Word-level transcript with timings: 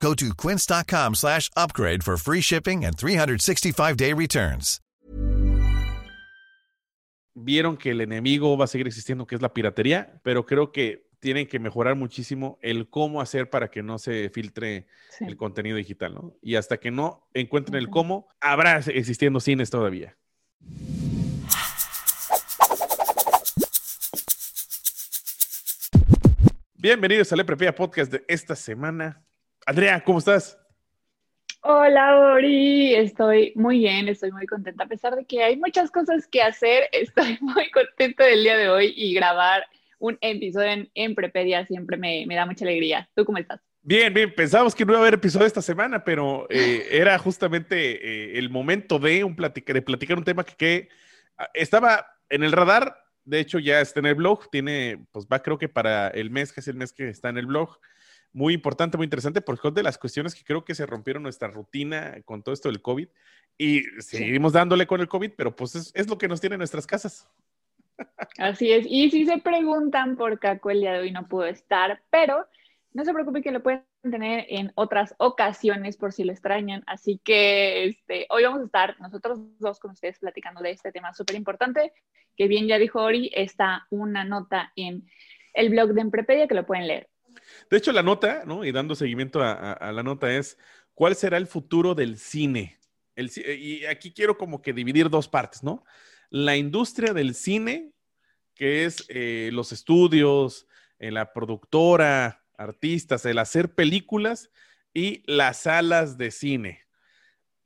Go 0.00 0.14
to 0.14 0.34
quince.com 0.34 1.14
slash 1.14 1.50
upgrade 1.56 2.02
for 2.04 2.16
free 2.16 2.40
shipping 2.40 2.84
and 2.84 2.96
365-day 2.96 4.12
returns. 4.14 4.80
Vieron 7.38 7.76
que 7.76 7.90
el 7.90 8.00
enemigo 8.00 8.56
va 8.56 8.64
a 8.64 8.68
seguir 8.68 8.86
existiendo, 8.86 9.26
que 9.26 9.34
es 9.34 9.42
la 9.42 9.52
piratería, 9.52 10.20
pero 10.22 10.46
creo 10.46 10.72
que 10.72 11.06
tienen 11.20 11.46
que 11.46 11.58
mejorar 11.58 11.94
muchísimo 11.94 12.58
el 12.62 12.88
cómo 12.88 13.20
hacer 13.20 13.50
para 13.50 13.70
que 13.70 13.82
no 13.82 13.98
se 13.98 14.30
filtre 14.30 14.86
Sí. 15.18 15.24
el 15.26 15.36
contenido 15.36 15.76
digital, 15.76 16.14
¿no? 16.14 16.34
Y 16.42 16.54
hasta 16.56 16.78
que 16.78 16.90
no 16.90 17.26
encuentren 17.34 17.76
el 17.76 17.90
cómo, 17.90 18.28
habrá 18.40 18.78
existiendo 18.78 19.40
cines 19.40 19.68
todavía. 19.70 20.16
Bienvenidos 26.74 27.32
al 27.32 27.40
Eprepea 27.40 27.74
Podcast 27.74 28.12
de 28.12 28.24
esta 28.28 28.54
semana. 28.54 29.22
Andrea, 29.66 30.00
¿cómo 30.04 30.18
estás? 30.18 30.56
Hola, 31.62 32.16
Ori. 32.20 32.94
Estoy 32.94 33.52
muy 33.56 33.80
bien, 33.80 34.08
estoy 34.08 34.30
muy 34.30 34.46
contenta. 34.46 34.84
A 34.84 34.88
pesar 34.88 35.16
de 35.16 35.24
que 35.24 35.42
hay 35.42 35.56
muchas 35.56 35.90
cosas 35.90 36.28
que 36.28 36.40
hacer, 36.40 36.84
estoy 36.92 37.36
muy 37.40 37.68
contenta 37.70 38.24
del 38.24 38.44
día 38.44 38.56
de 38.56 38.68
hoy 38.68 38.94
y 38.96 39.12
grabar 39.14 39.64
un 39.98 40.16
episodio 40.20 40.68
en, 40.70 40.90
en 40.94 41.14
Prepedia 41.14 41.66
siempre 41.66 41.96
me, 41.96 42.24
me 42.26 42.36
da 42.36 42.46
mucha 42.46 42.64
alegría. 42.64 43.08
¿Tú 43.16 43.24
cómo 43.24 43.38
estás? 43.38 43.60
Bien, 43.82 44.12
bien, 44.14 44.32
pensábamos 44.34 44.74
que 44.74 44.84
no 44.84 44.92
iba 44.92 44.98
a 44.98 45.02
haber 45.02 45.14
episodio 45.14 45.46
esta 45.46 45.62
semana, 45.62 46.04
pero 46.04 46.46
eh, 46.50 46.86
era 46.92 47.18
justamente 47.18 48.34
eh, 48.34 48.38
el 48.38 48.50
momento 48.50 48.98
de, 49.00 49.24
un 49.24 49.34
platica- 49.34 49.72
de 49.72 49.82
platicar 49.82 50.18
un 50.18 50.24
tema 50.24 50.44
que, 50.44 50.54
que, 50.54 50.88
ah, 51.38 51.48
estaba 51.54 52.06
en 52.28 52.44
el 52.44 52.52
radar, 52.52 52.96
de 53.24 53.40
hecho 53.40 53.58
ya 53.58 53.80
está 53.80 53.98
en 54.00 54.06
el 54.06 54.14
blog, 54.14 54.48
tiene, 54.50 55.04
pues 55.10 55.26
va 55.26 55.42
creo 55.42 55.58
que 55.58 55.68
para 55.68 56.08
el 56.08 56.30
mes, 56.30 56.52
que 56.52 56.60
es 56.60 56.68
el 56.68 56.76
mes 56.76 56.92
que 56.92 57.08
está 57.08 57.28
en 57.30 57.38
el 57.38 57.46
blog, 57.46 57.78
muy 58.36 58.52
importante, 58.52 58.98
muy 58.98 59.04
interesante, 59.04 59.40
porque 59.40 59.68
es 59.68 59.74
de 59.74 59.82
las 59.82 59.96
cuestiones 59.96 60.34
que 60.34 60.44
creo 60.44 60.62
que 60.62 60.74
se 60.74 60.84
rompieron 60.84 61.22
nuestra 61.22 61.48
rutina 61.48 62.18
con 62.26 62.42
todo 62.42 62.52
esto 62.52 62.68
del 62.68 62.82
COVID 62.82 63.08
y 63.56 63.80
seguimos 64.00 64.52
dándole 64.52 64.86
con 64.86 65.00
el 65.00 65.08
COVID, 65.08 65.30
pero 65.34 65.56
pues 65.56 65.74
es, 65.74 65.90
es 65.94 66.06
lo 66.06 66.18
que 66.18 66.28
nos 66.28 66.38
tiene 66.38 66.56
en 66.56 66.58
nuestras 66.58 66.86
casas. 66.86 67.30
Así 68.36 68.72
es. 68.72 68.84
Y 68.90 69.10
si 69.10 69.24
se 69.24 69.38
preguntan 69.38 70.16
por 70.16 70.38
Caco 70.38 70.68
el 70.70 70.80
día 70.80 70.92
de 70.92 70.98
hoy 70.98 71.12
no 71.12 71.26
pudo 71.26 71.46
estar, 71.46 72.02
pero 72.10 72.46
no 72.92 73.06
se 73.06 73.14
preocupen 73.14 73.42
que 73.42 73.52
lo 73.52 73.62
pueden 73.62 73.86
tener 74.02 74.44
en 74.50 74.70
otras 74.74 75.14
ocasiones 75.16 75.96
por 75.96 76.12
si 76.12 76.24
lo 76.24 76.32
extrañan. 76.32 76.84
Así 76.86 77.18
que 77.24 77.86
este, 77.86 78.26
hoy 78.28 78.42
vamos 78.42 78.60
a 78.60 78.64
estar 78.66 79.00
nosotros 79.00 79.40
dos 79.58 79.80
con 79.80 79.92
ustedes 79.92 80.18
platicando 80.18 80.60
de 80.60 80.72
este 80.72 80.92
tema 80.92 81.14
súper 81.14 81.36
importante, 81.36 81.94
que 82.36 82.48
bien 82.48 82.68
ya 82.68 82.76
dijo 82.76 83.00
Ori, 83.00 83.30
está 83.34 83.86
una 83.88 84.24
nota 84.24 84.74
en 84.76 85.08
el 85.54 85.70
blog 85.70 85.94
de 85.94 86.02
Emprepedia 86.02 86.46
que 86.46 86.54
lo 86.54 86.66
pueden 86.66 86.86
leer. 86.86 87.08
De 87.70 87.76
hecho, 87.76 87.92
la 87.92 88.02
nota, 88.02 88.44
¿no? 88.46 88.64
Y 88.64 88.72
dando 88.72 88.94
seguimiento 88.94 89.42
a, 89.42 89.52
a- 89.52 89.72
a 89.72 89.92
la 89.92 90.02
nota 90.02 90.32
es, 90.34 90.58
¿cuál 90.94 91.14
será 91.16 91.36
el 91.36 91.46
futuro 91.46 91.94
del 91.94 92.18
cine? 92.18 92.78
El 93.14 93.30
y 93.58 93.86
aquí 93.86 94.12
quiero 94.12 94.36
como 94.36 94.60
que 94.62 94.72
dividir 94.72 95.08
dos 95.10 95.28
partes, 95.28 95.62
¿no? 95.62 95.84
La 96.30 96.56
industria 96.56 97.12
del 97.14 97.34
cine, 97.34 97.92
que 98.54 98.84
es 98.84 99.04
eh, 99.08 99.50
los 99.52 99.72
estudios, 99.72 100.66
eh, 100.98 101.10
la 101.10 101.32
productora, 101.32 102.44
artistas, 102.58 103.24
el 103.26 103.38
hacer 103.38 103.74
películas 103.74 104.50
y 104.94 105.22
las 105.26 105.62
salas 105.62 106.18
de 106.18 106.30
cine. 106.30 106.82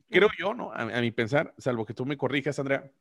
Creo 0.09 0.29
yo, 0.37 0.53
¿no? 0.53 0.71
A, 0.73 0.81
a 0.81 1.01
mi 1.01 1.11
pensar, 1.11 1.53
salvo 1.57 1.85
que 1.85 1.93
tú 1.93 2.05
me 2.05 2.17
corrijas, 2.17 2.59
Andrea, 2.59 2.91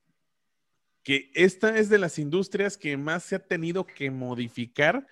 que 1.03 1.31
esta 1.35 1.77
es 1.79 1.89
de 1.89 1.99
las 1.99 2.19
industrias 2.19 2.77
que 2.77 2.97
más 2.97 3.25
se 3.25 3.37
ha 3.37 3.47
tenido 3.47 3.87
que 3.87 4.11
modificar 4.11 5.07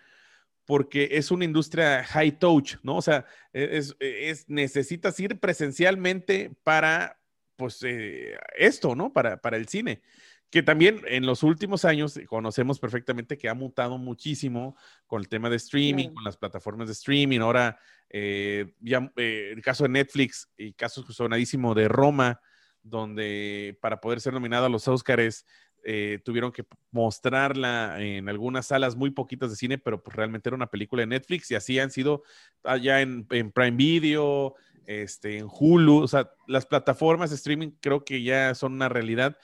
porque 0.68 1.08
es 1.12 1.30
una 1.30 1.46
industria 1.46 2.04
high 2.04 2.38
touch, 2.38 2.74
¿no? 2.82 2.96
O 2.96 3.00
sea, 3.02 3.24
es, 3.54 3.96
es- 4.00 4.44
necesitas 4.50 5.18
ir 5.18 5.40
presencialmente 5.40 6.50
para, 6.62 7.18
pues, 7.56 7.82
eh, 7.84 8.36
esto, 8.54 8.94
¿no? 8.94 9.10
Para, 9.10 9.40
para 9.40 9.56
el 9.56 9.66
cine. 9.66 10.02
Que 10.50 10.62
también 10.62 11.00
en 11.06 11.24
los 11.24 11.42
últimos 11.42 11.86
años 11.86 12.20
conocemos 12.26 12.78
perfectamente 12.80 13.38
que 13.38 13.48
ha 13.48 13.54
mutado 13.54 13.96
muchísimo 13.96 14.76
con 15.06 15.22
el 15.22 15.28
tema 15.30 15.48
de 15.48 15.56
streaming, 15.56 16.10
con 16.10 16.22
las 16.22 16.36
plataformas 16.36 16.88
de 16.88 16.92
streaming. 16.92 17.40
Ahora, 17.40 17.78
eh, 18.10 18.74
ya, 18.80 19.10
eh, 19.16 19.52
el 19.54 19.62
caso 19.62 19.84
de 19.84 19.88
Netflix 19.88 20.50
y 20.58 20.74
caso 20.74 21.02
sonadísimo 21.10 21.74
de 21.74 21.88
Roma, 21.88 22.42
donde 22.82 23.78
para 23.80 24.02
poder 24.02 24.20
ser 24.20 24.34
nominado 24.34 24.66
a 24.66 24.68
los 24.68 24.86
Oscars 24.86 25.46
eh, 25.90 26.20
tuvieron 26.22 26.52
que 26.52 26.66
mostrarla 26.90 27.96
en 27.98 28.28
algunas 28.28 28.66
salas 28.66 28.94
muy 28.94 29.10
poquitas 29.10 29.48
de 29.48 29.56
cine, 29.56 29.78
pero 29.78 30.02
pues 30.02 30.14
realmente 30.14 30.50
era 30.50 30.54
una 30.54 30.66
película 30.66 31.00
de 31.00 31.06
Netflix 31.06 31.50
y 31.50 31.54
así 31.54 31.78
han 31.78 31.90
sido 31.90 32.24
allá 32.62 33.00
en, 33.00 33.24
Prime 33.24 33.70
Video, 33.70 34.54
este, 34.84 35.38
en 35.38 35.46
Hulu, 35.50 36.02
o 36.02 36.06
sea, 36.06 36.30
las 36.46 36.66
plataformas 36.66 37.30
de 37.30 37.36
streaming 37.36 37.70
creo 37.80 38.04
que 38.04 38.22
ya 38.22 38.54
son 38.54 38.74
una 38.74 38.90
realidad. 38.90 39.38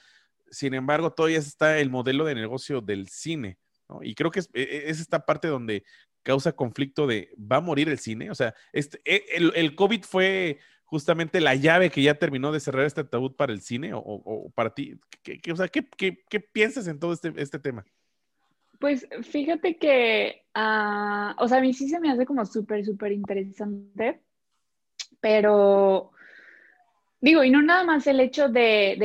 Sin 0.51 0.75
embargo, 0.75 1.11
todavía 1.13 1.39
está 1.39 1.79
el 1.79 1.89
modelo 1.89 2.25
de 2.25 2.35
negocio 2.35 2.79
del 2.79 3.07
cine, 3.07 3.57
¿no? 3.89 4.03
Y 4.03 4.13
creo 4.13 4.29
que 4.29 4.41
es, 4.41 4.49
e- 4.53 4.83
es 4.85 4.99
esta 4.99 5.25
parte 5.25 5.47
donde 5.47 5.83
causa 6.21 6.51
conflicto 6.51 7.07
de, 7.07 7.33
¿va 7.39 7.55
a 7.55 7.61
morir 7.61 7.89
el 7.89 7.97
cine? 7.97 8.29
O 8.29 8.35
sea, 8.35 8.53
este, 8.71 9.01
e- 9.03 9.25
el, 9.33 9.51
el 9.55 9.73
COVID 9.73 10.03
fue 10.03 10.59
justamente 10.85 11.41
la 11.41 11.55
llave 11.55 11.89
que 11.89 12.01
ya 12.01 12.15
terminó 12.15 12.51
de 12.51 12.59
cerrar 12.59 12.85
este 12.85 13.01
ataúd 13.01 13.35
para 13.35 13.53
el 13.53 13.61
cine 13.61 13.91
o, 13.93 14.51
para 14.55 14.73
ti? 14.73 14.99
¿Qué, 15.23 15.51
o 15.51 15.55
sea, 15.55 15.67
¿qué, 15.67 15.85
qué, 15.97 16.23
qué 16.29 16.39
piensas 16.39 16.87
en 16.87 16.99
todo 16.99 17.13
este, 17.13 17.33
este 17.37 17.59
tema? 17.59 17.85
Pues 18.79 19.07
fíjate 19.23 19.77
que, 19.77 20.43
ah, 20.53 21.35
o 21.39 21.47
sea, 21.47 21.59
a 21.59 21.61
mí 21.61 21.73
sí 21.73 21.89
se 21.89 21.99
me 21.99 22.11
hace 22.11 22.25
como 22.25 22.45
súper, 22.45 22.85
súper 22.85 23.11
interesante, 23.11 24.21
pero 25.19 26.11
digo, 27.25 27.43
y 27.43 27.49
no 27.49 27.63
nada 27.63 27.83
más 27.83 28.05
el 28.05 28.19
hecho 28.19 28.49
de, 28.49 28.95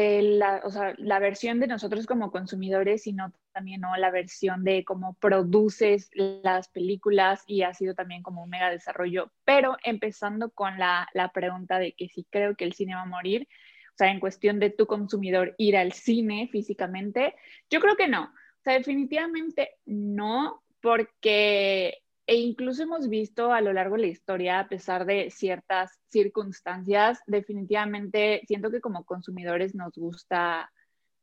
la, 0.98 1.18
versión 1.18 1.58
de 1.58 1.66
nosotros 1.66 2.06
como 2.06 2.30
consumidores, 2.30 3.04
sino 3.04 3.32
también. 3.52 3.80
La 3.98 4.10
versión 4.10 4.62
de 4.62 4.84
cómo 4.84 5.14
produces 5.14 6.10
las 6.14 6.68
películas 6.68 7.42
y 7.46 7.62
ha 7.62 7.72
sido 7.72 7.94
también 7.94 8.22
como 8.22 8.44
un 8.44 8.50
mega 8.50 8.70
desarrollo, 8.70 9.32
pero 9.44 9.76
empezando 9.84 10.50
con 10.50 10.78
la, 10.78 11.08
la 11.14 11.32
pregunta 11.32 11.78
de 11.78 11.92
que 11.92 12.08
si 12.08 12.24
creo 12.24 12.54
que 12.56 12.64
el 12.64 12.74
cine 12.74 12.94
va 12.94 13.02
a 13.02 13.06
morir, 13.06 13.48
o 13.88 13.96
sea, 13.96 14.10
en 14.10 14.20
cuestión 14.20 14.58
de 14.60 14.70
tu 14.70 14.86
consumidor 14.86 15.54
ir 15.56 15.78
al 15.78 15.92
cine 15.92 16.48
físicamente, 16.52 17.34
yo 17.70 17.80
creo 17.80 17.96
que 17.96 18.08
no. 18.08 18.24
O 18.24 18.62
sea, 18.62 18.74
definitivamente 18.74 19.78
no, 19.86 20.62
porque 20.82 22.02
e 22.30 22.36
incluso 22.36 22.84
hemos 22.84 23.08
visto 23.08 23.52
a 23.52 23.60
lo 23.60 23.72
largo 23.72 23.96
de 23.96 24.02
la 24.02 24.06
historia, 24.06 24.60
a 24.60 24.68
pesar 24.68 25.04
de 25.04 25.32
ciertas 25.32 25.98
circunstancias, 26.06 27.18
definitivamente 27.26 28.42
siento 28.46 28.70
que 28.70 28.80
como 28.80 29.04
consumidores 29.04 29.74
nos 29.74 29.92
gusta 29.94 30.70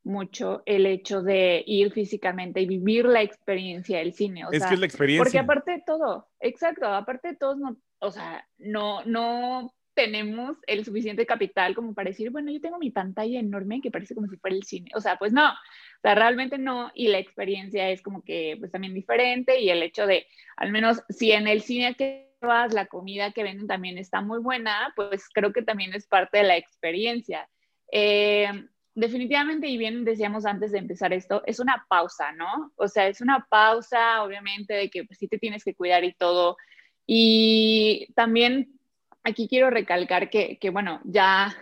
mucho 0.04 0.64
el 0.66 0.86
hecho 0.86 1.22
de 1.22 1.64
ir 1.66 1.94
físicamente 1.94 2.60
y 2.60 2.68
vivir 2.68 3.06
la 3.06 3.22
experiencia 3.22 4.00
del 4.00 4.16
cine. 4.16 4.48
O 4.48 4.52
es 4.52 4.60
sea, 4.60 4.68
que 4.68 4.74
es 4.74 4.80
la 4.82 4.86
experiencia. 4.86 5.24
porque 5.24 5.40
aparte 5.40 5.72
de 5.72 5.84
todo, 5.86 6.28
exacto, 6.42 6.88
aparte 6.88 7.30
de 7.30 7.36
todos, 7.38 7.58
no, 7.58 7.78
o 8.00 8.12
sea, 8.12 8.46
no, 8.58 9.02
no 9.06 9.74
tenemos 9.94 10.58
el 10.68 10.84
suficiente 10.84 11.26
capital 11.26 11.74
como 11.74 11.94
para 11.94 12.10
decir, 12.10 12.32
bueno, 12.32 12.52
yo 12.52 12.60
tengo 12.60 12.80
mi 12.80 12.92
pantalla 12.92 13.40
enorme 13.40 13.80
que 13.80 13.92
parece 13.92 14.14
como 14.14 14.28
si 14.28 14.36
fuera 14.36 14.58
el 14.58 14.64
cine. 14.64 14.92
O 14.94 15.00
sea, 15.00 15.18
pues 15.18 15.32
no, 15.32 15.54
o 15.98 16.02
sea, 16.02 16.16
realmente 16.16 16.58
no, 16.58 16.92
y 16.94 17.08
la 17.08 17.18
experiencia 17.18 17.90
es 17.90 18.02
como 18.02 18.24
que 18.24 18.56
pues 18.60 18.72
también 18.72 18.94
diferente 18.94 19.60
y 19.60 19.70
el 19.70 19.82
hecho 19.82 20.06
de, 20.06 20.28
al 20.56 20.72
menos 20.72 21.04
si 21.10 21.32
en 21.32 21.48
el 21.48 21.62
cine 21.62 21.96
que 21.96 22.28
vas, 22.42 22.74
la 22.74 22.86
comida 22.86 23.32
que 23.32 23.44
venden 23.44 23.68
también 23.68 23.98
está 23.98 24.22
muy 24.22 24.40
buena, 24.40 24.94
pues 24.96 25.28
creo 25.34 25.52
que 25.52 25.64
también 25.64 25.94
es 25.94 26.08
parte 26.08 26.38
de 26.38 26.44
la 26.44 26.58
experiencia. 26.58 27.50
Eh, 27.92 28.50
definitivamente, 28.94 29.68
y 29.68 29.78
bien 29.78 30.06
decíamos 30.06 30.46
antes 30.46 30.72
de 30.72 30.80
empezar 30.80 31.14
esto, 31.14 31.42
es 31.46 31.60
una 31.60 31.86
pausa, 31.90 32.32
¿no? 32.34 32.72
O 32.76 32.88
sea, 32.88 33.08
es 33.08 33.22
una 33.22 33.46
pausa, 33.50 34.24
obviamente, 34.24 34.74
de 34.74 34.90
que 34.90 35.04
pues, 35.06 35.18
sí 35.20 35.28
te 35.28 35.40
tienes 35.40 35.64
que 35.64 35.76
cuidar 35.76 36.04
y 36.04 36.14
todo. 36.14 36.58
Y 37.06 38.08
también 38.16 38.80
aquí 39.24 39.48
quiero 39.48 39.70
recalcar 39.70 40.30
que, 40.30 40.58
que 40.60 40.70
bueno, 40.70 41.02
ya 41.06 41.56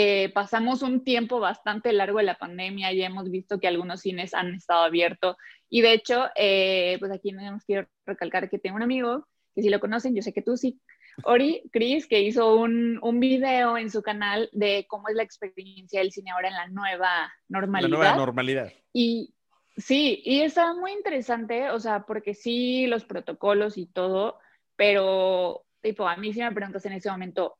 eh, 0.00 0.30
pasamos 0.32 0.82
un 0.82 1.02
tiempo 1.02 1.40
bastante 1.40 1.92
largo 1.92 2.18
de 2.18 2.24
la 2.24 2.38
pandemia, 2.38 2.92
ya 2.92 3.06
hemos 3.06 3.32
visto 3.32 3.58
que 3.58 3.66
algunos 3.66 4.02
cines 4.02 4.32
han 4.32 4.54
estado 4.54 4.84
abiertos 4.84 5.36
y 5.68 5.80
de 5.80 5.92
hecho, 5.92 6.28
eh, 6.36 6.98
pues 7.00 7.10
aquí 7.10 7.32
nos 7.32 7.64
quiero 7.64 7.88
recalcar 8.06 8.48
que 8.48 8.60
tengo 8.60 8.76
un 8.76 8.84
amigo 8.84 9.26
que 9.56 9.62
si 9.62 9.70
lo 9.70 9.80
conocen, 9.80 10.14
yo 10.14 10.22
sé 10.22 10.32
que 10.32 10.40
tú 10.40 10.56
sí, 10.56 10.80
Ori 11.24 11.68
Cris, 11.72 12.06
que 12.06 12.20
hizo 12.20 12.54
un, 12.54 13.00
un, 13.02 13.18
video 13.18 13.76
en 13.76 13.90
su 13.90 14.00
canal 14.00 14.48
de 14.52 14.86
cómo 14.88 15.08
es 15.08 15.16
la 15.16 15.24
experiencia 15.24 15.98
del 15.98 16.12
cine 16.12 16.30
ahora 16.30 16.46
en 16.46 16.54
la 16.54 16.68
nueva 16.68 17.32
normalidad. 17.48 17.90
La 17.90 17.96
nueva 17.96 18.16
normalidad. 18.16 18.72
Y 18.92 19.34
sí, 19.76 20.22
y 20.24 20.42
está 20.42 20.74
muy 20.74 20.92
interesante, 20.92 21.70
o 21.70 21.80
sea, 21.80 22.06
porque 22.06 22.34
sí, 22.34 22.86
los 22.86 23.04
protocolos 23.04 23.76
y 23.76 23.86
todo, 23.86 24.38
pero, 24.76 25.64
tipo, 25.80 26.06
a 26.06 26.16
mí 26.16 26.32
si 26.32 26.38
me 26.38 26.52
preguntas 26.52 26.86
en 26.86 26.92
ese 26.92 27.10
momento, 27.10 27.58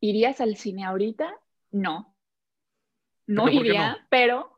¿irías 0.00 0.42
al 0.42 0.56
cine 0.56 0.84
ahorita? 0.84 1.34
No. 1.70 2.14
No 3.26 3.48
iría, 3.48 4.06
pero 4.08 4.56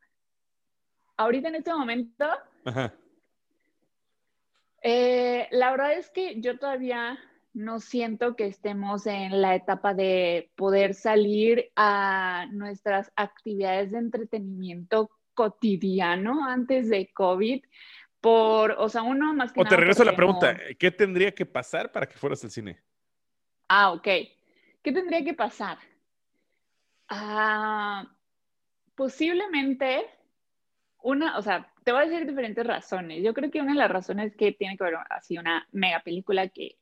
ahorita 1.16 1.48
en 1.48 1.56
este 1.56 1.74
momento, 1.74 2.26
eh, 4.82 5.48
la 5.50 5.70
verdad 5.72 5.94
es 5.94 6.10
que 6.10 6.40
yo 6.40 6.58
todavía 6.58 7.18
no 7.52 7.80
siento 7.80 8.36
que 8.36 8.46
estemos 8.46 9.06
en 9.06 9.42
la 9.42 9.54
etapa 9.54 9.92
de 9.92 10.50
poder 10.54 10.94
salir 10.94 11.72
a 11.74 12.46
nuestras 12.52 13.12
actividades 13.16 13.90
de 13.90 13.98
entretenimiento 13.98 15.10
cotidiano 15.34 16.46
antes 16.46 16.88
de 16.88 17.10
COVID. 17.12 17.64
Por, 18.20 18.72
o 18.72 18.88
sea, 18.88 19.02
uno 19.02 19.32
más 19.34 19.52
que 19.52 19.62
O 19.62 19.64
te 19.64 19.76
regreso 19.76 20.02
a 20.02 20.06
la 20.06 20.14
pregunta, 20.14 20.56
¿qué 20.78 20.90
tendría 20.90 21.32
que 21.32 21.46
pasar 21.46 21.90
para 21.90 22.06
que 22.06 22.18
fueras 22.18 22.44
al 22.44 22.50
cine? 22.50 22.78
Ah, 23.66 23.92
ok. 23.92 24.04
¿Qué 24.82 24.92
tendría 24.92 25.24
que 25.24 25.34
pasar? 25.34 25.78
Ah, 27.10 28.06
posiblemente 28.94 30.06
una, 31.02 31.38
o 31.38 31.42
sea, 31.42 31.72
te 31.84 31.92
voy 31.92 32.02
a 32.02 32.06
decir 32.06 32.26
diferentes 32.26 32.64
razones. 32.66 33.22
Yo 33.24 33.34
creo 33.34 33.50
que 33.50 33.60
una 33.60 33.72
de 33.72 33.78
las 33.78 33.90
razones 33.90 34.32
es 34.32 34.36
que 34.36 34.52
tiene 34.52 34.76
que 34.76 34.84
haber 34.84 34.98
así 35.10 35.36
una 35.38 35.66
mega 35.72 36.00
película 36.00 36.48
que 36.48 36.76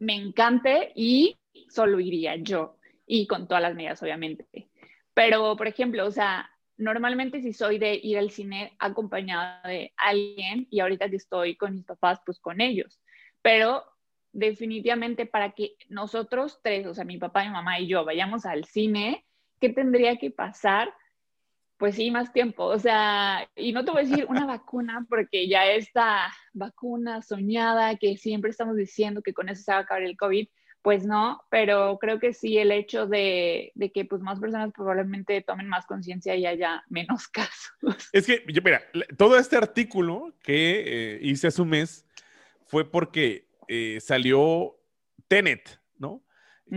me 0.00 0.16
encante 0.16 0.92
y 0.96 1.38
solo 1.68 2.00
iría 2.00 2.36
yo 2.36 2.76
y 3.06 3.26
con 3.26 3.46
todas 3.46 3.62
las 3.62 3.74
medidas, 3.74 4.02
obviamente. 4.02 4.68
Pero, 5.14 5.56
por 5.56 5.68
ejemplo, 5.68 6.06
o 6.06 6.10
sea, 6.10 6.50
normalmente 6.76 7.40
si 7.40 7.52
soy 7.52 7.78
de 7.78 7.94
ir 8.02 8.18
al 8.18 8.30
cine 8.30 8.74
acompañada 8.80 9.62
de 9.68 9.92
alguien 9.96 10.66
y 10.70 10.80
ahorita 10.80 11.08
que 11.08 11.16
estoy 11.16 11.56
con 11.56 11.74
mis 11.74 11.84
papás, 11.84 12.20
pues 12.26 12.40
con 12.40 12.60
ellos. 12.60 13.00
Pero 13.42 13.84
definitivamente 14.32 15.26
para 15.26 15.52
que 15.52 15.76
nosotros 15.88 16.60
tres, 16.62 16.86
o 16.86 16.94
sea, 16.94 17.04
mi 17.04 17.18
papá, 17.18 17.44
mi 17.44 17.50
mamá 17.50 17.78
y 17.80 17.86
yo 17.86 18.04
vayamos 18.04 18.44
al 18.46 18.64
cine, 18.64 19.24
¿qué 19.60 19.68
tendría 19.68 20.16
que 20.16 20.30
pasar? 20.30 20.92
Pues 21.76 21.94
sí, 21.94 22.10
más 22.10 22.32
tiempo. 22.32 22.64
O 22.64 22.78
sea, 22.78 23.48
y 23.54 23.72
no 23.72 23.84
te 23.84 23.90
voy 23.90 24.02
a 24.02 24.04
decir 24.04 24.26
una 24.28 24.46
vacuna, 24.46 25.06
porque 25.08 25.48
ya 25.48 25.66
esta 25.66 26.32
vacuna 26.52 27.22
soñada 27.22 27.96
que 27.96 28.16
siempre 28.16 28.50
estamos 28.50 28.76
diciendo 28.76 29.22
que 29.22 29.34
con 29.34 29.48
eso 29.48 29.62
se 29.62 29.72
va 29.72 29.78
a 29.78 29.80
acabar 29.82 30.02
el 30.02 30.16
COVID, 30.16 30.48
pues 30.82 31.04
no, 31.04 31.42
pero 31.50 31.98
creo 32.00 32.18
que 32.18 32.32
sí 32.32 32.56
el 32.56 32.72
hecho 32.72 33.06
de, 33.06 33.72
que 33.92 34.04
pues 34.04 34.22
más 34.22 34.40
personas 34.40 34.72
probablemente 34.72 35.42
tomen 35.42 35.68
más 35.68 35.86
conciencia 35.86 36.34
y 36.36 36.46
haya 36.46 36.84
menos 36.88 37.28
casos. 37.28 38.08
Es 38.12 38.26
que, 38.26 38.44
mira, 38.46 38.82
todo 39.16 39.38
este 39.38 39.56
artículo 39.56 40.34
que 40.42 41.16
eh, 41.16 41.18
hice 41.22 41.48
hace 41.48 41.62
un 41.62 41.70
mes 41.70 42.06
fue 42.66 42.90
porque 42.90 43.48
eh, 43.66 43.98
salió 44.00 44.76
Tenet, 45.26 45.80
¿no? 45.98 46.22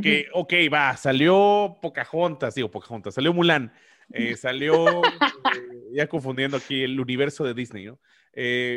Que, 0.02 0.28
ok, 0.34 0.54
va, 0.72 0.96
salió 0.96 1.78
Pocahontas, 1.82 2.56
digo 2.56 2.72
Pocahontas, 2.72 3.14
salió 3.14 3.34
Mulan, 3.34 3.74
eh, 4.14 4.38
salió, 4.38 5.02
ya 5.94 6.08
confundiendo 6.08 6.58
aquí 6.58 6.84
el 6.84 7.00
universo 7.00 7.44
de 7.44 7.54
Disney, 7.54 7.86
¿no? 7.86 8.00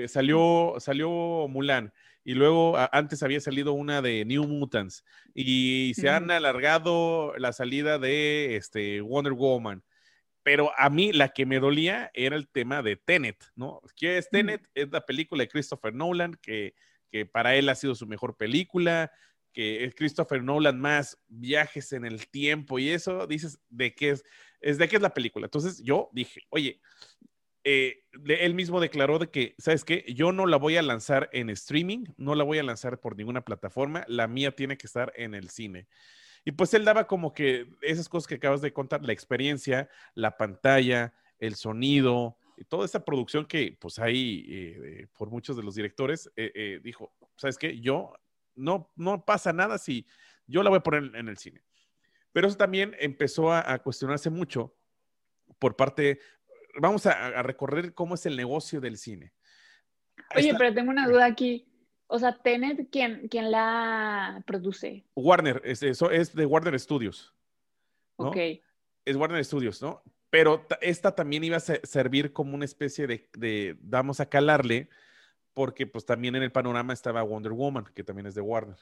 salió, 0.08 0.75
salió 0.78 1.46
Mulan 1.49 1.93
y 2.25 2.34
luego 2.34 2.75
antes 2.90 3.22
había 3.22 3.40
salido 3.40 3.75
una 3.75 4.00
de 4.00 4.25
New 4.25 4.44
Mutants 4.49 5.05
y 5.34 5.93
se 5.94 6.08
han 6.08 6.31
alargado 6.31 7.34
la 7.37 7.52
salida 7.52 7.99
de 7.99 8.56
este, 8.56 9.02
Wonder 9.02 9.34
Woman. 9.34 9.84
Pero 10.43 10.72
a 10.76 10.90
mí 10.90 11.12
la 11.12 11.31
que 11.31 11.46
me 11.46 11.61
dolía 11.61 12.11
era 12.14 12.37
el 12.37 12.49
tema 12.49 12.82
de 12.82 12.96
Tenet, 12.96 13.44
¿no? 13.56 13.81
¿Qué 13.96 14.19
es 14.19 14.28
Tenet? 14.31 14.69
Es 14.75 14.90
la 14.90 15.05
película 15.05 15.43
de 15.43 15.49
Christopher 15.49 15.94
Nolan, 15.94 16.34
que, 16.40 16.75
que 17.11 17.25
para 17.26 17.55
él 17.56 17.69
ha 17.69 17.75
sido 17.75 17.94
su 17.94 18.06
mejor 18.06 18.37
película, 18.37 19.11
que 19.55 19.85
es 19.85 19.95
Christopher 19.95 20.43
Nolan 20.43 20.79
más 20.79 21.17
viajes 21.29 21.93
en 21.93 22.05
el 22.05 22.27
tiempo 22.27 22.79
y 22.79 22.91
eso, 22.91 23.27
dices, 23.27 23.61
¿de 23.71 23.95
qué 23.95 24.11
es? 24.11 24.25
Es 24.61 24.79
de 24.79 24.89
qué 24.89 24.97
es 24.97 25.03
la 25.03 25.15
película. 25.15 25.47
Entonces 25.47 25.81
yo 25.83 26.11
dije, 26.12 26.43
oye, 26.51 26.81
eh, 27.62 28.03
él 28.27 28.55
mismo 28.55 28.81
declaró 28.81 29.19
de 29.19 29.31
que, 29.31 29.55
¿sabes 29.59 29.85
qué? 29.85 30.05
Yo 30.15 30.33
no 30.33 30.47
la 30.47 30.59
voy 30.59 30.77
a 30.77 30.83
lanzar 30.83 31.31
en 31.33 31.49
streaming, 31.51 32.05
no 32.17 32.35
la 32.35 32.45
voy 32.45 32.59
a 32.59 32.62
lanzar 32.65 33.01
por 33.01 33.17
ninguna 33.17 33.43
plataforma, 33.43 34.05
la 34.09 34.27
mía 34.27 34.55
tiene 34.55 34.77
que 34.77 34.87
estar 34.87 35.12
en 35.17 35.35
el 35.35 35.49
cine. 35.49 35.87
Y 36.45 36.53
pues 36.53 36.75
él 36.75 36.85
daba 36.85 37.07
como 37.07 37.33
que 37.33 37.69
esas 37.81 38.09
cosas 38.09 38.27
que 38.27 38.35
acabas 38.35 38.61
de 38.61 38.73
contar, 38.73 39.03
la 39.03 39.12
experiencia, 39.12 39.89
la 40.15 40.37
pantalla, 40.37 41.15
el 41.39 41.55
sonido, 41.55 42.37
y 42.57 42.65
toda 42.65 42.85
esa 42.85 43.05
producción 43.05 43.47
que 43.47 43.77
pues 43.81 43.99
hay 43.99 44.45
eh, 44.49 45.07
por 45.17 45.31
muchos 45.31 45.57
de 45.57 45.62
los 45.62 45.75
directores, 45.75 46.31
eh, 46.37 46.81
dijo, 46.83 47.12
¿sabes 47.37 47.57
qué? 47.57 47.81
Yo 47.81 48.12
no, 48.56 48.91
no 48.97 49.25
pasa 49.25 49.53
nada 49.53 49.79
si 49.79 50.06
yo 50.47 50.62
la 50.62 50.71
voy 50.71 50.79
a 50.79 50.83
poner 50.83 51.15
en 51.17 51.29
el 51.29 51.37
cine. 51.39 51.62
Pero 52.33 52.49
eso 52.49 52.56
también 52.56 52.97
empezó 52.99 53.53
a, 53.53 53.73
a 53.73 53.79
cuestionarse 53.79 54.31
mucho 54.31 54.75
por 55.59 55.77
parte 55.77 56.19
vamos 56.81 57.06
a, 57.06 57.43
recorrer 57.43 57.95
cómo 57.95 58.15
es 58.15 58.27
el 58.27 58.37
negocio 58.37 58.81
del 58.81 58.97
cine. 58.97 59.33
Oye, 60.37 60.55
pero 60.56 60.75
tengo 60.75 60.91
una 60.91 61.09
duda 61.09 61.27
aquí. 61.27 61.67
O 62.06 62.19
sea, 62.19 62.37
Tenet, 62.37 62.89
¿quién, 62.91 63.29
quién 63.29 63.51
la 63.51 64.43
produce? 64.47 65.05
Warner, 65.15 65.61
es, 65.65 65.83
eso 65.83 66.11
es 66.11 66.35
de 66.35 66.47
Warner 66.47 66.79
Studios. 66.79 67.35
Ok. 68.17 68.37
Es 69.05 69.17
Warner 69.17 69.45
Studios, 69.45 69.83
¿no? 69.83 70.03
Pero 70.31 70.67
esta 70.81 71.15
también 71.15 71.45
iba 71.45 71.57
a 71.57 71.61
servir 71.61 72.33
como 72.33 72.55
una 72.55 72.65
especie 72.65 73.07
de, 73.07 73.29
de, 73.37 73.77
vamos 73.81 74.21
a 74.21 74.29
calarle, 74.29 74.89
porque 75.55 75.87
pues 75.87 76.05
también 76.05 76.35
en 76.37 76.43
el 76.43 76.53
panorama 76.53 76.93
estaba 76.93 77.23
Wonder 77.23 77.53
Woman, 77.53 77.87
que 77.95 78.05
también 78.05 78.27
es 78.27 78.35
de 78.35 78.41
Warner. 78.41 78.77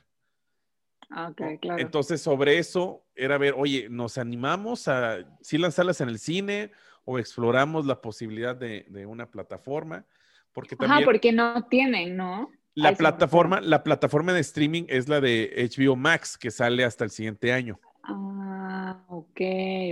Ah, 1.11 1.29
ok, 1.29 1.61
claro. 1.61 1.81
Entonces, 1.81 2.23
sobre 2.23 2.59
eso 2.59 3.05
era 3.15 3.37
ver, 3.37 3.55
oye, 3.57 3.89
¿nos 3.91 4.17
animamos 4.17 4.89
a 4.89 5.19
sí 5.43 5.59
lanzarlas 5.59 6.01
en 6.01 6.09
el 6.09 6.19
cine 6.19 6.73
o 7.05 7.19
exploramos 7.19 7.87
la 7.87 8.01
posibilidad 8.01 8.57
de, 8.57 9.07
una 9.07 9.31
plataforma, 9.31 10.07
porque 10.53 10.77
también... 10.77 10.99
Ajá, 10.99 11.05
porque 11.05 11.33
no 11.33 11.67
tienen, 11.67 12.17
¿no? 12.17 12.51
La 12.75 12.95
plataforma, 12.95 13.61
la 13.61 13.83
plataforma 13.83 14.33
de 14.33 14.41
streaming 14.41 14.85
es 14.89 15.09
la 15.09 15.21
de 15.21 15.69
HBO 15.77 15.97
Max, 15.97 16.39
que 16.39 16.51
sale 16.51 16.85
hasta 16.85 17.05
el 17.05 17.11
siguiente 17.11 17.53
año. 17.53 17.79
Ah, 18.05 19.05
ok, 19.09 19.41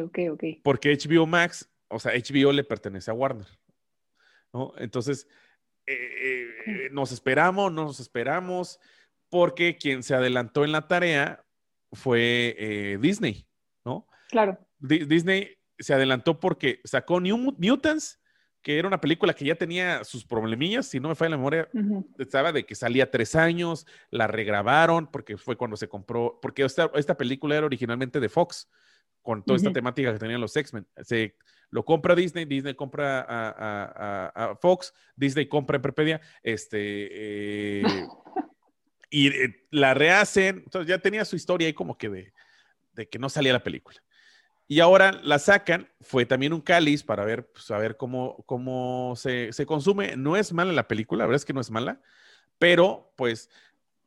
ok, 0.04 0.18
ok. 0.32 0.44
Porque 0.62 0.96
HBO 0.96 1.26
Max, 1.26 1.68
o 1.88 1.98
sea, 1.98 2.12
HBO 2.12 2.52
le 2.52 2.64
pertenece 2.64 3.10
a 3.10 3.14
Warner, 3.14 3.46
¿no? 4.54 4.72
Entonces, 4.78 5.26
eh, 5.92 6.48
eh, 6.66 6.88
nos 6.92 7.12
esperamos, 7.12 7.72
no 7.72 7.84
nos 7.84 8.00
esperamos, 8.00 8.78
porque 9.28 9.76
quien 9.76 10.02
se 10.02 10.14
adelantó 10.14 10.64
en 10.64 10.72
la 10.72 10.86
tarea 10.86 11.44
fue 11.92 12.56
eh, 12.58 12.98
Disney, 13.00 13.46
¿no? 13.84 14.06
Claro. 14.28 14.58
Disney 14.78 15.56
se 15.78 15.94
adelantó 15.94 16.38
porque 16.38 16.80
sacó 16.84 17.20
New 17.20 17.36
Mutants, 17.58 18.20
que 18.62 18.78
era 18.78 18.86
una 18.86 19.00
película 19.00 19.34
que 19.34 19.44
ya 19.44 19.54
tenía 19.54 20.04
sus 20.04 20.24
problemillas, 20.24 20.86
si 20.86 21.00
no 21.00 21.08
me 21.08 21.14
falla 21.14 21.30
la 21.30 21.36
memoria, 21.38 21.68
estaba 22.18 22.52
de 22.52 22.64
que 22.64 22.74
salía 22.74 23.10
tres 23.10 23.34
años, 23.34 23.86
la 24.10 24.26
regrabaron 24.26 25.10
porque 25.10 25.38
fue 25.38 25.56
cuando 25.56 25.76
se 25.76 25.88
compró, 25.88 26.38
porque 26.42 26.64
esta, 26.64 26.90
esta 26.94 27.16
película 27.16 27.56
era 27.56 27.66
originalmente 27.66 28.20
de 28.20 28.28
Fox, 28.28 28.68
con 29.22 29.42
toda 29.44 29.56
esta 29.56 29.72
temática 29.72 30.12
que 30.12 30.18
tenían 30.18 30.40
los 30.40 30.56
X-Men. 30.56 30.86
Se 31.02 31.36
lo 31.70 31.84
compra 31.84 32.14
Disney, 32.14 32.44
Disney 32.44 32.74
compra 32.74 33.24
a, 33.28 34.56
Fox, 34.60 34.92
Disney 35.16 35.46
compra 35.46 35.76
en 35.76 35.82
Perpedia, 35.82 36.20
este, 36.42 37.78
eh, 37.80 38.06
y 39.10 39.28
eh, 39.28 39.66
la 39.70 39.94
rehacen, 39.94 40.62
entonces 40.64 40.88
ya 40.88 40.98
tenía 40.98 41.24
su 41.24 41.36
historia 41.36 41.66
ahí 41.66 41.74
como 41.74 41.96
que 41.96 42.08
de, 42.08 42.32
de 42.94 43.08
que 43.08 43.18
no 43.18 43.28
salía 43.28 43.52
la 43.52 43.62
película. 43.62 44.02
Y 44.70 44.78
ahora 44.78 45.10
la 45.24 45.40
sacan, 45.40 45.88
fue 46.00 46.26
también 46.26 46.52
un 46.52 46.60
cáliz 46.60 47.02
para 47.02 47.24
ver, 47.24 47.50
pues, 47.50 47.66
cómo, 47.96 48.44
cómo 48.46 49.14
se, 49.16 49.50
consume. 49.66 50.16
No 50.16 50.36
es 50.36 50.52
mala 50.52 50.72
la 50.72 50.86
película, 50.86 51.24
la 51.24 51.26
verdad 51.26 51.40
es 51.40 51.44
que 51.44 51.52
no 51.52 51.60
es 51.60 51.72
mala, 51.72 52.00
pero 52.56 53.12
pues 53.16 53.50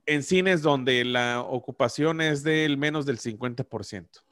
en 0.05 0.24
cines 0.24 0.62
donde 0.62 1.03
la 1.03 1.41
ocupación 1.41 2.22
es 2.22 2.43
del 2.43 2.77
menos 2.77 3.05
del 3.05 3.20
50%, 3.20 4.24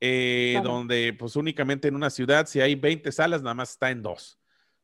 eh, 0.00 0.60
donde 0.62 1.14
pues 1.18 1.36
únicamente 1.36 1.88
en 1.88 1.94
una 1.94 2.10
ciudad, 2.10 2.46
si 2.46 2.60
hay 2.60 2.74
20 2.74 3.10
salas, 3.12 3.42
nada 3.42 3.54
más 3.54 3.70
está 3.70 3.90
en 3.90 4.02
dos. 4.02 4.38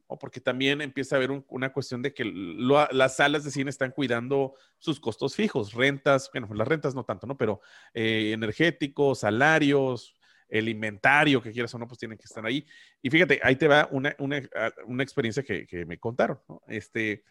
O 0.07 0.19
porque 0.19 0.40
también 0.40 0.81
empieza 0.83 1.16
a 1.16 1.19
haber 1.19 1.45
una 1.49 1.73
cuestión 1.73 2.02
de 2.02 2.12
que 2.12 2.25
las 2.25 3.16
salas 3.16 3.45
de 3.45 3.50
cine 3.50 3.71
están 3.71 3.92
cuidando 3.92 4.54
sus 4.78 5.00
costos 5.00 5.35
fijos, 5.35 5.73
rentas, 5.73 6.31
bueno, 6.33 6.49
las 6.54 6.69
rentas 6.69 6.95
no 6.95 7.04
tanto, 7.04 7.26
¿no? 7.26 7.37
Pero 7.37 7.61
eh, 7.95 8.33
energéticos, 8.33 9.21
salarios, 9.21 10.14
el 10.52 10.69
inventario 10.69 11.40
que 11.40 11.50
quieras 11.50 11.75
o 11.75 11.78
no, 11.78 11.88
pues 11.88 11.99
tienen 11.99 12.19
que 12.19 12.26
estar 12.26 12.45
ahí. 12.45 12.66
Y 13.00 13.09
fíjate, 13.09 13.40
ahí 13.42 13.57
te 13.57 13.69
va 13.69 13.88
una, 13.90 14.14
ah, 14.54 14.71
experiencia 15.00 15.42
que, 15.42 15.87
me 15.87 15.99
contaron, 15.99 16.40
¿no? 16.47 16.62
Este, 16.69 17.25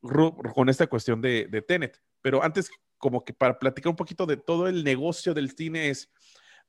con 0.00 0.68
esta 0.68 0.88
cuestión 0.88 1.20
de, 1.20 1.64
Tenet. 1.66 2.02
Pero 2.20 2.42
antes 2.42 2.68
como 2.98 3.24
que 3.24 3.32
para 3.32 3.58
platicar 3.58 3.90
un 3.90 3.96
poquito 3.96 4.26
de 4.26 4.36
todo 4.36 4.66
el 4.66 4.82
negocio 4.82 5.32
del 5.32 5.50
cine 5.50 5.90
es, 5.90 6.10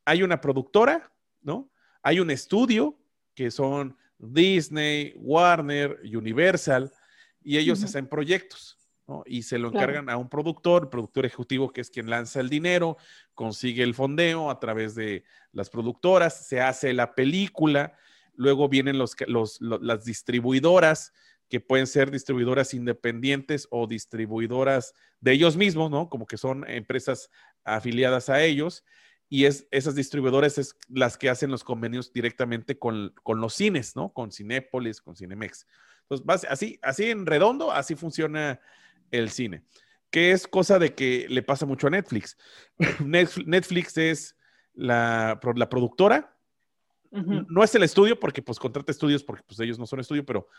hay 0.08 0.24
una 0.24 0.40
productora, 0.40 1.12
¿no? 1.42 1.70
Hay 2.02 2.22
un 2.22 2.32
estudio 2.32 2.98
que 3.36 3.52
son 3.52 3.98
Disney, 4.18 5.14
Warner, 5.18 6.00
Universal, 6.02 6.90
y 7.44 7.58
ellos 7.58 7.84
hacen 7.84 8.08
proyectos, 8.08 8.78
¿no? 9.06 9.24
Y 9.26 9.44
se 9.44 9.60
lo 9.60 9.68
encargan 9.68 10.10
a 10.10 10.16
un 10.16 10.30
productor, 10.30 10.84
el 10.84 10.90
productor 10.90 11.26
ejecutivo 11.26 11.74
que 11.74 11.82
es 11.82 11.90
quien 11.90 12.10
lanza 12.10 12.40
el 12.40 12.48
dinero, 12.48 12.96
consigue 13.34 13.84
el 13.84 13.94
fondeo 13.94 14.50
a 14.50 14.62
través 14.62 14.96
de 14.96 15.26
las 15.52 15.70
productoras, 15.70 16.48
se 16.48 16.62
hace 16.62 16.94
la 16.94 17.14
película, 17.14 17.98
luego 18.34 18.70
vienen 18.70 18.98
los, 18.98 19.14
las 19.60 20.06
distribuidoras, 20.06 21.12
que 21.50 21.60
pueden 21.60 21.88
ser 21.88 22.12
distribuidoras 22.12 22.74
independientes 22.74 23.68
o 23.72 23.88
distribuidoras 23.88 24.94
de 25.20 25.34
ellos 25.34 25.58
mismos, 25.58 25.92
¿no? 25.92 26.08
Como 26.08 26.26
que 26.26 26.38
son 26.38 26.64
empresas 26.70 27.30
afiliadas 27.66 28.30
a 28.30 28.42
ellos 28.42 28.86
y 29.30 29.46
es, 29.46 29.68
esas 29.72 29.96
distribuidoras 29.96 30.58
es 30.58 30.78
las 30.90 31.18
que 31.18 31.30
hacen 31.30 31.52
los 31.52 31.64
convenios 31.64 32.14
directamente 32.14 32.78
con, 32.80 33.14
los 33.26 33.54
cines, 33.54 33.96
¿no? 33.96 34.14
Con 34.14 34.32
Cinépolis, 34.32 35.02
con 35.02 35.16
Cinemex. 35.16 35.68
Entonces, 36.10 36.50
así, 36.50 36.80
así 36.82 37.12
en 37.12 37.26
redondo, 37.26 37.72
así 37.72 37.96
funciona 37.96 38.60
el 39.12 39.30
cine. 39.30 39.64
Que 40.10 40.32
es 40.32 40.48
cosa 40.48 40.80
de 40.80 40.96
que 40.96 41.26
le 41.30 41.44
pasa 41.44 41.66
mucho 41.66 41.88
a 41.88 41.90
Netflix. 41.90 42.38
Netflix 43.04 43.98
es 43.98 44.38
la, 44.74 45.40
la 45.56 45.70
productora, 45.70 46.34
no 47.10 47.64
es 47.64 47.74
el 47.74 47.84
estudio 47.84 48.20
porque 48.20 48.42
pues 48.42 48.60
contrata 48.60 48.92
estudios 48.92 49.24
porque 49.24 49.44
pues 49.48 49.60
ellos 49.60 49.80
no 49.80 49.86
son 49.86 50.00
estudio, 50.00 50.26
pero 50.26 50.50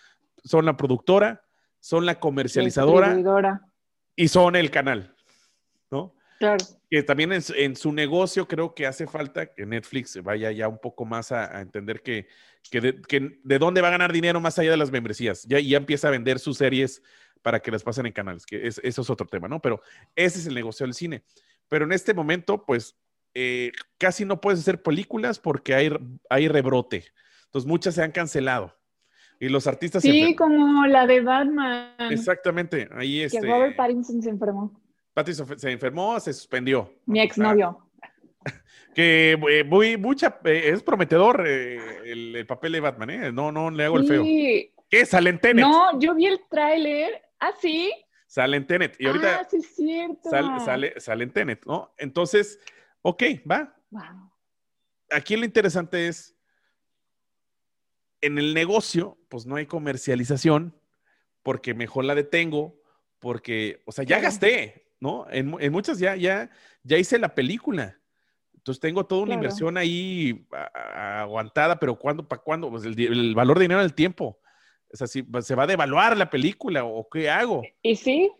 son 0.45 0.65
la 0.65 0.77
productora, 0.77 1.45
son 1.79 2.07
la 2.07 2.19
comercializadora 2.19 3.61
y 4.17 4.29
son 4.29 4.57
el 4.57 4.71
canal, 4.71 5.15
¿no? 5.91 6.15
Claro. 6.39 6.65
Que 6.89 7.03
también 7.03 7.33
en, 7.33 7.77
su 7.77 7.93
negocio 7.93 8.47
creo 8.47 8.75
que 8.75 8.87
hace 8.87 9.07
falta 9.07 9.53
que 9.53 9.67
Netflix 9.67 10.23
vaya 10.23 10.53
ya 10.53 10.69
un 10.69 10.79
poco 10.79 11.05
más 11.05 11.33
a, 11.33 11.61
entender 11.61 12.01
que, 12.03 12.29
de, 12.71 13.59
dónde 13.59 13.81
va 13.81 13.89
a 13.89 13.93
ganar 13.93 14.13
dinero 14.13 14.41
más 14.41 14.59
allá 14.59 14.71
de 14.71 14.77
las 14.77 14.91
membresías. 14.91 15.45
Ya, 15.45 15.59
ya 15.59 15.77
empieza 15.77 16.09
a 16.09 16.13
vender 16.13 16.39
sus 16.39 16.59
series 16.59 17.03
para 17.43 17.61
que 17.61 17.71
las 17.71 17.83
pasen 17.83 18.07
en 18.07 18.13
canales, 18.13 18.47
que 18.47 18.67
eso 18.67 18.81
es 18.83 19.11
otro 19.11 19.27
tema, 19.27 19.49
¿no? 19.49 19.61
Pero 19.61 19.81
ese 20.15 20.39
es 20.39 20.47
el 20.47 20.55
negocio 20.55 20.87
del 20.87 20.95
cine. 20.95 21.25
Pero 21.69 21.85
en 21.85 21.93
este 21.93 22.15
momento, 22.15 22.65
pues 22.65 22.97
eh, 23.35 23.73
casi 23.99 24.25
no 24.25 24.41
puedes 24.41 24.61
hacer 24.61 24.83
películas 24.83 25.39
porque 25.39 25.75
hay, 25.75 25.91
hay 26.31 26.49
rebrote. 26.49 27.05
Entonces 27.47 27.69
muchas 27.69 27.95
se 27.97 28.03
han 28.03 28.13
cancelado. 28.13 28.77
Y 29.41 29.49
los 29.49 29.67
artistas... 29.67 30.03
Sí, 30.03 30.35
como 30.35 30.87
la 30.87 31.07
de 31.07 31.21
Batman. 31.21 31.95
Exactamente, 32.11 32.89
ahí 32.93 33.23
es. 33.23 33.33
Que 33.33 33.39
este 33.39 33.49
Robert 33.49 33.77
Pattinson 33.77 34.23
se 34.23 34.31
enfermó 34.31 34.81
se 35.27 35.71
enfermó, 35.71 36.19
se 36.21 36.33
suspendió. 36.33 36.93
Mi 37.07 37.21
exnovio. 37.21 37.79
Que 38.95 39.39
eh, 39.51 39.65
muy, 39.65 39.97
mucha, 39.97 40.41
eh, 40.45 40.71
es 40.73 40.83
prometedor 40.83 41.45
eh, 41.47 42.11
el, 42.11 42.45
papel 42.47 42.73
de 42.73 42.81
Batman, 42.81 43.11
¿eh? 43.11 43.31
No, 43.31 43.53
no 43.53 43.71
le 43.71 43.85
hago 43.85 43.99
el 43.99 44.09
feo. 44.09 44.25
¿Qué? 44.89 45.07
Sale 45.07 45.31
en 45.31 45.39
Tenet. 45.39 45.65
No, 45.65 46.01
yo 46.01 46.15
vi 46.15 46.27
el 46.27 46.41
tráiler. 46.49 47.23
¿Ah, 47.39 47.53
sí? 47.61 47.93
Sale 48.27 48.57
en 48.57 48.67
Tenet. 48.67 48.97
Y 48.99 49.07
ahorita. 49.07 49.41
Ah, 49.41 49.47
sí, 49.49 49.59
es 49.59 49.75
cierto. 49.77 50.31
Sale, 50.31 51.01
sale, 51.01 51.25
en 51.25 51.31
Tenet, 51.31 51.65
¿no? 51.65 51.95
Entonces, 51.97 52.59
ok, 53.03 53.23
va. 53.49 53.75
Aquí 55.11 55.37
lo 55.37 55.45
interesante 55.45 56.09
es. 56.09 56.35
En 58.21 58.37
el 58.37 58.53
negocio, 58.53 59.17
pues 59.29 59.47
no 59.47 59.55
hay 59.55 59.67
comercialización, 59.67 60.77
porque 61.45 61.73
mejor 61.73 62.05
la 62.05 62.17
detengo, 62.17 62.83
porque, 63.21 63.81
o 63.87 63.93
sea, 63.93 64.05
ya 64.05 64.19
gasté, 64.19 64.88
¿no? 65.01 65.27
En, 65.31 65.73
muchas 65.73 65.99
ya, 65.99 66.17
ya, 66.17 66.51
ya 66.83 66.99
hice 66.99 67.19
la 67.19 67.35
película. 67.35 67.99
Entonces 68.55 68.81
tengo 68.81 69.07
toda 69.07 69.23
una 69.23 69.35
inversión 69.35 69.77
ahí 69.79 70.47
aguantada, 70.95 71.79
pero 71.79 71.99
¿cuándo, 71.99 72.27
para 72.27 72.43
cuándo? 72.43 72.71
Pues 72.71 72.85
el, 72.85 73.35
valor 73.35 73.59
de 73.59 73.65
dinero 73.65 73.81
del 73.81 73.95
tiempo. 73.95 74.41
Es 74.91 75.03
así, 75.03 75.27
¿se 75.41 75.55
va 75.55 75.65
a 75.65 75.67
devaluar 75.67 76.17
la 76.17 76.31
película 76.31 76.85
o 76.85 77.09
qué 77.09 77.31
hago? 77.31 77.63
Y 77.83 77.97
sí, 77.97 78.31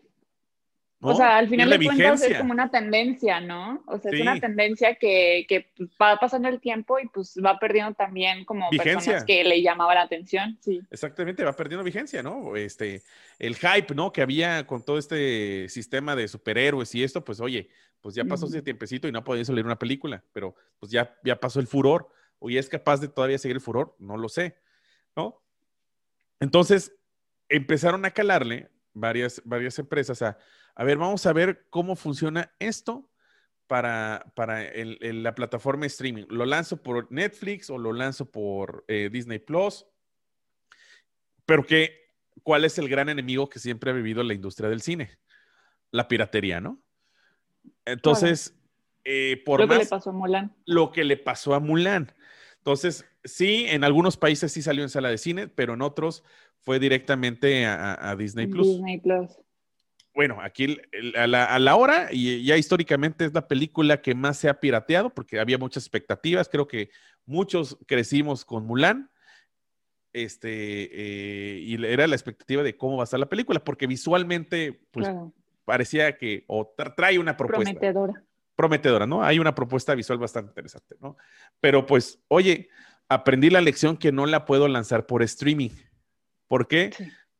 o 1.01 1.15
sea, 1.15 1.37
al 1.37 1.47
final 1.47 1.69
de 1.69 1.85
cuentas 1.85 2.21
es 2.23 2.37
como 2.37 2.51
una 2.51 2.69
tendencia, 2.69 3.39
¿no? 3.39 3.81
O 3.87 3.97
sea, 3.97 4.11
es 4.11 4.19
una 4.21 4.39
tendencia 4.39 4.95
que, 4.95 5.45
que, 5.47 5.71
va 6.01 6.17
pasando 6.17 6.49
el 6.49 6.59
tiempo 6.59 6.99
y 6.99 7.07
pues 7.07 7.39
va 7.43 7.57
perdiendo 7.57 7.93
también 7.93 8.43
como 8.43 8.69
personas 8.69 9.23
que 9.23 9.43
le 9.43 9.61
llamaba 9.61 9.95
la 9.95 10.01
atención, 10.01 10.57
sí. 10.59 10.81
Exactamente, 10.91 11.43
va 11.43 11.53
perdiendo 11.53 11.83
vigencia, 11.83 12.21
¿no? 12.21 12.55
Este, 12.57 13.01
el 13.37 13.55
hype, 13.55 13.95
¿no? 13.95 14.11
Que 14.11 14.21
había 14.21 14.67
con 14.67 14.83
todo 14.83 14.97
este 14.97 15.69
sistema 15.69 16.15
de 16.15 16.27
superhéroes 16.27 16.93
y 16.95 17.03
esto, 17.03 17.23
pues 17.23 17.39
oye, 17.39 17.69
pues 18.01 18.15
ya 18.15 18.25
pasó 18.25 18.47
ese 18.47 18.61
tiempecito 18.61 19.07
y 19.07 19.11
no 19.11 19.23
podía 19.23 19.45
salir 19.45 19.65
una 19.65 19.79
película, 19.79 20.23
pero 20.33 20.55
pues 20.79 20.91
ya, 20.91 21.15
ya 21.23 21.39
pasó 21.39 21.59
el 21.59 21.67
furor. 21.67 22.09
¿O 22.39 22.49
es 22.49 22.69
capaz 22.69 23.01
de 23.01 23.09
todavía 23.09 23.37
seguir 23.37 23.57
el 23.57 23.61
furor? 23.61 23.95
No 23.99 24.15
lo 24.15 24.29
sé, 24.29 24.57
¿no? 25.15 25.41
Entonces, 26.39 26.93
empezaron 27.49 28.05
a 28.05 28.11
calarle 28.11 28.69
varias, 28.93 29.41
varias 29.43 29.77
empresas 29.77 30.21
a 30.21 30.37
a 30.79 30.85
ver, 30.85 30.97
vamos 30.97 31.25
a 31.25 31.33
ver 31.33 31.65
cómo 31.69 31.97
funciona 31.97 32.53
esto 32.57 33.09
para, 33.67 34.31
para 34.33 34.63
la 34.73 35.35
plataforma 35.35 35.85
streaming. 35.87 36.23
¿Lo 36.29 36.45
lanzo 36.45 36.81
por 36.81 37.11
Netflix 37.11 37.69
o 37.69 37.77
lo 37.77 37.91
lanzo 37.91 38.31
por 38.31 38.85
eh, 38.87 39.09
Disney 39.11 39.39
Plus? 39.39 39.85
Pero 41.45 41.65
que, 41.65 42.13
¿cuál 42.43 42.63
es 42.63 42.77
el 42.77 42.87
gran 42.87 43.09
enemigo 43.09 43.49
que 43.49 43.59
siempre 43.59 43.91
ha 43.91 43.93
vivido 43.93 44.23
la 44.23 44.33
industria 44.33 44.69
del 44.69 44.81
cine? 44.81 45.19
La 45.91 46.07
piratería, 46.07 46.61
¿no? 46.61 46.81
Entonces, 47.83 48.57
eh, 49.03 49.43
por 49.45 49.59
lo 49.59 49.67
más, 49.67 49.79
que 49.79 49.83
le 49.83 49.89
pasó 49.89 50.11
a 50.11 50.13
Mulan. 50.13 50.55
Lo 50.65 50.93
que 50.93 51.03
le 51.03 51.17
pasó 51.17 51.55
a 51.55 51.59
Mulan. 51.59 52.13
Entonces, 52.55 53.03
sí, 53.25 53.65
en 53.67 53.83
algunos 53.83 54.15
países 54.15 54.53
sí 54.53 54.61
salió 54.61 54.83
en 54.83 54.89
sala 54.89 55.09
de 55.09 55.17
cine, 55.17 55.49
pero 55.49 55.73
en 55.73 55.81
otros 55.81 56.23
fue 56.61 56.79
directamente 56.79 57.65
a, 57.65 58.11
a 58.11 58.15
Disney 58.15 58.47
Plus. 58.47 58.65
Disney 58.65 59.01
Plus 59.01 59.39
bueno, 60.19 60.39
aquí 60.41 60.77
a 61.15 61.27
la, 61.27 61.75
hora, 61.77 62.09
y 62.11 62.43
ya 62.43 62.57
históricamente 62.57 63.23
es 63.23 63.33
la 63.33 63.47
película 63.47 64.01
que 64.01 64.13
más 64.13 64.35
se 64.35 64.49
ha 64.49 64.59
pirateado, 64.59 65.11
porque 65.11 65.39
había 65.39 65.57
muchas 65.57 65.83
expectativas. 65.83 66.49
Creo 66.49 66.67
que 66.67 66.89
muchos 67.25 67.77
crecimos 67.87 68.43
con 68.43 68.65
Mulan. 68.65 69.09
Este, 70.11 70.49
eh, 70.51 71.59
y 71.61 71.85
era 71.85 72.05
la 72.05 72.15
expectativa 72.15 72.63
de 72.63 72.75
cómo 72.75 72.97
va 72.97 73.03
a 73.03 73.05
estar 73.05 73.17
la 73.17 73.29
película, 73.29 73.63
porque 73.63 73.87
visualmente, 73.87 74.81
pues, 74.91 75.07
parecía 75.63 76.17
que 76.17 76.43
o 76.47 76.67
trae 76.97 77.17
una 77.17 77.37
propuesta. 77.37 77.71
Prometedora. 77.71 78.21
Prometedora, 78.57 79.07
¿no? 79.07 79.23
Hay 79.23 79.39
una 79.39 79.55
propuesta 79.55 79.95
visual 79.95 80.19
bastante 80.19 80.49
interesante, 80.49 80.97
¿no? 80.99 81.15
Pero 81.61 81.85
pues, 81.85 82.21
oye, 82.27 82.67
aprendí 83.07 83.49
la 83.49 83.61
lección 83.61 83.95
que 83.95 84.11
no 84.11 84.25
la 84.25 84.43
puedo 84.43 84.67
lanzar 84.67 85.05
por 85.05 85.23
streaming. 85.23 85.69
¿Por 86.49 86.67
qué? 86.67 86.91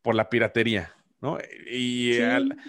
Por 0.01 0.15
la 0.15 0.29
piratería. 0.29 0.93
¿No? 1.21 1.38
Y 1.69 2.17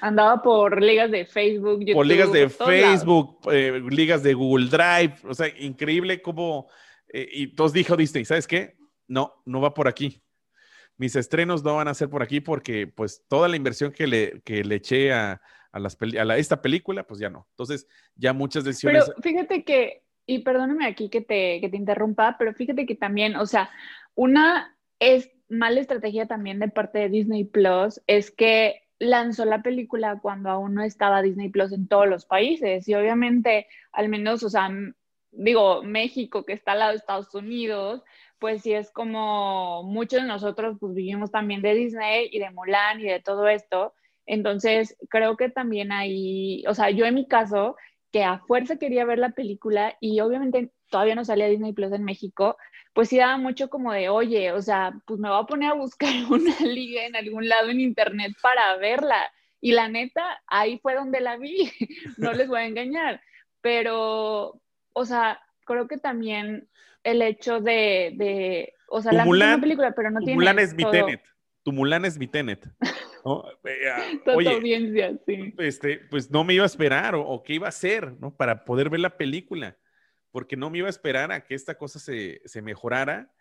andaba 0.00 0.42
por 0.42 0.82
ligas 0.82 1.10
de 1.10 1.24
Facebook, 1.24 1.84
por 1.92 2.06
ligas 2.06 2.32
de 2.32 2.48
Facebook, 2.48 3.38
eh, 3.52 3.80
ligas 3.90 4.22
de 4.22 4.34
Google 4.34 4.68
Drive, 4.68 5.14
o 5.24 5.34
sea, 5.34 5.48
increíble 5.58 6.20
cómo, 6.20 6.68
eh, 7.12 7.28
y 7.30 7.54
todos 7.54 7.72
dijo 7.72 7.96
Disney, 7.96 8.24
¿sabes 8.24 8.46
qué? 8.46 8.76
No, 9.06 9.34
no 9.44 9.60
va 9.60 9.72
por 9.74 9.88
aquí. 9.88 10.22
Mis 10.96 11.16
estrenos 11.16 11.64
no 11.64 11.76
van 11.76 11.88
a 11.88 11.94
ser 11.94 12.10
por 12.10 12.22
aquí 12.22 12.40
porque 12.40 12.86
pues 12.86 13.24
toda 13.28 13.48
la 13.48 13.56
inversión 13.56 13.92
que 13.92 14.06
le, 14.06 14.40
que 14.42 14.64
le 14.64 14.76
eché 14.76 15.12
a, 15.12 15.40
a, 15.72 15.78
las 15.78 15.96
a 16.00 16.36
esta 16.36 16.60
película, 16.60 17.06
pues 17.06 17.20
ya 17.20 17.30
no. 17.30 17.46
Entonces, 17.50 17.86
ya 18.14 18.32
muchas 18.32 18.64
decisiones... 18.64 19.04
Pero 19.06 19.22
fíjate 19.22 19.64
que, 19.64 20.02
y 20.26 20.40
perdóname 20.40 20.86
aquí 20.86 21.08
que 21.08 21.20
te, 21.22 21.60
que 21.60 21.68
te 21.68 21.76
interrumpa, 21.76 22.36
pero 22.38 22.52
fíjate 22.52 22.84
que 22.84 22.96
también, 22.96 23.36
o 23.36 23.46
sea, 23.46 23.70
una 24.14 24.76
es 24.98 25.30
mala 25.50 25.80
estrategia 25.80 26.26
también 26.26 26.58
de 26.58 26.68
parte 26.68 27.00
de 27.00 27.08
Disney 27.08 27.44
Plus 27.44 28.00
es 28.06 28.30
que 28.30 28.82
lanzó 28.98 29.44
la 29.44 29.62
película 29.62 30.18
cuando 30.22 30.50
aún 30.50 30.74
no 30.74 30.82
estaba 30.82 31.22
Disney 31.22 31.48
Plus 31.48 31.72
en 31.72 31.88
todos 31.88 32.08
los 32.08 32.24
países 32.24 32.88
y 32.88 32.94
obviamente 32.94 33.66
al 33.92 34.08
menos, 34.08 34.42
o 34.42 34.50
sea, 34.50 34.70
digo, 35.32 35.82
México 35.82 36.44
que 36.44 36.52
está 36.52 36.72
al 36.72 36.78
lado 36.80 36.90
de 36.92 36.98
Estados 36.98 37.34
Unidos, 37.34 38.02
pues 38.38 38.62
sí 38.62 38.72
es 38.72 38.90
como 38.90 39.82
muchos 39.82 40.22
de 40.22 40.28
nosotros 40.28 40.76
pues 40.80 40.94
vivimos 40.94 41.30
también 41.30 41.62
de 41.62 41.74
Disney 41.74 42.28
y 42.32 42.38
de 42.38 42.50
Mulan 42.50 43.00
y 43.00 43.04
de 43.04 43.20
todo 43.20 43.48
esto. 43.48 43.94
Entonces, 44.26 44.96
creo 45.08 45.36
que 45.36 45.50
también 45.50 45.92
hay, 45.92 46.64
o 46.68 46.74
sea, 46.74 46.90
yo 46.90 47.04
en 47.04 47.16
mi 47.16 47.26
caso, 47.26 47.76
que 48.12 48.24
a 48.24 48.38
fuerza 48.40 48.76
quería 48.76 49.04
ver 49.04 49.18
la 49.18 49.30
película 49.30 49.96
y 50.00 50.20
obviamente 50.20 50.72
todavía 50.90 51.14
no 51.14 51.24
salía 51.24 51.48
Disney 51.48 51.72
Plus 51.72 51.92
en 51.92 52.04
México, 52.04 52.56
pues 52.92 53.08
sí 53.08 53.18
daba 53.18 53.36
mucho 53.36 53.70
como 53.70 53.92
de, 53.92 54.08
oye, 54.08 54.52
o 54.52 54.60
sea, 54.60 54.92
pues 55.06 55.20
me 55.20 55.28
voy 55.28 55.40
a 55.40 55.46
poner 55.46 55.70
a 55.70 55.74
buscar 55.74 56.10
una 56.30 56.56
liga 56.60 57.06
en 57.06 57.16
algún 57.16 57.48
lado 57.48 57.68
en 57.68 57.80
internet 57.80 58.32
para 58.42 58.76
verla. 58.76 59.30
Y 59.60 59.72
la 59.72 59.88
neta, 59.88 60.42
ahí 60.46 60.78
fue 60.78 60.94
donde 60.94 61.20
la 61.20 61.36
vi, 61.36 61.70
no 62.16 62.32
les 62.32 62.48
voy 62.48 62.60
a 62.60 62.66
engañar. 62.66 63.20
Pero, 63.60 64.60
o 64.92 65.04
sea, 65.04 65.40
creo 65.64 65.86
que 65.86 65.98
también 65.98 66.68
el 67.04 67.22
hecho 67.22 67.60
de, 67.60 68.12
de 68.16 68.74
o 68.88 69.00
sea, 69.00 69.12
la 69.12 69.24
Mulan, 69.24 69.60
película, 69.60 69.92
pero 69.92 70.10
no 70.10 70.20
tu 70.20 70.26
tiene 70.26 70.62
es 70.62 70.74
mi 70.74 70.84
Tenet. 70.90 71.22
Tu 71.62 71.72
Mulan 71.72 72.04
es 72.04 72.18
mi 72.18 72.26
Tenet. 72.26 72.68
Eh, 73.64 74.18
Toda 74.24 74.50
audiencia, 74.50 75.12
sí. 75.26 75.54
Este, 75.58 75.98
pues 75.98 76.30
no 76.30 76.42
me 76.42 76.54
iba 76.54 76.62
a 76.62 76.66
esperar 76.66 77.14
o, 77.14 77.42
qué 77.44 77.52
iba 77.52 77.66
a 77.66 77.68
hacer, 77.68 78.14
¿no? 78.18 78.34
Para 78.34 78.64
poder 78.64 78.88
ver 78.88 79.00
la 79.00 79.18
película, 79.18 79.76
porque 80.30 80.56
no 80.56 80.70
me 80.70 80.78
iba 80.78 80.86
a 80.86 80.90
esperar 80.90 81.32
a 81.32 81.44
que 81.44 81.54
esta 81.54 81.76
cosa 81.76 81.98
se, 81.98 82.40
se 82.44 82.62
mejorara. 82.62 83.32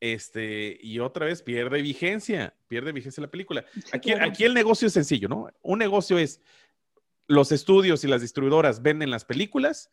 Este, 0.00 0.76
y 0.82 0.98
otra 0.98 1.26
vez 1.26 1.42
pierde 1.42 1.80
vigencia, 1.80 2.54
pierde 2.68 2.92
vigencia 2.92 3.22
la 3.22 3.30
película. 3.30 3.64
Aquí, 3.92 4.12
aquí 4.12 4.44
el 4.44 4.52
negocio 4.52 4.88
es 4.88 4.92
sencillo, 4.92 5.28
¿no? 5.28 5.48
Un 5.62 5.78
negocio 5.78 6.18
es 6.18 6.40
los 7.26 7.52
estudios 7.52 8.04
y 8.04 8.08
las 8.08 8.20
distribuidoras 8.20 8.82
venden 8.82 9.10
las 9.10 9.24
películas, 9.24 9.90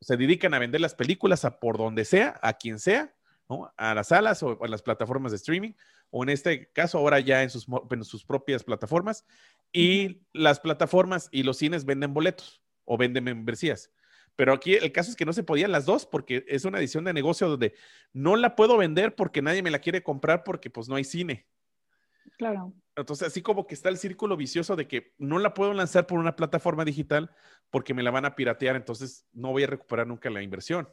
se 0.00 0.16
dedican 0.16 0.54
a 0.54 0.58
vender 0.58 0.80
las 0.80 0.94
películas 0.94 1.44
a 1.44 1.60
por 1.60 1.76
donde 1.76 2.04
sea, 2.04 2.38
a 2.42 2.54
quien 2.54 2.78
sea, 2.78 3.14
¿no? 3.48 3.72
A 3.76 3.94
las 3.94 4.08
salas 4.08 4.42
o 4.42 4.62
a 4.64 4.68
las 4.68 4.82
plataformas 4.82 5.32
de 5.32 5.36
streaming, 5.36 5.72
o 6.10 6.22
en 6.22 6.30
este 6.30 6.70
caso 6.72 6.98
ahora 6.98 7.20
ya 7.20 7.42
en 7.42 7.50
sus, 7.50 7.66
en 7.90 8.04
sus 8.04 8.24
propias 8.24 8.64
plataformas. 8.64 9.26
Y 9.72 10.22
las 10.32 10.58
plataformas 10.58 11.28
y 11.30 11.42
los 11.42 11.58
cines 11.58 11.84
venden 11.84 12.14
boletos 12.14 12.62
o 12.84 12.96
venden 12.96 13.24
membresías. 13.24 13.90
Pero 14.36 14.52
aquí 14.52 14.74
el 14.74 14.92
caso 14.92 15.10
es 15.10 15.16
que 15.16 15.24
no 15.24 15.32
se 15.32 15.42
podían 15.42 15.72
las 15.72 15.86
dos 15.86 16.06
porque 16.06 16.44
es 16.48 16.64
una 16.64 16.78
edición 16.78 17.04
de 17.04 17.12
negocio 17.12 17.48
donde 17.48 17.74
no 18.12 18.36
la 18.36 18.56
puedo 18.56 18.76
vender 18.76 19.14
porque 19.14 19.42
nadie 19.42 19.62
me 19.62 19.70
la 19.70 19.80
quiere 19.80 20.02
comprar 20.02 20.44
porque 20.44 20.70
pues 20.70 20.88
no 20.88 20.96
hay 20.96 21.04
cine. 21.04 21.46
Claro. 22.38 22.72
Entonces, 22.96 23.28
así 23.28 23.42
como 23.42 23.66
que 23.66 23.74
está 23.74 23.88
el 23.88 23.98
círculo 23.98 24.36
vicioso 24.36 24.76
de 24.76 24.88
que 24.88 25.14
no 25.18 25.38
la 25.38 25.54
puedo 25.54 25.72
lanzar 25.72 26.06
por 26.06 26.18
una 26.18 26.36
plataforma 26.36 26.84
digital 26.84 27.30
porque 27.70 27.94
me 27.94 28.02
la 28.02 28.10
van 28.10 28.24
a 28.24 28.34
piratear, 28.34 28.76
entonces 28.76 29.26
no 29.32 29.52
voy 29.52 29.64
a 29.64 29.66
recuperar 29.66 30.06
nunca 30.06 30.30
la 30.30 30.42
inversión. 30.42 30.88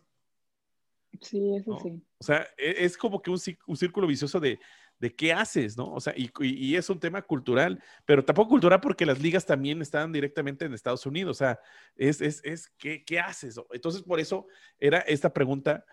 Sí, 1.22 1.56
eso 1.56 1.80
sí. 1.82 2.02
O 2.20 2.24
sea, 2.24 2.48
e, 2.58 2.86
es 2.86 2.98
como 2.98 3.22
que 3.22 3.32
un, 3.32 3.40
círculo 3.40 4.08
vicioso 4.08 4.40
de, 4.40 4.60
qué 5.16 5.34
haces, 5.34 5.78
¿no? 5.78 5.94
O 5.94 6.00
sea, 6.00 6.14
y, 6.16 6.76
es 6.76 6.90
un 6.90 7.00
tema 7.00 7.22
cultural, 7.22 7.82
pero 8.06 8.26
tampoco 8.26 8.50
cultural 8.50 8.82
porque 8.82 9.06
las 9.06 9.20
ligas 9.22 9.46
también 9.46 9.82
están 9.82 10.12
directamente 10.12 10.66
en 10.66 10.74
Estados 10.74 11.06
Unidos. 11.06 11.38
O 11.38 11.40
sea, 11.40 11.60
es, 11.96 12.22
es, 12.22 12.42
es 12.44 12.70
¿qué, 12.78 13.04
¿qué 13.06 13.20
haces? 13.20 13.60
Entonces, 13.72 14.02
por 14.02 14.20
eso 14.20 14.48
era 14.80 15.00
esta 15.00 15.34
pregunta 15.34 15.86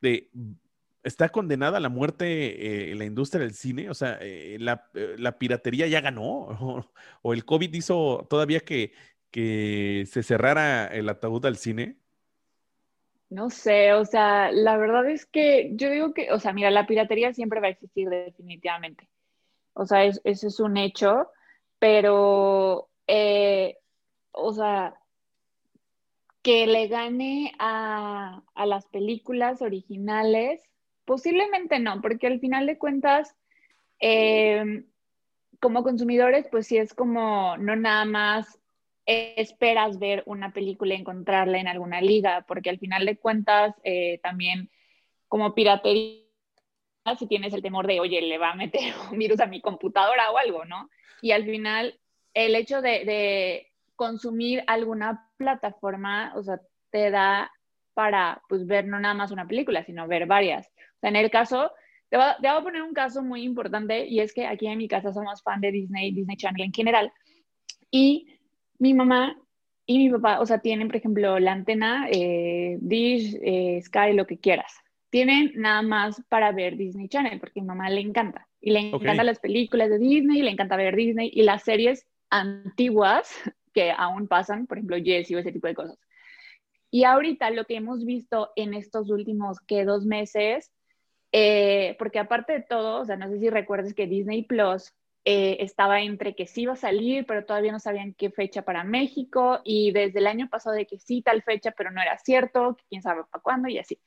de 0.00 0.30
está 1.02 1.28
condenada 1.30 1.78
a 1.78 1.80
la 1.80 1.88
muerte 1.88 2.90
eh, 2.90 2.94
la 2.94 3.04
industria 3.04 3.40
del 3.42 3.54
cine? 3.54 3.90
O 3.90 3.94
sea, 3.94 4.18
eh, 4.20 4.56
eh, 4.56 5.16
la, 5.18 5.38
piratería 5.38 5.86
ya 5.86 6.00
ganó? 6.00 6.90
¿O, 7.22 7.32
el 7.32 7.44
COVID 7.44 7.74
hizo 7.74 8.26
todavía 8.30 8.60
que, 8.60 8.92
que 9.30 10.04
se 10.10 10.22
cerrara 10.22 10.86
el 10.86 11.08
ataúd 11.08 11.44
al 11.46 11.56
cine? 11.56 11.98
No 13.30 13.50
sé, 13.50 13.92
o 13.92 14.04
sea, 14.04 14.50
la 14.52 14.76
verdad 14.78 15.08
es 15.08 15.26
que 15.26 15.70
yo 15.74 15.90
digo 15.90 16.14
que, 16.14 16.32
o 16.32 16.40
sea, 16.40 16.52
mira, 16.52 16.70
la 16.70 16.86
piratería 16.86 17.34
siempre 17.34 17.60
va 17.60 17.66
a 17.66 17.70
existir 17.70 18.08
definitivamente. 18.08 19.08
O 19.74 19.86
sea, 19.86 20.04
eso 20.04 20.20
es 20.24 20.60
un 20.60 20.76
hecho, 20.76 21.30
pero, 21.78 22.88
o 24.32 24.52
sea, 24.52 24.94
que 26.42 26.66
le 26.66 26.88
gane 26.88 27.52
a, 27.58 28.42
a, 28.54 28.66
las 28.66 28.86
películas 28.86 29.60
originales, 29.60 30.68
Posiblemente 31.08 31.78
no, 31.78 32.02
porque 32.02 32.26
al 32.26 32.38
final 32.38 32.66
de 32.66 32.76
cuentas, 32.76 33.34
eh, 33.98 34.84
como 35.58 35.82
consumidores, 35.82 36.46
pues 36.50 36.66
sí 36.66 36.76
es 36.76 36.92
como 36.92 37.56
no 37.56 37.76
nada 37.76 38.04
más 38.04 38.60
esperas 39.08 39.98
ver 39.98 40.22
una 40.26 40.52
película 40.52 40.94
y 40.94 40.98
encontrarla 40.98 41.58
en 41.58 41.68
alguna 41.68 42.00
liga, 42.00 42.44
porque 42.46 42.70
al 42.70 42.78
final 42.78 43.06
de 43.06 43.16
cuentas 43.16 43.74
eh, 43.82 44.20
también 44.22 44.70
como 45.28 45.54
piratería, 45.54 46.24
si 47.18 47.26
tienes 47.26 47.54
el 47.54 47.62
temor 47.62 47.86
de, 47.86 48.00
oye, 48.00 48.20
le 48.20 48.38
va 48.38 48.50
a 48.50 48.54
meter 48.54 48.92
un 49.12 49.18
virus 49.18 49.40
a 49.40 49.46
mi 49.46 49.60
computadora 49.60 50.30
o 50.30 50.38
algo, 50.38 50.64
¿no? 50.64 50.90
Y 51.22 51.32
al 51.32 51.44
final, 51.44 51.98
el 52.34 52.54
hecho 52.54 52.82
de, 52.82 53.66
consumir 53.96 54.62
alguna 54.68 55.28
plataforma, 55.38 56.32
o 56.36 56.42
sea, 56.44 56.60
te 56.90 57.10
da 57.10 57.50
para 57.94 58.40
pues 58.48 58.64
ver 58.64 58.86
no 58.86 59.00
nada 59.00 59.12
más 59.12 59.32
una 59.32 59.48
película, 59.48 59.82
sino 59.82 60.06
ver 60.06 60.26
varias 60.26 60.70
en 61.02 61.16
el 61.16 61.30
caso, 61.30 61.72
te 62.10 62.16
voy, 62.16 62.26
a, 62.26 62.62
poner 62.62 62.82
un 62.82 62.94
caso 62.94 63.22
muy 63.22 63.42
importante 63.42 64.06
y 64.06 64.20
es 64.20 64.32
que 64.32 64.46
aquí 64.46 64.66
en 64.66 64.78
mi 64.78 64.88
casa 64.88 65.12
somos 65.12 65.42
fan 65.42 65.60
de 65.60 65.72
Disney, 65.72 66.12
Disney 66.12 66.36
Channel 66.36 66.64
en 66.64 66.72
general. 66.72 67.12
Y 67.90 68.37
mi 68.78 68.94
mamá 68.94 69.36
y 69.86 69.98
mi 69.98 70.10
papá, 70.10 70.40
o 70.40 70.46
sea, 70.46 70.58
tienen, 70.58 70.88
por 70.88 70.96
ejemplo, 70.96 71.38
la 71.38 71.52
antena, 71.52 72.08
eh, 72.10 72.76
Dish, 72.80 73.38
eh, 73.42 73.80
Sky, 73.82 74.12
lo 74.12 74.26
que 74.26 74.38
quieras. 74.38 74.72
Tienen 75.10 75.52
nada 75.54 75.80
más 75.80 76.22
para 76.28 76.52
ver 76.52 76.76
Disney 76.76 77.08
Channel, 77.08 77.40
porque 77.40 77.60
a 77.60 77.62
mi 77.62 77.68
mamá 77.68 77.88
le 77.88 78.02
encanta. 78.02 78.46
Y 78.60 78.72
le 78.72 78.80
encantan 78.80 79.24
las 79.24 79.38
películas 79.38 79.88
de 79.88 79.98
Disney, 79.98 80.42
le 80.42 80.50
encanta 80.50 80.76
ver 80.76 80.94
Disney 80.94 81.30
y 81.32 81.42
las 81.42 81.62
series 81.62 82.06
antiguas 82.28 83.30
que 83.72 83.90
aún 83.90 84.28
pasan, 84.28 84.66
por 84.66 84.78
ejemplo, 84.78 84.98
Jessie 85.02 85.36
o 85.36 85.38
ese 85.38 85.52
tipo 85.52 85.66
de 85.66 85.74
cosas. 85.74 85.98
Y 86.90 87.04
ahorita 87.04 87.50
lo 87.50 87.64
que 87.64 87.76
hemos 87.76 88.04
visto 88.04 88.50
en 88.56 88.74
estos 88.74 89.10
últimos, 89.10 89.60
que 89.60 89.84
dos 89.84 90.04
meses, 90.04 90.70
eh, 91.32 91.96
porque 91.98 92.18
aparte 92.18 92.52
de 92.54 92.62
todo, 92.62 93.00
o 93.00 93.04
sea, 93.04 93.16
no 93.16 93.28
sé 93.28 93.38
si 93.38 93.50
recuerdas 93.50 93.94
que 93.94 94.06
Disney 94.06 94.42
Plus 94.42 94.92
eh, 95.24 95.58
estaba 95.60 96.00
entre 96.00 96.34
que 96.34 96.46
sí 96.46 96.62
iba 96.62 96.72
a 96.72 96.76
salir, 96.76 97.26
pero 97.26 97.44
todavía 97.44 97.72
no 97.72 97.80
sabían 97.80 98.14
qué 98.14 98.30
fecha 98.30 98.62
para 98.62 98.84
México, 98.84 99.60
y 99.64 99.92
desde 99.92 100.20
el 100.20 100.26
año 100.26 100.48
pasado 100.48 100.76
de 100.76 100.86
que 100.86 100.98
sí 100.98 101.22
tal 101.22 101.42
fecha, 101.42 101.72
pero 101.72 101.90
no 101.90 102.00
era 102.00 102.18
cierto, 102.18 102.76
que 102.76 102.84
quién 102.88 103.02
sabe 103.02 103.22
para 103.30 103.42
cuándo 103.42 103.68
y 103.68 103.78
así. 103.78 104.00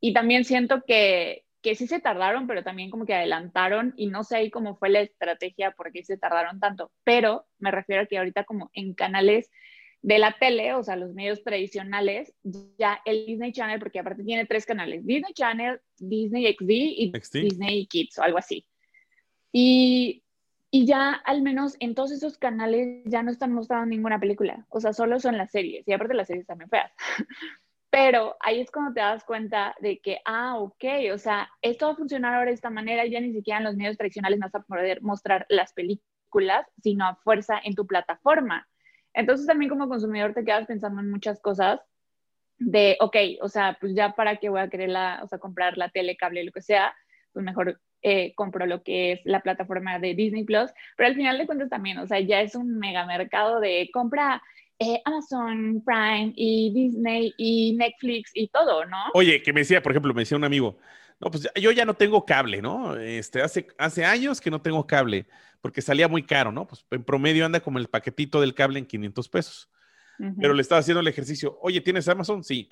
Y 0.00 0.12
también 0.12 0.44
siento 0.44 0.82
que, 0.86 1.44
que 1.62 1.74
sí 1.74 1.86
se 1.86 2.00
tardaron, 2.00 2.46
pero 2.46 2.62
también 2.62 2.90
como 2.90 3.06
que 3.06 3.14
adelantaron, 3.14 3.94
y 3.96 4.06
no 4.06 4.24
sé 4.24 4.36
ahí 4.36 4.50
cómo 4.50 4.76
fue 4.76 4.90
la 4.90 5.00
estrategia, 5.00 5.72
por 5.72 5.92
qué 5.92 6.04
se 6.04 6.18
tardaron 6.18 6.60
tanto, 6.60 6.92
pero 7.04 7.46
me 7.58 7.70
refiero 7.70 8.02
a 8.02 8.06
que 8.06 8.18
ahorita 8.18 8.44
como 8.44 8.70
en 8.74 8.94
canales 8.94 9.50
de 10.02 10.18
la 10.18 10.36
tele, 10.38 10.74
o 10.74 10.82
sea, 10.82 10.96
los 10.96 11.14
medios 11.14 11.42
tradicionales, 11.44 12.34
ya 12.76 13.00
el 13.04 13.24
Disney 13.24 13.52
Channel, 13.52 13.78
porque 13.78 14.00
aparte 14.00 14.24
tiene 14.24 14.46
tres 14.46 14.66
canales, 14.66 15.06
Disney 15.06 15.32
Channel, 15.32 15.80
Disney 15.96 16.52
XD 16.52 16.70
y 16.70 17.12
Disney 17.32 17.86
Kids 17.86 18.18
o 18.18 18.22
algo 18.22 18.38
así. 18.38 18.66
Y, 19.52 20.21
y, 20.74 20.86
ya 20.86 21.12
al 21.12 21.42
menos 21.42 21.76
en 21.80 21.94
todos 21.94 22.10
esos 22.12 22.38
canales 22.38 23.02
ya 23.04 23.22
no 23.22 23.30
están 23.30 23.52
mostrando 23.52 23.86
ninguna 23.86 24.18
película, 24.18 24.66
o 24.70 24.80
sea, 24.80 24.92
solo 24.92 25.20
son 25.20 25.36
las 25.38 25.50
series, 25.50 25.86
y 25.86 25.92
aparte 25.92 26.14
las 26.14 26.26
series 26.26 26.46
también 26.46 26.70
feas. 26.70 26.92
Pero 27.90 28.36
ahí 28.40 28.60
es 28.60 28.70
cuando 28.70 28.94
te 28.94 29.00
das 29.00 29.22
cuenta 29.22 29.74
de 29.80 30.00
que, 30.00 30.18
ah, 30.24 30.56
ok, 30.58 30.84
o 31.12 31.18
sea, 31.18 31.50
esto 31.60 31.86
va 31.86 31.92
a 31.92 31.96
funcionar 31.96 32.34
ahora 32.34 32.46
de 32.46 32.54
esta 32.54 32.70
manera, 32.70 33.04
ya 33.04 33.20
ni 33.20 33.32
siquiera 33.34 33.58
en 33.58 33.64
los 33.64 33.76
medios 33.76 33.98
tradicionales 33.98 34.40
vas 34.40 34.54
a 34.54 34.62
poder 34.62 35.02
mostrar 35.02 35.44
las 35.50 35.74
películas, 35.74 36.66
sino 36.82 37.06
a 37.06 37.16
fuerza 37.16 37.60
en 37.62 37.74
tu 37.74 37.86
plataforma. 37.86 38.66
Entonces 39.12 39.46
también 39.46 39.68
como 39.68 39.88
consumidor 39.88 40.32
te 40.32 40.42
quedas 40.42 40.66
pensando 40.66 41.02
en 41.02 41.10
muchas 41.10 41.40
cosas 41.42 41.80
de, 42.58 42.96
ok, 43.00 43.16
o 43.42 43.48
sea, 43.48 43.76
pues 43.80 43.94
ya 43.94 44.14
para 44.14 44.36
qué 44.36 44.48
voy 44.48 44.60
a 44.60 44.68
querer 44.68 44.88
la, 44.88 45.20
o 45.22 45.28
sea, 45.28 45.38
comprar 45.38 45.76
la 45.76 45.90
tele, 45.90 46.16
cable, 46.16 46.44
lo 46.44 46.52
que 46.52 46.62
sea, 46.62 46.94
pues 47.32 47.44
mejor 47.44 47.80
eh, 48.02 48.34
compro 48.34 48.66
lo 48.66 48.82
que 48.82 49.12
es 49.12 49.20
la 49.24 49.40
plataforma 49.40 49.98
de 49.98 50.14
Disney 50.14 50.44
Plus, 50.44 50.70
pero 50.96 51.08
al 51.08 51.14
final 51.14 51.38
de 51.38 51.46
cuentas 51.46 51.70
también, 51.70 51.98
o 51.98 52.06
sea, 52.06 52.20
ya 52.20 52.40
es 52.40 52.54
un 52.54 52.78
mega 52.78 53.06
mercado 53.06 53.60
de 53.60 53.88
compra 53.92 54.42
eh, 54.78 55.00
Amazon 55.04 55.82
Prime 55.84 56.32
y 56.34 56.72
Disney 56.74 57.34
y 57.36 57.74
Netflix 57.74 58.32
y 58.34 58.48
todo, 58.48 58.84
¿no? 58.86 58.96
Oye, 59.14 59.42
que 59.42 59.52
me 59.52 59.60
decía, 59.60 59.82
por 59.82 59.92
ejemplo, 59.92 60.12
me 60.12 60.22
decía 60.22 60.36
un 60.36 60.44
amigo, 60.44 60.78
no, 61.20 61.30
pues 61.30 61.48
yo 61.54 61.70
ya 61.70 61.84
no 61.84 61.94
tengo 61.94 62.24
cable, 62.26 62.60
¿no? 62.60 62.96
Este, 62.96 63.42
hace, 63.42 63.68
hace 63.78 64.04
años 64.04 64.40
que 64.40 64.50
no 64.50 64.60
tengo 64.60 64.84
cable, 64.88 65.26
porque 65.60 65.80
salía 65.80 66.08
muy 66.08 66.24
caro, 66.24 66.50
¿no? 66.50 66.66
Pues 66.66 66.84
en 66.90 67.04
promedio 67.04 67.46
anda 67.46 67.60
como 67.60 67.78
el 67.78 67.86
paquetito 67.86 68.40
del 68.40 68.54
cable 68.54 68.80
en 68.80 68.86
500 68.86 69.28
pesos. 69.28 69.68
Pero 70.40 70.54
le 70.54 70.62
estaba 70.62 70.78
haciendo 70.78 71.00
el 71.00 71.08
ejercicio, 71.08 71.58
oye, 71.62 71.80
¿tienes 71.80 72.06
Amazon? 72.06 72.44
Sí, 72.44 72.68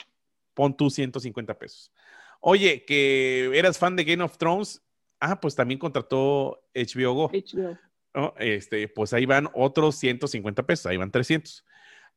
pon 0.55 0.77
tú 0.77 0.89
150 0.89 1.59
pesos. 1.59 1.93
Oye, 2.41 2.85
que 2.85 3.51
eras 3.55 3.79
fan 3.79 3.97
de 3.97 4.05
Game 4.05 4.23
of 4.23 4.37
Thrones, 4.39 4.83
ah, 5.21 5.41
pues 5.41 5.55
también 5.55 5.79
contrató 5.79 6.61
HBO 6.75 7.13
Go. 7.15 7.31
HBO. 7.31 7.79
Este, 8.39 8.89
pues 8.89 9.13
ahí 9.13 9.25
van 9.25 9.49
otros 9.55 9.97
150 9.97 10.67
pesos, 10.67 10.87
ahí 10.87 10.97
van 10.97 11.11
300. 11.11 11.65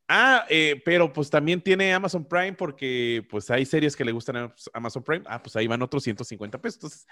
Ah, 0.07 0.45
eh, 0.49 0.81
pero 0.83 1.13
pues 1.13 1.29
también 1.29 1.61
tiene 1.61 1.93
Amazon 1.93 2.27
Prime 2.27 2.53
porque 2.53 3.25
pues 3.29 3.49
hay 3.49 3.65
series 3.65 3.95
que 3.95 4.03
le 4.03 4.11
gustan 4.11 4.35
a 4.35 4.55
Amazon 4.73 5.03
Prime. 5.03 5.23
Ah, 5.27 5.41
pues 5.41 5.55
ahí 5.55 5.67
van 5.67 5.81
otros 5.81 6.03
150 6.03 6.59
pesos. 6.59 6.77
Entonces, 6.77 7.07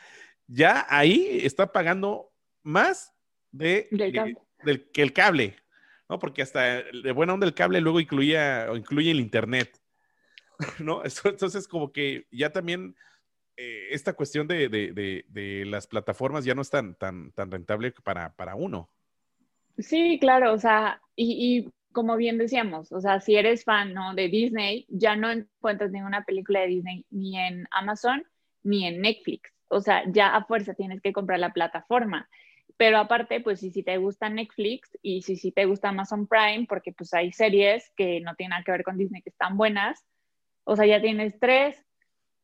ya 0.47 0.85
ahí 0.89 1.39
está 1.43 1.71
pagando 1.71 2.33
más 2.63 3.13
de, 3.51 3.87
del, 4.63 4.89
que 4.91 5.01
el 5.01 5.13
cable, 5.13 5.55
¿no? 6.09 6.19
Porque 6.19 6.41
hasta 6.41 6.83
de 6.83 7.11
buena 7.13 7.33
onda 7.33 7.45
el 7.47 7.53
cable 7.53 7.81
luego 7.81 7.99
incluía 7.99 8.67
o 8.69 8.75
incluye 8.75 9.11
el 9.11 9.19
internet, 9.19 9.79
¿no? 10.79 11.01
Entonces, 11.23 11.67
como 11.67 11.91
que 11.91 12.27
ya 12.31 12.51
también 12.51 12.95
eh, 13.57 13.87
esta 13.91 14.13
cuestión 14.13 14.47
de, 14.47 14.69
de, 14.69 15.25
de, 15.27 15.65
las 15.65 15.87
plataformas 15.87 16.45
ya 16.45 16.55
no 16.55 16.61
es 16.61 16.69
tan, 16.69 16.95
tan, 16.95 17.31
rentable 17.35 17.91
para, 18.03 18.35
para 18.35 18.55
uno. 18.55 18.89
Sí, 19.77 20.17
claro, 20.19 20.53
o 20.53 20.57
sea, 20.57 21.01
y, 21.15 21.57
y 21.57 21.71
como 21.91 22.15
bien 22.17 22.37
decíamos, 22.37 22.91
o 22.91 23.01
sea, 23.01 23.19
si 23.19 23.35
eres 23.35 23.63
fan 23.63 23.93
¿no? 23.93 24.13
de 24.15 24.29
Disney, 24.29 24.85
ya 24.89 25.15
no 25.15 25.31
encuentras 25.31 25.91
ninguna 25.91 26.23
película 26.23 26.61
de 26.61 26.67
Disney 26.67 27.05
ni 27.09 27.37
en 27.37 27.67
Amazon 27.71 28.23
ni 28.63 28.85
en 28.85 29.01
Netflix. 29.01 29.51
O 29.67 29.81
sea, 29.81 30.03
ya 30.11 30.35
a 30.35 30.45
fuerza 30.45 30.73
tienes 30.73 31.01
que 31.01 31.13
comprar 31.13 31.39
la 31.39 31.53
plataforma. 31.53 32.29
Pero 32.77 32.97
aparte, 32.97 33.41
pues 33.41 33.59
si, 33.59 33.71
si 33.71 33.83
te 33.83 33.97
gusta 33.97 34.29
Netflix 34.29 34.97
y 35.01 35.21
si, 35.21 35.35
si 35.35 35.51
te 35.51 35.65
gusta 35.65 35.89
Amazon 35.89 36.27
Prime, 36.27 36.65
porque 36.67 36.91
pues 36.91 37.13
hay 37.13 37.31
series 37.31 37.91
que 37.95 38.21
no 38.21 38.35
tienen 38.35 38.51
nada 38.51 38.63
que 38.63 38.71
ver 38.71 38.83
con 38.83 38.97
Disney 38.97 39.21
que 39.21 39.29
están 39.29 39.57
buenas, 39.57 40.03
o 40.63 40.75
sea, 40.75 40.85
ya 40.85 41.01
tienes 41.01 41.39
tres 41.39 41.77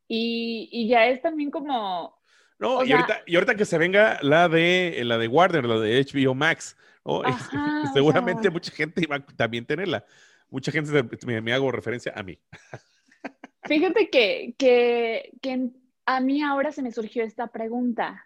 y, 0.08 0.70
y 0.72 0.88
ya 0.88 1.08
es 1.08 1.22
también 1.22 1.52
como... 1.52 2.18
No, 2.60 2.84
y, 2.84 2.92
ahorita, 2.92 3.22
y 3.28 3.36
ahorita 3.36 3.56
que 3.56 3.66
se 3.66 3.78
venga 3.78 4.18
la 4.24 4.50
de, 4.50 5.02
la 5.04 5.18
de 5.18 5.28
Warner, 5.28 5.66
la 5.66 5.80
de 5.80 6.04
HBO 6.04 6.34
Max, 6.34 6.76
seguramente 7.94 8.50
mucha 8.50 8.72
gente 8.72 9.02
iba 9.04 9.18
a 9.18 9.26
también 9.26 9.66
tenerla. 9.66 10.06
Mucha 10.50 10.72
gente 10.72 10.92
me, 11.26 11.42
me 11.42 11.54
hago 11.54 11.72
referencia 11.72 12.14
a 12.16 12.24
mí. 12.24 12.40
Fíjate 13.64 14.10
que, 14.10 14.56
que, 14.58 15.32
que 15.42 15.70
a 16.06 16.20
mí 16.22 16.42
ahora 16.42 16.72
se 16.72 16.82
me 16.82 16.92
surgió 16.92 17.24
esta 17.24 17.48
pregunta. 17.48 18.26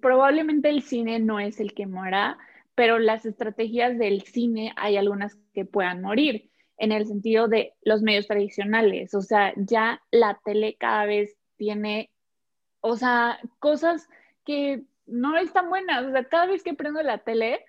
Probablemente 0.00 0.68
el 0.68 0.82
cine 0.82 1.18
no 1.20 1.40
es 1.40 1.60
el 1.60 1.74
que 1.74 1.86
muera, 1.86 2.38
pero 2.74 2.98
las 2.98 3.24
estrategias 3.24 3.98
del 3.98 4.22
cine 4.22 4.72
hay 4.76 4.96
algunas 4.96 5.36
que 5.52 5.64
puedan 5.64 6.02
morir, 6.02 6.50
en 6.80 6.92
el 6.92 7.06
sentido 7.06 7.46
de 7.46 7.74
los 7.82 8.02
medios 8.02 8.26
tradicionales. 8.26 9.14
O 9.14 9.20
sea, 9.20 9.52
ya 9.56 10.02
la 10.10 10.40
tele 10.44 10.76
cada 10.78 11.04
vez 11.04 11.36
tiene, 11.56 12.10
o 12.80 12.96
sea, 12.96 13.38
cosas 13.58 14.08
que 14.44 14.82
no 15.06 15.36
están 15.36 15.68
buenas. 15.68 16.06
O 16.06 16.10
sea, 16.10 16.24
cada 16.24 16.46
vez 16.46 16.62
que 16.64 16.74
prendo 16.74 17.02
la 17.02 17.18
tele, 17.18 17.64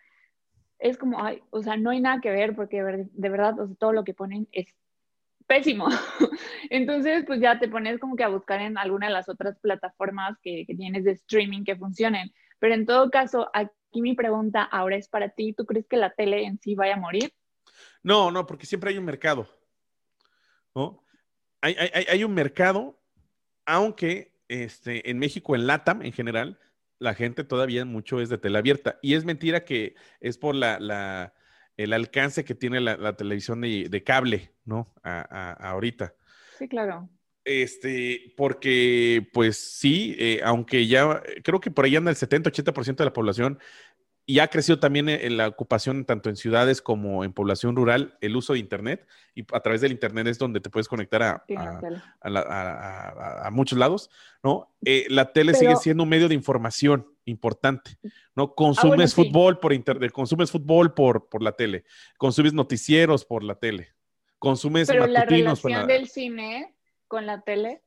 es 0.80 0.97
como, 0.97 1.24
ay, 1.24 1.43
o 1.52 1.62
sea, 1.62 1.76
no 1.76 1.91
hay 1.91 2.00
nada 2.00 2.21
que 2.21 2.32
ver 2.32 2.56
porque 2.56 2.82
de 2.82 3.30
verdad, 3.30 3.60
o 3.60 3.67
sea, 3.67 3.76
todo 3.76 3.91
lo 3.93 4.06
que 4.06 4.13
ponen 4.13 4.47
es 4.54 4.74
pésimo. 5.45 5.88
Entonces, 6.69 7.26
pues 7.28 7.41
ya 7.41 7.60
te 7.60 7.67
pones 7.67 8.00
como 8.00 8.15
que 8.15 8.24
a 8.24 8.30
buscar 8.30 8.62
en 8.62 8.78
alguna 8.78 9.08
de 9.08 9.13
las 9.13 9.28
otras 9.28 9.60
plataformas 9.60 10.38
que, 10.41 10.65
tienes 10.65 11.04
de 11.04 11.12
streaming 11.12 11.65
que 11.65 11.76
funcionen. 11.76 12.32
Pero 12.60 12.76
en 12.76 12.86
todo 12.86 13.12
caso, 13.12 13.50
aquí 13.54 14.02
mi 14.02 14.15
pregunta 14.15 14.63
ahora 14.63 14.95
es 14.95 15.10
para 15.10 15.30
ti, 15.30 15.54
¿tú 15.54 15.65
crees 15.65 15.86
que 15.88 15.97
la 15.97 16.13
tele 16.13 16.45
en 16.45 16.60
sí 16.60 16.76
vaya 16.76 16.93
a 16.93 17.00
morir? 17.00 17.34
No, 18.04 18.32
no, 18.32 18.46
porque 18.46 18.65
siempre 18.65 18.91
hay 18.91 18.98
un 18.98 19.06
mercado. 19.06 19.48
¿no? 20.76 21.04
Hay, 21.62 21.76
hay, 21.76 22.24
un 22.24 22.34
mercado, 22.34 23.00
aunque 23.65 24.34
este, 24.48 25.10
en 25.10 25.20
México, 25.20 25.56
en 25.56 25.67
LATAM 25.67 26.02
en 26.02 26.12
general, 26.12 26.60
la 26.98 27.13
gente 27.13 27.44
todavía 27.44 27.86
mucho 27.86 28.20
es 28.20 28.30
de 28.30 28.38
tele 28.38 28.58
abierta. 28.58 29.00
Y 29.02 29.13
es 29.13 29.26
mentira 29.26 29.63
que 29.63 29.96
es 30.20 30.38
por 30.38 30.56
la, 30.56 30.80
la 30.80 31.34
el 31.78 31.94
alcance 31.94 32.44
que 32.44 32.56
tiene 32.56 32.80
la, 32.80 33.15
televisión 33.15 33.62
de, 33.62 34.04
cable, 34.06 34.52
¿no? 34.65 34.94
A, 35.04 35.54
ahorita. 35.70 36.13
Sí, 36.58 36.67
claro. 36.67 37.10
Este, 37.44 38.34
porque, 38.38 39.28
pues 39.34 39.58
sí, 39.58 40.15
eh, 40.20 40.41
aunque 40.44 40.86
ya 40.86 41.24
creo 41.44 41.60
que 41.60 41.72
por 41.72 41.86
ahí 41.86 41.96
anda 41.96 42.12
el 42.12 42.17
70-80% 42.17 42.98
de 42.98 43.06
la 43.06 43.13
población 43.13 43.60
y 44.26 44.40
ha 44.40 44.48
crecido 44.48 44.80
también 44.80 45.10
en 45.10 45.38
la 45.38 45.48
ocupación 45.48 46.06
tanto 46.06 46.30
en 46.30 46.36
ciudades 46.36 46.82
como 46.82 47.24
en 47.24 47.34
población 47.34 47.76
rural 47.76 48.18
el 48.22 48.36
uso 48.36 48.54
de 48.54 48.60
Internet 48.60 49.08
y 49.36 49.42
a 49.54 49.60
través 49.60 49.82
del 49.82 49.92
Internet 49.92 50.28
es 50.28 50.38
donde 50.38 50.60
te 50.60 50.70
puedes 50.70 50.88
conectar 50.88 51.24
a, 51.24 51.44
a, 52.22 53.50
muchos 53.52 53.78
lados, 53.78 54.10
¿no? 54.44 54.74
Eh, 54.86 55.06
la 55.10 55.34
tele 55.34 55.54
sigue 55.54 55.76
siendo 55.76 56.04
un 56.04 56.10
medio 56.10 56.28
de 56.30 56.36
información 56.36 57.08
importante, 57.26 57.98
¿no? 58.36 58.44
Ah, 58.44 58.54
consumes 58.56 59.16
fútbol 59.16 59.60
por 59.60 59.74
Internet, 59.74 60.12
consumes 60.12 60.52
fútbol 60.52 60.94
por, 60.94 61.28
por 61.28 61.42
la 61.42 61.54
tele, 61.54 61.84
consumes 62.18 62.54
noticieros 62.54 63.26
por 63.26 63.44
la 63.44 63.56
tele, 63.56 63.90
consumes 64.40 64.88
Pero 64.88 65.08
la 65.08 65.26
relación 65.26 65.88
del 65.88 66.08
cine 66.08 66.76
con 67.08 67.26
la 67.26 67.42
tele 67.42 67.82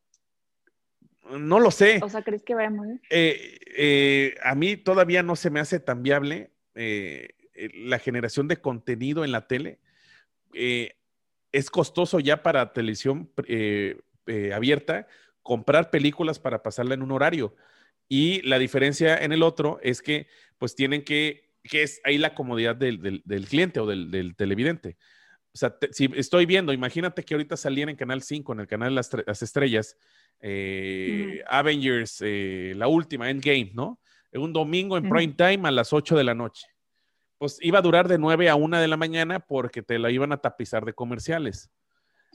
no 1.31 1.61
lo 1.61 1.71
sé. 1.71 2.01
O 2.03 2.09
sea, 2.09 2.23
¿crees 2.23 2.43
que 2.43 2.55
va 2.55 2.67
a 2.67 2.71
morir? 2.71 3.01
Eh, 3.11 3.59
eh, 3.77 4.35
a 4.43 4.55
mí 4.55 4.77
todavía 4.77 5.23
no 5.23 5.37
se 5.37 5.51
me 5.51 5.61
hace 5.61 5.81
tan 5.81 6.03
viable 6.03 6.51
eh, 6.75 7.31
la 7.75 7.99
generación 7.99 8.49
de 8.49 8.59
contenido 8.59 9.25
en 9.25 9.33
la 9.33 9.47
tele. 9.47 9.81
es 10.53 11.71
costoso 11.71 12.21
ya 12.21 12.43
para 12.43 12.73
televisión 12.73 13.31
abierta 14.53 15.07
comprar 15.43 15.91
películas 15.91 16.39
para 16.39 16.63
pasarla 16.63 16.95
en 16.95 17.03
un 17.03 17.13
horario. 17.13 17.55
Y 18.09 18.43
la 18.43 18.59
diferencia 18.59 19.17
en 19.17 19.33
el 19.33 19.43
otro 19.43 19.79
es 19.83 20.03
que 20.03 20.27
pues 20.59 20.75
tienen 20.75 21.05
que, 21.05 21.53
que 21.63 21.83
es 21.83 22.01
ahí 22.05 22.19
la 22.19 22.35
comodidad 22.35 22.77
del, 22.77 23.23
cliente 23.49 23.81
o 23.81 23.87
del, 23.87 24.35
televidente. 24.37 24.97
O 25.55 25.57
sea, 25.57 25.77
si 25.93 26.11
estoy 26.17 26.47
viendo, 26.47 26.73
imagínate 26.73 27.23
que 27.23 27.35
ahorita 27.35 27.57
saliera 27.57 27.89
en 27.89 27.97
Canal 27.97 28.23
5, 28.23 28.53
en 28.55 28.61
el 28.61 28.67
canal 28.67 28.93
de 28.93 29.23
las 29.25 29.43
Estrellas, 29.43 29.97
eh, 30.41 31.45
Avengers, 31.47 32.21
eh, 32.23 32.73
la 32.75 32.89
última, 32.89 33.31
Endgame, 33.31 33.71
¿no? 33.73 34.01
Un 34.33 34.53
domingo 34.53 34.97
en 34.97 35.09
prime 35.09 35.33
time 35.33 35.69
a 35.69 35.71
las 35.71 35.93
8 35.93 36.17
de 36.17 36.25
la 36.25 36.35
noche. 36.35 36.67
Pues 37.39 37.59
iba 37.63 37.79
a 37.79 37.83
durar 37.83 38.09
de 38.09 38.19
9 38.19 38.49
a 38.49 38.57
1 38.57 38.81
de 38.81 38.89
la 38.89 38.97
mañana 38.97 39.39
porque 39.39 39.81
te 39.81 39.97
la 40.01 40.11
iban 40.11 40.33
a 40.33 40.39
tapizar 40.39 40.85
de 40.85 40.93
comerciales. 40.93 41.71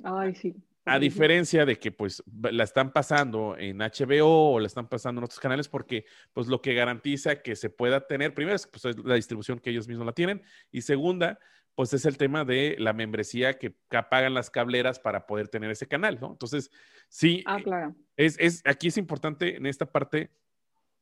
Ay, 0.02 0.34
sí. 0.34 0.56
A 0.86 0.98
diferencia 0.98 1.66
de 1.66 1.78
que 1.78 1.92
pues 1.92 2.24
la 2.52 2.64
están 2.64 2.94
pasando 2.94 3.56
en 3.58 3.80
HBO 3.80 4.54
o 4.54 4.60
la 4.62 4.68
están 4.68 4.88
pasando 4.88 5.20
en 5.20 5.26
otros 5.26 5.40
canales 5.40 5.68
porque 5.68 6.06
pues 6.34 6.48
lo 6.48 6.62
que 6.62 6.74
garantiza 6.74 7.42
que 7.42 7.58
se 7.58 7.70
pueda 7.70 8.08
tener, 8.08 8.34
primero 8.34 8.56
es 8.56 8.66
pues, 8.66 8.98
la 8.98 9.16
distribución 9.16 9.60
que 9.60 9.70
ellos 9.70 9.88
mismos 9.88 10.08
la 10.08 10.14
tienen 10.14 10.42
y 10.72 10.82
segunda, 10.82 11.38
pues 11.76 11.94
es 11.94 12.06
el 12.06 12.18
tema 12.18 12.44
de 12.44 12.76
la 12.78 12.94
membresía 12.94 13.58
que, 13.58 13.74
pagan 14.10 14.34
las 14.34 14.50
cableras 14.50 15.00
para 15.00 15.26
poder 15.26 15.48
tener 15.48 15.72
ese 15.72 15.88
canal, 15.88 16.20
¿no? 16.20 16.32
Entonces, 16.32 16.72
sí, 17.08 17.44
ah, 17.46 17.60
claro. 17.64 17.96
es, 18.18 18.62
aquí 18.66 18.88
es 18.88 18.98
importante 18.98 19.56
en 19.56 19.66
esta 19.66 19.92
parte 19.92 20.32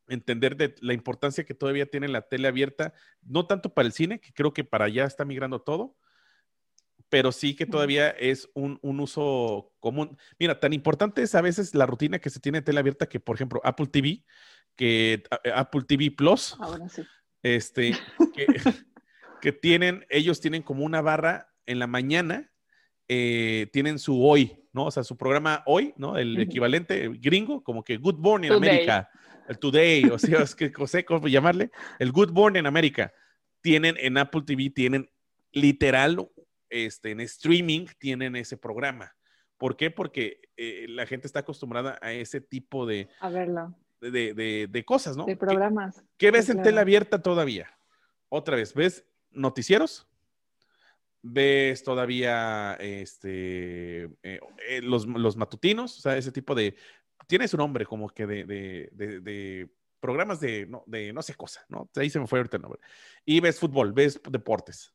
entender 0.07 0.55
de 0.55 0.75
la 0.81 0.93
importancia 0.93 1.43
que 1.43 1.53
todavía 1.53 1.85
tiene 1.85 2.07
la 2.07 2.21
tele 2.21 2.47
abierta, 2.47 2.93
no 3.21 3.45
tanto 3.45 3.73
para 3.73 3.87
el 3.87 3.91
cine, 3.91 4.19
que 4.19 4.33
creo 4.33 4.53
que 4.53 4.63
para 4.63 4.85
allá 4.85 5.05
está 5.05 5.25
migrando 5.25 5.61
todo, 5.61 5.97
pero 7.09 7.31
sí 7.31 7.55
que 7.55 7.65
todavía 7.65 8.09
es 8.09 8.49
un, 8.53 8.79
uso 8.81 9.73
común. 9.79 10.17
Mira, 10.39 10.59
tan 10.59 10.73
importante 10.73 11.21
es 11.21 11.35
a 11.35 11.41
veces 11.41 11.73
la 11.73 11.85
rutina 11.85 12.19
que 12.19 12.29
se 12.29 12.39
tiene 12.39 12.59
en 12.59 12.63
tele 12.63 12.79
abierta 12.79 13.07
que, 13.07 13.19
por 13.19 13.35
ejemplo, 13.35 13.61
Apple 13.63 13.87
TV, 13.87 14.23
que 14.75 15.23
Apple 15.53 15.83
TV 15.87 16.11
Plus, 16.11 16.55
Ahora 16.59 16.87
sí. 16.89 17.03
este, 17.43 17.93
que, 18.33 18.45
que 19.47 19.53
tienen, 19.53 20.05
ellos 20.09 20.41
tienen 20.41 20.61
como 20.61 20.83
una 20.83 20.99
barra 20.99 21.53
en 21.65 21.79
la 21.79 21.87
mañana, 21.87 22.51
eh, 23.07 23.69
tienen 23.71 23.97
su 23.97 24.21
hoy, 24.27 24.61
¿no? 24.73 24.87
O 24.87 24.91
sea, 24.91 25.05
su 25.05 25.15
programa 25.15 25.63
hoy, 25.65 25.93
¿no? 25.95 26.17
El 26.17 26.37
equivalente 26.37 27.07
gringo, 27.13 27.63
como 27.63 27.81
que 27.81 27.95
Good 27.95 28.17
Morning 28.17 28.51
America, 28.51 29.09
el 29.47 29.57
Today, 29.57 30.03
o 30.11 30.19
sea, 30.19 30.39
es 30.43 30.53
que 30.53 30.69
no 30.77 30.85
sé 30.85 31.05
cómo 31.05 31.29
llamarle, 31.29 31.71
el 31.97 32.11
Good 32.11 32.31
Morning 32.31 32.65
America. 32.65 33.13
Tienen 33.61 33.95
en 33.99 34.17
Apple 34.17 34.41
TV, 34.45 34.69
tienen 34.69 35.09
literal, 35.53 36.29
este, 36.69 37.11
en 37.11 37.21
streaming, 37.21 37.85
tienen 37.99 38.35
ese 38.35 38.57
programa. 38.57 39.15
¿Por 39.55 39.77
qué? 39.77 39.91
Porque 39.91 40.41
eh, 40.57 40.87
la 40.89 41.05
gente 41.05 41.25
está 41.25 41.39
acostumbrada 41.39 41.99
a 42.01 42.11
ese 42.11 42.41
tipo 42.41 42.85
de... 42.85 43.07
A 43.21 43.29
verlo. 43.29 43.73
De, 44.01 44.67
de, 44.69 44.83
cosas, 44.83 45.15
¿no? 45.15 45.23
De 45.23 45.37
programas. 45.37 46.03
¿Qué, 46.17 46.31
ves 46.31 46.49
en 46.49 46.61
tela 46.63 46.81
abierta 46.81 47.21
todavía? 47.21 47.69
Otra 48.27 48.57
vez, 48.57 48.73
¿ves 48.73 49.05
noticieros, 49.31 50.07
ves 51.21 51.83
todavía 51.83 52.75
este, 52.79 54.03
eh, 54.23 54.39
eh, 54.67 54.81
los, 54.81 55.07
matutinos, 55.35 55.97
o 55.97 56.01
sea, 56.01 56.17
ese 56.17 56.31
tipo 56.31 56.55
de, 56.55 56.75
tiene 57.27 57.47
su 57.47 57.57
nombre 57.57 57.85
como 57.85 58.09
que 58.09 58.25
de, 58.25 59.69
programas 59.99 60.39
de 60.39 60.65
no, 60.67 60.83
de 60.85 61.11
no 61.11 61.21
sé 61.21 61.35
cosa, 61.35 61.65
¿no? 61.69 61.89
Ahí 61.95 62.09
se 62.09 62.19
me 62.19 62.27
fue 62.27 62.39
ahorita 62.39 62.57
el 62.57 62.63
nombre. 62.63 62.79
Y 63.25 63.39
ves 63.39 63.59
fútbol, 63.59 63.93
ves 63.93 64.21
deportes. 64.29 64.93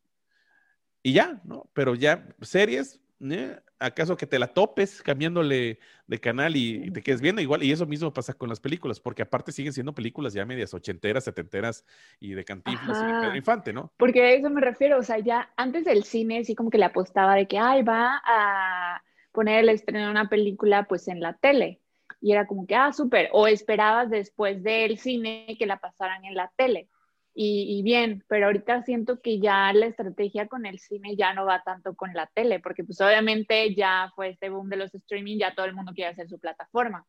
Y 1.02 1.12
ya, 1.12 1.40
¿no? 1.44 1.68
Pero 1.74 1.94
ya 1.94 2.28
series, 2.40 3.00
¿eh? 3.30 3.60
¿acaso 3.78 4.16
que 4.16 4.26
te 4.26 4.38
la 4.38 4.48
topes 4.48 5.02
cambiándole 5.02 5.78
de 6.06 6.20
canal 6.20 6.56
y, 6.56 6.90
te 6.90 7.02
quedes 7.02 7.20
viendo 7.20 7.40
igual? 7.40 7.62
Y 7.62 7.72
eso 7.72 7.86
mismo 7.86 8.12
pasa 8.12 8.32
con 8.32 8.48
las 8.48 8.60
películas, 8.60 9.00
porque 9.00 9.22
aparte 9.22 9.52
siguen 9.52 9.72
siendo 9.72 9.94
películas 9.94 10.32
ya 10.32 10.44
medias 10.44 10.74
ochenteras, 10.74 11.24
setenteras 11.24 11.84
y 12.20 12.32
de 12.32 12.44
Cantinflas 12.44 13.02
y 13.02 13.06
de 13.06 13.20
Pedro 13.20 13.36
Infante, 13.36 13.72
¿no? 13.72 13.92
Porque 13.96 14.22
a 14.22 14.30
eso 14.32 14.50
me 14.50 14.60
refiero, 14.60 14.98
o 14.98 15.02
sea, 15.02 15.18
ya 15.18 15.52
antes 15.56 15.84
del 15.84 16.04
cine 16.04 16.44
sí 16.44 16.54
como 16.54 16.70
que 16.70 16.78
le 16.78 16.86
apostaba 16.86 17.34
de 17.34 17.46
que, 17.46 17.58
ay, 17.58 17.82
va 17.82 18.22
a 18.24 19.02
poner 19.32 19.60
el 19.60 19.68
estreno 19.68 20.06
de 20.06 20.10
una 20.10 20.28
película 20.28 20.84
pues 20.84 21.08
en 21.08 21.20
la 21.20 21.34
tele. 21.34 21.80
Y 22.20 22.32
era 22.32 22.46
como 22.46 22.66
que, 22.66 22.76
ah, 22.76 22.92
súper. 22.92 23.30
O 23.32 23.48
esperabas 23.48 24.10
después 24.10 24.62
del 24.62 24.98
cine 24.98 25.56
que 25.58 25.66
la 25.66 25.80
pasaran 25.80 26.24
en 26.24 26.34
la 26.34 26.52
tele 26.56 26.88
y, 27.34 27.82
bien, 27.82 28.22
pero 28.28 28.46
ahorita 28.46 28.82
siento 28.82 29.20
que 29.20 29.40
ya 29.40 29.72
la 29.72 29.86
estrategia 29.86 30.48
con 30.48 30.66
el 30.66 30.78
cine 30.78 31.16
ya 31.16 31.32
no 31.32 31.46
va 31.46 31.62
tanto 31.62 31.94
con 31.94 32.12
la 32.12 32.26
tele, 32.26 32.60
porque 32.60 32.84
pues 32.84 33.00
obviamente 33.00 33.74
ya 33.74 34.12
fue 34.14 34.30
este 34.30 34.50
boom 34.50 34.68
de 34.68 34.76
los 34.76 34.94
streaming, 34.94 35.38
ya 35.38 35.54
todo 35.54 35.64
el 35.64 35.74
mundo 35.74 35.92
quiere 35.94 36.10
hacer 36.10 36.28
su 36.28 36.38
plataforma. 36.38 37.06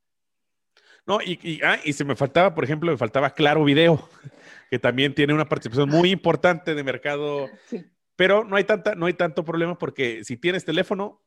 No, 1.06 1.20
y, 1.22 1.38
y, 1.44 1.62
ah, 1.62 1.78
y 1.84 1.92
se 1.92 2.06
me 2.06 2.16
faltaba, 2.16 2.56
por 2.56 2.64
ejemplo, 2.64 2.90
me 2.90 2.98
faltaba 2.98 3.32
Claro 3.32 3.66
Video, 3.66 4.08
que 4.70 4.80
también 4.80 5.14
tiene 5.14 5.34
una 5.34 5.50
participación 5.50 5.90
muy 5.90 6.12
importante 6.12 6.74
de 6.74 6.84
mercado, 6.84 7.50
sí. 7.68 7.86
pero 8.16 8.46
no 8.46 8.56
hay, 8.56 8.64
tanta, 8.64 8.96
no 8.96 9.08
hay 9.08 9.14
tanto 9.14 9.44
problema 9.44 9.78
porque 9.78 10.24
si 10.24 10.38
tienes 10.38 10.64
teléfono 10.64 11.22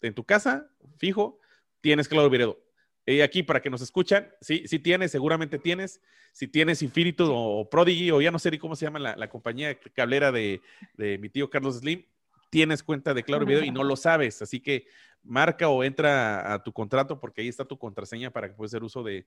en 0.00 0.12
tu 0.12 0.24
casa, 0.24 0.68
fijo, 0.98 1.38
tienes 1.80 2.08
Claro 2.08 2.30
Video. 2.30 2.63
Eh, 3.06 3.22
aquí 3.22 3.42
para 3.42 3.60
que 3.60 3.70
nos 3.70 3.82
escuchan, 3.82 4.28
si 4.40 4.66
sí 4.66 4.78
tienes, 4.78 5.10
seguramente 5.10 5.58
tienes. 5.58 6.00
Si 6.32 6.48
tienes 6.48 6.82
Infinito 6.82 7.32
o 7.32 7.68
Prodigy, 7.70 8.10
o 8.10 8.20
ya 8.20 8.32
no 8.32 8.40
sé 8.40 8.50
ni 8.50 8.58
cómo 8.58 8.74
se 8.74 8.86
llama 8.86 8.98
la, 8.98 9.28
compañía 9.28 9.78
cablera 9.94 10.32
de, 10.32 10.60
de, 10.96 11.16
mi 11.18 11.28
tío 11.28 11.48
Carlos 11.48 11.76
Slim, 11.76 12.04
tienes 12.50 12.82
cuenta 12.82 13.14
de 13.14 13.22
Claro 13.22 13.46
Video 13.46 13.62
y 13.62 13.70
no 13.70 13.84
lo 13.84 13.94
sabes. 13.94 14.42
Así 14.42 14.58
que 14.58 14.86
marca 15.24 15.68
o 15.68 15.82
entra 15.84 16.52
a 16.52 16.62
tu 16.62 16.72
contrato 16.72 17.18
porque 17.18 17.40
ahí 17.40 17.48
está 17.48 17.64
tu 17.64 17.78
contraseña 17.78 18.30
para 18.30 18.48
que 18.48 18.54
puedas 18.54 18.70
hacer 18.70 18.84
uso 18.84 19.02
de, 19.02 19.26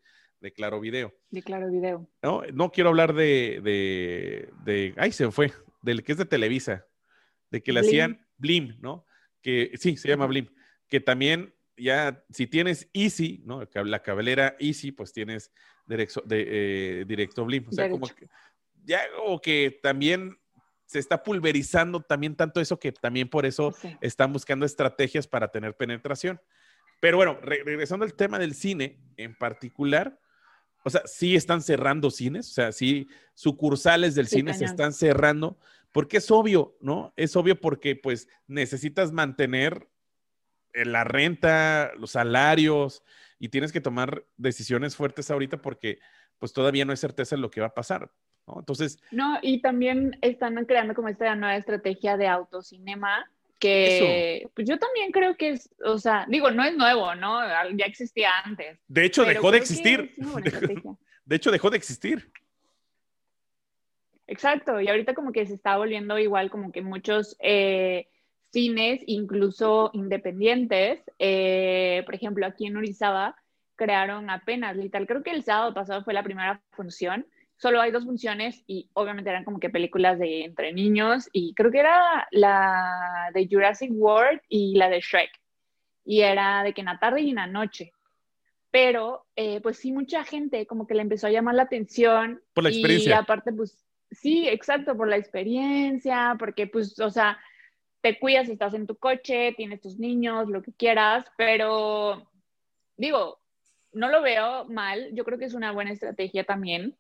Claro 0.56 0.80
Video. 0.80 1.13
De 1.30 1.42
Claro 1.42 1.70
Video. 1.70 2.10
No, 2.22 2.44
no 2.54 2.72
quiero 2.72 2.90
hablar 2.90 3.13
de, 3.13 3.62
de, 3.63 4.50
de, 4.63 4.94
ay, 4.98 5.12
se 5.12 5.30
fue, 5.32 5.52
del 5.82 6.04
que 6.04 6.13
es 6.13 6.18
de 6.18 6.26
Televisa, 6.26 6.86
de 7.52 7.62
que 7.62 7.74
le 7.74 7.82
hacían 7.82 8.26
Blim, 8.38 8.78
¿no? 8.82 9.06
Que 9.42 9.72
sí, 9.76 9.98
se 9.98 10.08
llama 10.10 10.28
Blim, 10.28 10.48
que 10.88 11.00
también 11.00 11.54
ya, 11.78 12.24
si 12.32 12.48
tienes 12.48 12.90
Easy, 12.94 13.42
¿no? 13.46 13.62
La 13.74 14.02
cabelera 14.02 14.56
Easy, 14.60 14.92
pues 14.92 15.13
tienes 15.13 15.52
directo, 15.86 16.22
de, 16.26 16.46
eh, 17.02 17.06
directo 17.06 17.46
Blim. 17.46 17.68
O 17.68 17.72
sea, 17.72 17.90
como 17.90 18.08
que, 18.08 18.28
ya, 18.84 19.02
o 19.24 19.40
que 19.40 19.80
también 19.82 20.38
se 20.86 21.00
está 21.00 21.22
pulverizando 21.22 22.02
también 22.02 22.36
tanto 22.36 22.62
eso 22.62 22.80
que 22.80 22.92
también 22.92 23.30
por 23.30 23.46
eso 23.46 23.76
están 24.02 24.32
buscando 24.32 24.66
estrategias 24.66 25.28
para 25.28 25.50
tener 25.50 25.76
penetración. 25.76 26.42
Pero 27.00 27.18
bueno, 27.18 27.38
regresando 27.42 28.06
al 28.06 28.13
tema 28.13 28.40
del 28.40 28.56
cine 28.56 28.98
en 29.18 29.36
particular, 29.36 30.20
o 30.84 30.90
sea, 30.90 31.02
sí 31.06 31.36
están 31.36 31.62
cerrando 31.62 32.10
cines, 32.10 32.50
o 32.50 32.54
sea, 32.54 32.72
sí 32.72 33.08
sucursales 33.34 34.16
del 34.16 34.28
cine 34.28 34.54
se 34.54 34.66
están 34.66 34.94
cerrando, 34.94 35.60
porque 35.92 36.18
es 36.18 36.32
obvio, 36.32 36.78
¿no? 36.80 37.13
Es 37.18 37.36
obvio 37.36 37.60
porque 37.60 37.96
pues 37.96 38.30
necesitas 38.48 39.12
mantener 39.12 39.90
la 40.73 41.03
renta, 41.03 41.91
los 41.97 42.12
salarios 42.12 43.03
y 43.39 43.49
tienes 43.49 43.71
que 43.71 43.82
tomar 43.82 44.25
decisiones 44.38 44.95
fuertes 44.95 45.30
ahorita 45.32 45.62
porque 45.62 45.99
pues 46.39 46.53
todavía 46.53 46.86
no 46.86 46.91
hay 46.91 46.97
certeza 46.97 47.36
de 47.36 47.41
lo 47.41 47.49
que 47.49 47.62
va 47.62 47.67
a 47.67 47.73
pasar. 47.73 48.12
¿no? 48.47 48.60
Entonces. 48.60 48.99
No, 49.12 49.39
y 49.41 49.62
también 49.62 50.17
están 50.21 50.63
creando 50.65 50.93
como 50.93 51.10
esta 51.10 51.36
nueva 51.36 51.58
estrategia 51.58 52.17
de 52.17 52.27
autocinema 52.27 53.30
que 53.60 54.47
pues 54.53 54.67
yo 54.67 54.77
también 54.77 55.12
creo 55.12 55.36
que 55.36 55.49
es, 55.49 55.69
o 55.84 55.97
sea, 55.97 56.25
digo, 56.30 56.51
no 56.51 56.63
es 56.63 56.75
nuevo, 56.77 57.15
¿no? 57.15 57.39
Ya 57.75 57.86
existía 57.86 58.30
antes. 58.43 58.80
De 58.88 59.06
hecho, 59.06 59.25
dejó 59.25 59.51
de 59.51 59.58
existir. 59.58 60.13
De 61.25 61.36
hecho, 61.36 61.51
dejó 61.51 61.69
de 61.69 61.77
existir. 61.77 62.32
Exacto, 64.27 64.80
y 64.82 64.89
ahorita 64.89 65.13
como 65.13 65.32
que 65.32 65.45
se 65.45 65.53
está 65.53 65.77
volviendo 65.77 66.19
igual 66.19 66.49
como 66.49 66.71
que 66.71 66.82
muchos 66.82 67.38
eh, 67.39 68.08
cines, 68.58 69.02
incluso 69.06 69.91
independientes, 69.93 71.00
eh, 71.20 72.02
por 72.06 72.15
ejemplo, 72.15 72.43
aquí 72.43 72.65
en 72.65 72.76
Orizaba, 72.76 73.36
crearon 73.76 74.32
apenas, 74.32 74.76
literal, 74.76 75.06
creo 75.06 75.22
que 75.22 75.30
el 75.30 75.43
sábado 75.43 75.76
pasado 75.76 76.04
fue 76.04 76.15
la 76.15 76.24
primera 76.24 76.60
función, 76.72 77.28
solo 77.56 77.80
hay 77.80 77.91
dos 77.91 78.06
funciones 78.06 78.63
y 78.65 78.89
obviamente 78.93 79.30
eran 79.30 79.43
como 79.43 79.60
que 79.60 79.70
películas 79.70 80.17
de 80.17 80.43
entre 80.46 80.74
niños 80.74 81.30
y 81.32 81.54
creo 81.54 81.70
que 81.70 81.82
era 81.82 82.28
la 82.32 83.30
de 83.32 83.48
Jurassic 83.48 83.91
World 83.93 84.41
y 84.50 84.76
la 84.76 84.89
de 84.89 85.02
Shrek. 85.02 85.30
Y 86.04 86.22
era 86.22 86.63
de 86.63 86.74
que 86.74 86.82
en 86.82 86.86
la 86.86 86.98
tarde 86.98 87.22
y 87.22 87.30
en 87.30 87.36
la 87.36 87.46
noche. 87.46 87.91
Pero 88.72 89.28
eh, 89.36 89.62
pues 89.62 89.78
sí, 89.78 89.91
mucha 89.91 90.24
gente 90.24 90.65
como 90.65 90.88
que 90.88 90.96
le 90.96 91.04
empezó 91.04 91.28
a 91.28 91.32
llamar 91.32 91.54
la 91.54 91.63
atención. 91.63 92.41
Por 92.56 92.63
la 92.63 92.72
experiencia. 92.72 93.12
Y 93.12 93.13
aparte, 93.13 93.54
pues 93.54 93.86
sí, 94.10 94.48
exacto, 94.48 94.98
por 94.98 95.08
la 95.08 95.17
experiencia, 95.17 96.36
porque 96.39 96.65
pues, 96.65 97.00
o 97.00 97.12
sea, 97.12 97.38
te 98.08 98.20
cuidas, 98.20 98.48
estás 98.48 98.74
en 98.74 98.88
tu 98.88 98.96
coche, 98.96 99.54
tienes 99.58 99.82
tus 99.82 100.00
niños, 100.00 100.48
lo 100.48 100.62
que 100.62 100.72
quieras, 100.72 101.26
pero 101.38 102.32
digo, 102.96 103.39
no 103.91 104.08
lo 104.08 104.22
veo 104.22 104.63
mal, 104.70 105.10
yo 105.13 105.26
creo 105.26 105.38
que 105.38 105.43
es 105.43 105.54
una 105.54 105.74
buena 105.74 105.91
estrategia 105.91 106.46
también, 106.46 106.96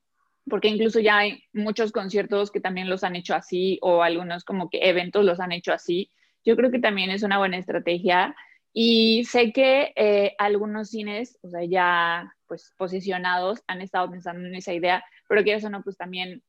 porque 0.49 0.67
incluso 0.67 0.99
ya 0.99 1.19
hay 1.19 1.43
muchos 1.53 1.93
conciertos 1.93 2.51
que 2.51 2.59
también 2.59 2.89
los 2.89 3.05
han 3.05 3.15
hecho 3.15 3.35
así 3.35 3.79
o 3.81 4.03
algunos 4.03 4.43
como 4.43 4.69
que 4.69 4.79
eventos 4.89 5.23
los 5.23 5.39
han 5.39 5.53
hecho 5.53 5.71
así. 5.71 6.11
Yo 6.43 6.57
creo 6.57 6.71
que 6.71 6.79
también 6.79 7.09
es 7.09 7.23
una 7.23 7.37
buena 7.37 7.57
estrategia 7.57 8.35
y 8.73 9.23
sé 9.23 9.53
que 9.53 9.93
eh, 9.95 10.35
algunos 10.39 10.89
cines, 10.89 11.39
o 11.41 11.49
sea, 11.49 11.63
ya 11.63 12.35
pues 12.47 12.73
posicionados 12.75 13.63
han 13.67 13.81
estado 13.81 14.11
pensando 14.11 14.45
en 14.45 14.55
esa 14.55 14.73
idea, 14.73 15.05
pero 15.29 15.41
que 15.45 15.53
eso 15.53 15.69
no, 15.69 15.83
pues 15.83 15.95
también 15.95 16.43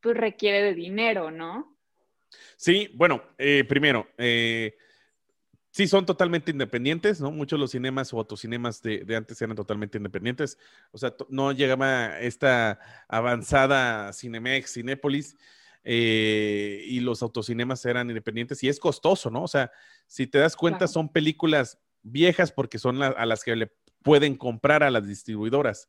pues 0.00 0.16
requiere 0.16 0.62
de 0.62 0.72
dinero, 0.72 1.30
¿no? 1.30 1.71
Sí, 2.56 2.90
bueno, 2.94 3.22
eh, 3.38 3.64
primero, 3.64 4.06
eh, 4.18 4.76
sí 5.70 5.88
son 5.88 6.06
totalmente 6.06 6.50
independientes, 6.50 7.20
¿no? 7.20 7.30
Muchos 7.30 7.58
de 7.58 7.60
los 7.62 7.70
cinemas 7.70 8.12
o 8.12 8.18
autocinemas 8.18 8.82
de, 8.82 9.04
de 9.04 9.16
antes 9.16 9.40
eran 9.42 9.56
totalmente 9.56 9.98
independientes. 9.98 10.58
O 10.90 10.98
sea, 10.98 11.14
no 11.28 11.52
llegaba 11.52 12.20
esta 12.20 12.78
avanzada 13.08 14.12
Cinemex, 14.12 14.74
Cinépolis, 14.74 15.36
eh, 15.84 16.84
y 16.86 17.00
los 17.00 17.22
autocinemas 17.22 17.84
eran 17.84 18.08
independientes 18.08 18.62
y 18.62 18.68
es 18.68 18.78
costoso, 18.78 19.30
¿no? 19.30 19.42
O 19.42 19.48
sea, 19.48 19.72
si 20.06 20.26
te 20.26 20.38
das 20.38 20.54
cuenta, 20.54 20.86
son 20.86 21.08
películas 21.08 21.78
viejas 22.02 22.52
porque 22.52 22.78
son 22.78 23.02
a 23.02 23.26
las 23.26 23.42
que 23.42 23.56
le 23.56 23.72
pueden 24.02 24.36
comprar 24.36 24.82
a 24.82 24.90
las 24.90 25.06
distribuidoras. 25.06 25.88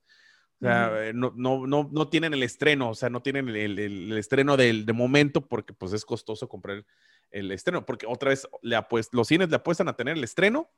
O 0.64 0.66
sea, 0.66 1.12
no, 1.14 1.34
no, 1.36 1.68
no, 1.68 1.90
no, 1.92 2.08
tienen 2.08 2.34
el 2.34 2.42
estreno, 2.42 2.92
o 2.92 2.96
sea, 2.96 3.10
no 3.10 3.22
tienen 3.22 3.50
el, 3.50 3.78
el, 3.78 4.18
estreno 4.18 4.56
del 4.56 4.86
de 4.86 4.94
momento 4.94 5.46
porque 5.46 5.74
pues 5.74 5.92
es 5.92 6.06
costoso 6.06 6.48
comprar 6.48 6.86
el 7.32 7.52
estreno, 7.52 7.86
porque 7.86 8.06
otra 8.08 8.30
vez 8.30 8.48
le 8.62 8.80
los 9.12 9.28
cines 9.28 9.50
le 9.50 9.58
apuestan 9.58 9.90
a 9.90 9.98
tener 9.98 10.16
el 10.16 10.24
estreno 10.24 10.72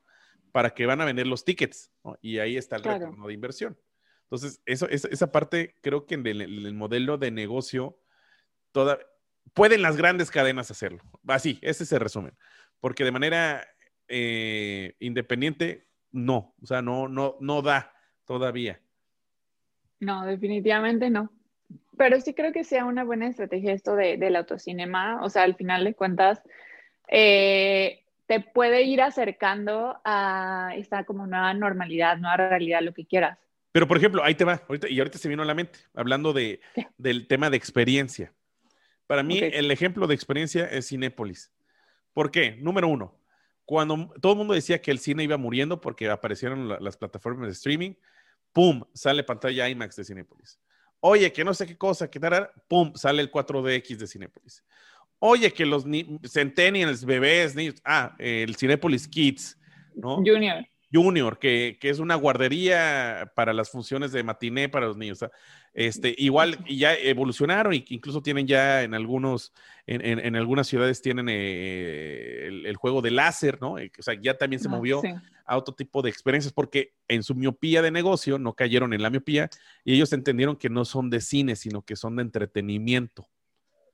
para 0.52 0.72
que 0.72 0.88
van 0.88 1.02
a 1.02 1.06
vender 1.06 1.28
los 1.28 1.46
tickets, 1.46 1.92
y 2.20 2.40
ahí 2.40 2.58
está 2.58 2.78
el 2.78 2.84
retorno 2.84 3.28
de 3.28 3.34
inversión. 3.34 3.78
Entonces, 4.24 4.60
eso, 4.66 4.90
esa, 4.90 5.32
parte 5.32 5.76
creo 5.82 6.08
que 6.08 6.16
en 6.16 6.26
el, 6.26 6.74
modelo 6.74 7.20
de 7.20 7.30
negocio, 7.30 8.00
toda, 8.72 8.98
pueden 9.54 9.84
las 9.84 9.98
grandes 9.98 10.32
cadenas 10.32 10.72
hacerlo. 10.72 11.04
Así, 11.28 11.60
ese 11.62 11.84
es 11.84 11.92
el 11.92 12.00
resumen. 12.00 12.36
Porque 12.80 13.04
de 13.04 13.12
manera 13.12 13.68
eh, 14.08 14.96
independiente, 15.00 15.88
no, 16.12 16.56
o 16.60 16.66
sea, 16.66 16.82
no, 16.82 17.08
no, 17.08 17.38
no 17.40 17.62
da 17.62 17.94
todavía. 18.26 18.82
No, 20.00 20.26
definitivamente 20.26 21.10
no. 21.10 21.32
Pero 21.98 22.20
sí 22.20 22.34
creo 22.34 22.52
que 22.52 22.64
sea 22.64 22.86
una 22.86 23.04
buena 23.04 23.28
estrategia 23.28 23.74
esto 23.74 23.96
de, 23.96 24.18
del 24.18 24.36
autocinema. 24.36 25.24
O 25.24 25.30
sea, 25.30 25.44
al 25.44 25.56
final 25.56 25.84
de 25.84 25.94
cuentas, 25.94 26.42
eh, 27.08 28.04
te 28.28 28.42
puede 28.42 28.84
ir 28.84 29.02
acercando 29.02 30.00
a 30.04 30.72
esta 30.76 31.04
como 31.06 31.28
nueva 31.28 31.54
normalidad, 31.54 32.18
nueva 32.18 32.38
realidad, 32.38 32.82
lo 32.82 32.94
que 32.94 33.06
quieras. 33.06 33.38
Pero, 33.72 33.88
por 33.88 33.98
ejemplo, 33.98 34.24
ahí 34.24 34.36
te 34.36 34.46
va, 34.46 34.62
ahorita, 34.68 34.88
y 34.88 34.98
ahorita 35.00 35.18
se 35.18 35.28
vino 35.28 35.44
a 35.44 35.46
la 35.46 35.54
mente, 35.54 35.80
hablando 35.94 36.32
de, 36.34 36.62
del 36.98 37.28
tema 37.28 37.50
de 37.50 37.58
experiencia. 37.58 38.34
Para 39.06 39.22
mí, 39.22 39.38
el 39.40 39.70
ejemplo 39.70 40.08
de 40.08 40.16
experiencia 40.16 40.66
es 40.66 40.88
Cinépolis. 40.88 41.52
¿Por 42.14 42.32
qué? 42.32 42.56
Número 42.56 42.88
uno, 42.88 43.20
cuando 43.66 44.14
todo 44.22 44.32
el 44.32 44.38
mundo 44.38 44.54
decía 44.54 44.82
que 44.82 44.92
el 44.92 45.00
cine 45.00 45.24
iba 45.24 45.38
muriendo 45.38 45.82
porque 45.82 46.10
aparecieron 46.10 46.70
las 46.70 46.98
plataformas 46.98 47.48
de 47.48 47.54
streaming, 47.54 47.94
¡pum! 48.56 48.82
Sale 48.94 49.22
pantalla 49.26 49.68
IMAX 49.68 49.98
de 49.98 50.06
Cinépolis. 50.06 50.58
Oye, 51.02 51.32
que 51.34 51.44
no 51.44 51.54
sé 51.54 51.68
qué 51.68 51.78
cosa, 51.78 52.10
que 52.10 52.22
tal, 52.22 52.50
¡pum! 52.70 52.94
Sale 52.96 53.22
el 53.22 53.30
4DX 53.30 53.98
de 53.98 54.08
Cinépolis. 54.08 54.64
Oye, 55.20 55.52
que 55.52 55.66
los 55.66 55.84
centennials, 56.26 57.04
bebés, 57.04 57.54
niños, 57.54 57.76
ah, 57.84 58.16
el 58.18 58.56
Cinépolis 58.56 59.10
Kids, 59.10 59.60
¿no? 59.94 60.16
Junior. 60.26 60.66
Junior, 60.96 61.38
que, 61.38 61.78
que, 61.80 61.90
es 61.90 62.00
una 62.00 62.16
guardería 62.16 63.32
para 63.36 63.54
las 63.54 63.70
funciones 63.70 64.12
de 64.12 64.24
matiné 64.24 64.70
para 64.70 64.88
los 64.88 64.98
niños. 64.98 65.20
Este, 65.74 66.16
igual, 66.18 66.58
y 66.66 66.78
ya 66.78 66.94
evolucionaron 66.94 67.74
y 67.74 67.84
incluso 67.90 68.22
tienen 68.22 68.48
ya 68.48 68.84
en 68.84 68.94
algunos, 68.94 69.54
en, 69.86 70.20
en, 70.20 70.36
algunas 70.38 70.68
ciudades 70.68 71.02
tienen 71.02 71.28
eh, 71.30 72.48
el, 72.64 72.76
juego 72.78 73.02
de 73.02 73.12
láser, 73.12 73.60
¿no? 73.60 73.74
O 73.74 74.02
sea, 74.02 74.14
ya 74.14 74.38
también 74.38 74.62
se 74.62 74.70
ah, 74.70 74.72
movió 74.72 75.02
a 75.46 75.58
otro 75.58 75.76
tipo 75.76 76.02
de 76.02 76.10
experiencias 76.10 76.54
porque 76.54 76.94
en 77.10 77.24
su 77.24 77.36
miopía 77.36 77.82
de 77.82 77.92
negocio 77.92 78.40
no 78.40 78.54
cayeron 78.54 78.94
en 78.94 79.02
la 79.02 79.10
miopía 79.10 79.50
y 79.84 79.96
ellos 79.96 80.14
entendieron 80.14 80.56
que 80.56 80.70
no 80.70 80.86
son 80.86 81.10
de 81.10 81.20
cine, 81.20 81.58
sino 81.58 81.82
que 81.82 81.98
son 81.98 82.16
de 82.16 82.22
entretenimiento. 82.22 83.28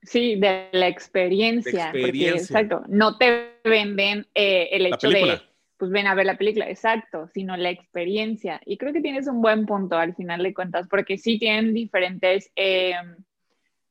Sí, 0.03 0.35
de 0.35 0.69
la 0.71 0.87
experiencia. 0.87 1.91
exacto, 1.93 2.83
no 2.87 3.17
te 3.17 3.59
venden 3.63 4.27
eh, 4.35 4.69
el 4.71 4.85
hecho 4.85 5.09
de 5.09 5.41
pues 5.81 5.89
ven 5.89 6.05
a 6.05 6.13
ver 6.13 6.27
la 6.27 6.37
película, 6.37 6.69
exacto, 6.69 7.27
sino 7.33 7.57
la 7.57 7.71
experiencia. 7.71 8.61
Y 8.67 8.77
creo 8.77 8.93
que 8.93 9.01
tienes 9.01 9.25
un 9.25 9.41
buen 9.41 9.65
punto 9.65 9.97
al 9.97 10.13
final 10.13 10.43
de 10.43 10.53
cuentas, 10.53 10.87
porque 10.87 11.17
sí 11.17 11.39
tienen 11.39 11.73
diferentes, 11.73 12.51
eh, 12.55 12.93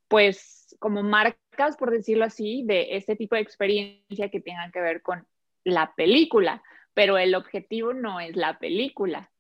pues, 0.07 0.77
como 0.79 1.03
marcas, 1.03 1.77
por 1.77 1.91
decirlo 1.91 2.25
así, 2.25 2.63
de 2.65 2.95
este 2.95 3.17
tipo 3.17 3.35
de 3.35 3.41
experiencia 3.41 4.29
que 4.29 4.41
tengan 4.41 4.71
que 4.71 4.81
ver 4.81 5.03
con 5.03 5.27
la 5.65 5.93
película, 5.97 6.63
pero 6.95 7.19
el 7.19 7.35
objetivo 7.35 7.93
no 7.93 8.21
es 8.21 8.37
la 8.37 8.61
película. 8.61 9.33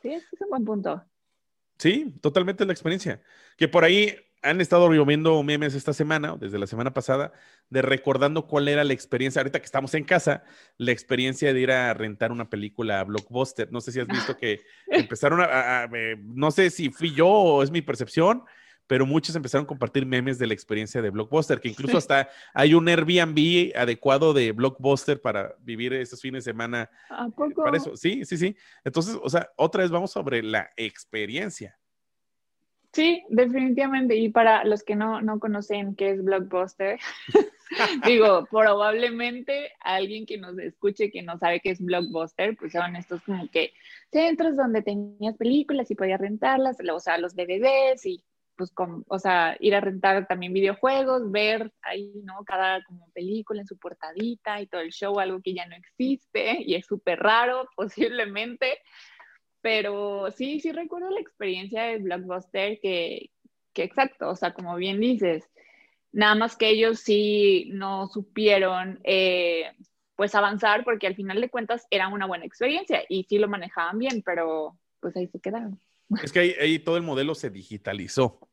Sí, 0.00 0.14
es 0.14 0.24
un 0.40 0.48
buen 0.48 0.64
punto. 0.64 1.04
Sí, 1.76 2.14
totalmente 2.22 2.64
la 2.64 2.72
experiencia. 2.72 3.20
Que 3.58 3.68
por 3.68 3.84
ahí 3.84 4.16
han 4.44 4.60
estado 4.60 4.88
lloviendo 4.90 5.42
memes 5.42 5.74
esta 5.74 5.92
semana, 5.92 6.36
desde 6.38 6.58
la 6.58 6.66
semana 6.66 6.92
pasada, 6.92 7.32
de 7.70 7.82
recordando 7.82 8.46
cuál 8.46 8.68
era 8.68 8.84
la 8.84 8.92
experiencia, 8.92 9.40
ahorita 9.40 9.58
que 9.58 9.64
estamos 9.64 9.94
en 9.94 10.04
casa, 10.04 10.44
la 10.76 10.92
experiencia 10.92 11.52
de 11.52 11.60
ir 11.60 11.72
a 11.72 11.94
rentar 11.94 12.30
una 12.30 12.50
película 12.50 13.00
a 13.00 13.04
Blockbuster. 13.04 13.72
No 13.72 13.80
sé 13.80 13.90
si 13.90 14.00
has 14.00 14.06
visto 14.06 14.36
que 14.38 14.60
empezaron 14.86 15.40
a, 15.40 15.88
eh, 15.92 16.16
no 16.22 16.50
sé 16.50 16.70
si 16.70 16.90
fui 16.90 17.12
yo 17.14 17.26
o 17.26 17.62
es 17.62 17.70
mi 17.70 17.80
percepción, 17.80 18.44
pero 18.86 19.06
muchos 19.06 19.34
empezaron 19.34 19.64
a 19.64 19.68
compartir 19.68 20.04
memes 20.04 20.38
de 20.38 20.46
la 20.46 20.52
experiencia 20.52 21.00
de 21.00 21.08
Blockbuster, 21.08 21.58
que 21.58 21.68
incluso 21.68 21.96
hasta 21.96 22.28
hay 22.54 22.74
un 22.74 22.86
Airbnb 22.86 23.72
adecuado 23.74 24.34
de 24.34 24.52
Blockbuster 24.52 25.22
para 25.22 25.56
vivir 25.60 25.94
esos 25.94 26.20
fines 26.20 26.44
de 26.44 26.50
semana. 26.50 26.90
¿A 27.08 27.28
poco? 27.30 27.64
Para 27.64 27.78
eso, 27.78 27.96
sí, 27.96 28.26
sí, 28.26 28.36
sí. 28.36 28.54
Entonces, 28.84 29.18
o 29.22 29.30
sea, 29.30 29.50
otra 29.56 29.82
vez 29.82 29.90
vamos 29.90 30.10
sobre 30.10 30.42
la 30.42 30.70
experiencia. 30.76 31.78
Sí, 32.94 33.24
definitivamente. 33.28 34.14
Y 34.14 34.28
para 34.28 34.64
los 34.64 34.84
que 34.84 34.94
no, 34.94 35.20
no 35.20 35.40
conocen 35.40 35.96
qué 35.96 36.10
es 36.10 36.22
Blockbuster, 36.22 37.00
digo, 38.06 38.46
probablemente 38.48 39.72
alguien 39.80 40.26
que 40.26 40.38
nos 40.38 40.56
escuche 40.58 41.10
que 41.10 41.22
no 41.22 41.36
sabe 41.36 41.58
qué 41.58 41.70
es 41.70 41.80
Blockbuster, 41.80 42.56
pues 42.56 42.72
son 42.72 42.94
estos 42.94 43.20
como 43.22 43.50
que 43.50 43.72
centros 44.12 44.56
donde 44.56 44.82
tenías 44.82 45.36
películas 45.36 45.90
y 45.90 45.96
podías 45.96 46.20
rentarlas, 46.20 46.76
o 46.88 47.00
sea, 47.00 47.18
los 47.18 47.34
DVDs 47.34 48.06
y 48.06 48.22
pues, 48.56 48.70
con, 48.70 49.04
o 49.08 49.18
sea, 49.18 49.56
ir 49.58 49.74
a 49.74 49.80
rentar 49.80 50.28
también 50.28 50.52
videojuegos, 50.52 51.32
ver 51.32 51.72
ahí, 51.82 52.12
¿no? 52.22 52.44
Cada 52.44 52.84
como 52.84 53.10
película 53.10 53.60
en 53.60 53.66
su 53.66 53.76
portadita 53.76 54.60
y 54.60 54.68
todo 54.68 54.80
el 54.80 54.92
show, 54.92 55.18
algo 55.18 55.40
que 55.42 55.54
ya 55.54 55.66
no 55.66 55.74
existe 55.74 56.62
y 56.62 56.76
es 56.76 56.86
súper 56.86 57.18
raro 57.18 57.68
posiblemente. 57.76 58.78
Pero 59.64 60.30
sí, 60.30 60.60
sí 60.60 60.72
recuerdo 60.72 61.08
la 61.08 61.20
experiencia 61.20 61.84
de 61.84 61.96
Blockbuster 61.96 62.78
que, 62.80 63.30
que 63.72 63.82
exacto, 63.82 64.28
o 64.28 64.36
sea, 64.36 64.52
como 64.52 64.76
bien 64.76 65.00
dices, 65.00 65.48
nada 66.12 66.34
más 66.34 66.54
que 66.54 66.68
ellos 66.68 67.00
sí 67.00 67.70
no 67.72 68.06
supieron 68.08 69.00
eh, 69.04 69.72
pues 70.16 70.34
avanzar 70.34 70.84
porque 70.84 71.06
al 71.06 71.16
final 71.16 71.40
de 71.40 71.48
cuentas 71.48 71.86
era 71.90 72.08
una 72.08 72.26
buena 72.26 72.44
experiencia 72.44 73.04
y 73.08 73.24
sí 73.24 73.38
lo 73.38 73.48
manejaban 73.48 73.98
bien, 73.98 74.20
pero 74.22 74.78
pues 75.00 75.16
ahí 75.16 75.28
se 75.28 75.40
quedaron. 75.40 75.80
Es 76.22 76.30
que 76.30 76.40
ahí, 76.60 76.78
todo 76.78 76.98
el 76.98 77.02
modelo 77.02 77.34
se 77.34 77.48
digitalizó, 77.48 78.46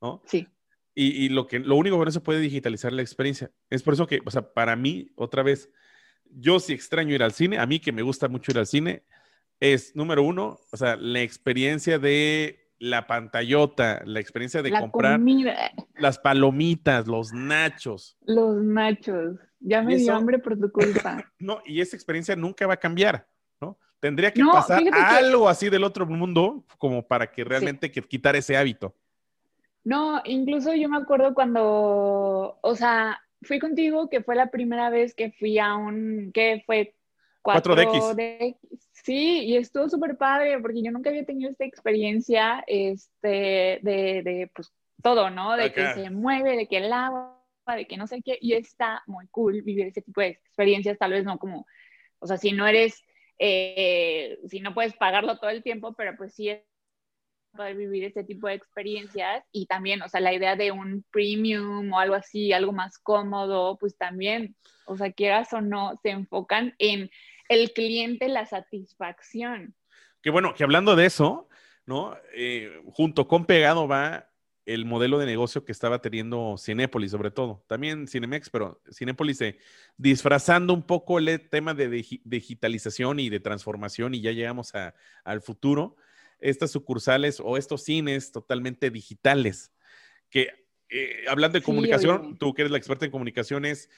¿no? 0.00 0.22
Sí. 0.24 0.46
Y, 0.94 1.24
y, 1.24 1.28
lo, 1.30 1.48
que, 1.48 1.58
lo 1.58 1.74
único 1.74 1.98
que 1.98 2.04
no 2.04 2.10
se 2.12 2.20
puede 2.20 2.38
digitalizar 2.38 2.92
la 2.92 3.02
experiencia. 3.02 3.50
Es 3.70 3.82
por 3.82 3.94
eso 3.94 4.06
que, 4.06 4.20
o 4.24 4.30
sea, 4.30 4.52
para 4.52 4.76
mí, 4.76 5.10
otra 5.16 5.42
vez, 5.42 5.68
yo 6.30 6.60
sí 6.60 6.72
extraño 6.72 7.12
ir 7.12 7.24
al 7.24 7.32
cine, 7.32 7.58
a 7.58 7.66
mí 7.66 7.80
que 7.80 7.90
me 7.90 8.02
gusta 8.02 8.28
mucho 8.28 8.52
ir 8.52 8.58
al 8.58 8.68
cine, 8.68 9.02
es, 9.60 9.94
número 9.96 10.22
uno, 10.22 10.58
o 10.70 10.76
sea, 10.76 10.96
la 10.96 11.20
experiencia 11.20 11.98
de 11.98 12.64
la 12.78 13.06
pantallota, 13.06 14.02
la 14.04 14.20
experiencia 14.20 14.62
de 14.62 14.70
comprar 14.70 15.20
las 15.96 16.18
palomitas, 16.18 17.06
los 17.06 17.32
nachos. 17.32 18.16
Los 18.26 18.62
nachos. 18.62 19.38
Ya 19.60 19.82
me 19.82 19.96
dio 19.96 20.14
hambre 20.14 20.38
por 20.38 20.58
tu 20.58 20.70
culpa. 20.70 21.24
no, 21.38 21.60
y 21.64 21.80
esa 21.80 21.96
experiencia 21.96 22.36
nunca 22.36 22.66
va 22.66 22.74
a 22.74 22.78
cambiar, 22.78 23.26
¿no? 23.60 23.78
Tendría 24.00 24.32
que 24.32 24.44
pasar 24.44 24.82
algo 24.92 25.48
así 25.48 25.70
del 25.70 25.84
otro 25.84 26.04
mundo 26.04 26.66
como 26.76 27.06
para 27.06 27.30
que 27.30 27.44
realmente 27.44 27.90
que 27.90 28.02
quitar 28.02 28.36
ese 28.36 28.56
hábito. 28.56 28.94
No, 29.82 30.20
incluso 30.24 30.74
yo 30.74 30.88
me 30.88 30.98
acuerdo 30.98 31.34
cuando, 31.34 32.58
o 32.60 32.76
sea, 32.76 33.20
fui 33.42 33.58
contigo, 33.58 34.08
que 34.10 34.22
fue 34.22 34.34
la 34.34 34.50
primera 34.50 34.90
vez 34.90 35.14
que 35.14 35.32
fui 35.32 35.58
a 35.58 35.74
un, 35.74 36.32
que 36.32 36.62
fue 36.66 36.94
4DX. 37.44 38.56
Sí, 38.92 39.44
y 39.44 39.56
estuvo 39.56 39.88
súper 39.88 40.16
padre 40.16 40.58
porque 40.60 40.82
yo 40.82 40.90
nunca 40.90 41.10
había 41.10 41.26
tenido 41.26 41.50
esta 41.50 41.64
experiencia 41.64 42.64
este, 42.66 43.80
de, 43.82 44.22
de 44.24 44.50
pues, 44.54 44.72
todo, 45.02 45.28
¿no? 45.28 45.56
De 45.56 45.72
que 45.72 45.92
se 45.92 46.10
mueve, 46.10 46.56
de 46.56 46.66
que 46.66 46.78
el 46.78 46.92
agua, 46.92 47.38
de 47.76 47.86
que 47.86 47.98
no 47.98 48.06
sé 48.06 48.22
qué, 48.22 48.38
y 48.40 48.54
está 48.54 49.02
muy 49.06 49.26
cool 49.28 49.60
vivir 49.60 49.86
ese 49.86 50.00
tipo 50.00 50.22
de 50.22 50.28
experiencias, 50.28 50.98
tal 50.98 51.12
vez 51.12 51.24
no 51.24 51.38
como, 51.38 51.66
o 52.18 52.26
sea, 52.26 52.38
si 52.38 52.52
no 52.52 52.66
eres, 52.66 53.04
eh, 53.38 54.38
si 54.48 54.60
no 54.60 54.72
puedes 54.72 54.94
pagarlo 54.94 55.38
todo 55.38 55.50
el 55.50 55.62
tiempo, 55.62 55.92
pero 55.94 56.16
pues 56.16 56.34
sí 56.34 56.48
es 56.48 56.62
poder 57.54 57.76
vivir 57.76 58.04
ese 58.04 58.24
tipo 58.24 58.48
de 58.48 58.54
experiencias 58.54 59.44
y 59.52 59.66
también, 59.66 60.02
o 60.02 60.08
sea, 60.08 60.20
la 60.20 60.32
idea 60.32 60.56
de 60.56 60.72
un 60.72 61.04
premium 61.10 61.92
o 61.92 61.98
algo 61.98 62.14
así, 62.14 62.52
algo 62.52 62.72
más 62.72 62.98
cómodo, 62.98 63.76
pues 63.78 63.96
también, 63.96 64.56
o 64.86 64.96
sea, 64.96 65.12
quieras 65.12 65.52
o 65.52 65.60
no, 65.60 65.98
se 66.02 66.10
enfocan 66.10 66.74
en 66.78 67.10
el 67.48 67.72
cliente, 67.72 68.28
la 68.28 68.46
satisfacción. 68.46 69.74
Que 70.22 70.30
bueno, 70.30 70.54
que 70.54 70.64
hablando 70.64 70.96
de 70.96 71.06
eso, 71.06 71.48
¿no? 71.86 72.16
Eh, 72.34 72.80
junto 72.92 73.28
con 73.28 73.44
Pegado 73.44 73.86
va 73.86 74.30
el 74.66 74.86
modelo 74.86 75.18
de 75.18 75.26
negocio 75.26 75.64
que 75.64 75.72
estaba 75.72 76.00
teniendo 76.00 76.56
Cinépolis, 76.58 77.10
sobre 77.10 77.30
todo. 77.30 77.62
También 77.66 78.08
Cinemex, 78.08 78.48
pero 78.48 78.80
Cinépolis 78.90 79.40
eh, 79.42 79.58
disfrazando 79.96 80.72
un 80.72 80.82
poco 80.82 81.18
el 81.18 81.48
tema 81.50 81.74
de 81.74 81.88
digitalización 82.24 83.20
y 83.20 83.28
de 83.28 83.40
transformación 83.40 84.14
y 84.14 84.22
ya 84.22 84.32
llegamos 84.32 84.72
al 85.24 85.42
futuro. 85.42 85.96
Estas 86.40 86.70
sucursales 86.70 87.40
o 87.40 87.56
estos 87.56 87.84
cines 87.84 88.32
totalmente 88.32 88.90
digitales, 88.90 89.72
que 90.30 90.50
eh, 90.90 91.24
hablando 91.28 91.58
de 91.58 91.64
comunicación, 91.64 92.38
tú 92.38 92.54
que 92.54 92.62
eres 92.62 92.72
la 92.72 92.78
experta 92.78 93.04
en 93.04 93.10
comunicaciones, 93.10 93.88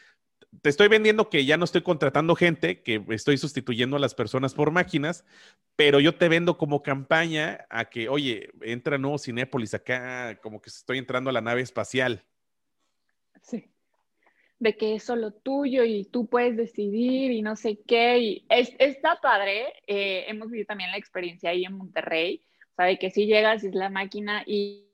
te 0.63 0.69
estoy 0.71 0.89
vendiendo 0.89 1.29
que 1.29 1.45
ya 1.45 1.57
no 1.57 1.65
estoy 1.65 1.83
contratando 1.83 2.35
gente, 2.35 2.83
que 2.83 3.05
estoy 3.11 3.39
sustituyendo 3.39 3.97
a 3.97 4.01
las 4.01 4.15
personas 4.15 4.55
por 4.55 4.71
máquinas, 4.71 5.25
pero 5.77 6.01
yo 6.01 6.15
te 6.17 6.29
vendo 6.29 6.57
como 6.59 6.83
campaña 6.83 7.67
a 7.71 7.87
que, 7.87 8.09
oye, 8.09 8.51
entra 8.63 8.99
nuevo 8.99 9.19
Cinépolis 9.19 9.75
acá, 9.75 10.39
como 10.43 10.61
que 10.61 10.71
estoy 10.71 10.99
entrando 10.99 11.31
a 11.31 11.33
la 11.33 11.41
nave 11.41 11.63
espacial. 11.63 12.25
Sí. 13.43 13.71
De 14.59 14.77
que 14.77 14.95
es 14.95 15.03
solo 15.03 15.33
tuyo 15.33 15.85
y 15.85 16.05
tú 16.05 16.29
puedes 16.29 16.57
decidir 16.57 17.31
y 17.31 17.43
no 17.43 17.57
sé 17.57 17.81
qué. 17.87 18.19
Y 18.19 18.47
es, 18.49 18.73
está 18.79 19.21
padre. 19.21 19.75
Eh, 19.87 20.25
hemos 20.29 20.51
vivido 20.51 20.67
también 20.67 20.91
la 20.91 20.97
experiencia 20.97 21.51
ahí 21.51 21.65
en 21.65 21.77
Monterrey. 21.77 22.43
sabe 22.77 22.99
que 22.99 23.11
si 23.11 23.27
llegas, 23.27 23.65
es 23.65 23.75
la 23.75 23.91
máquina 23.91 24.43
y 24.47 24.87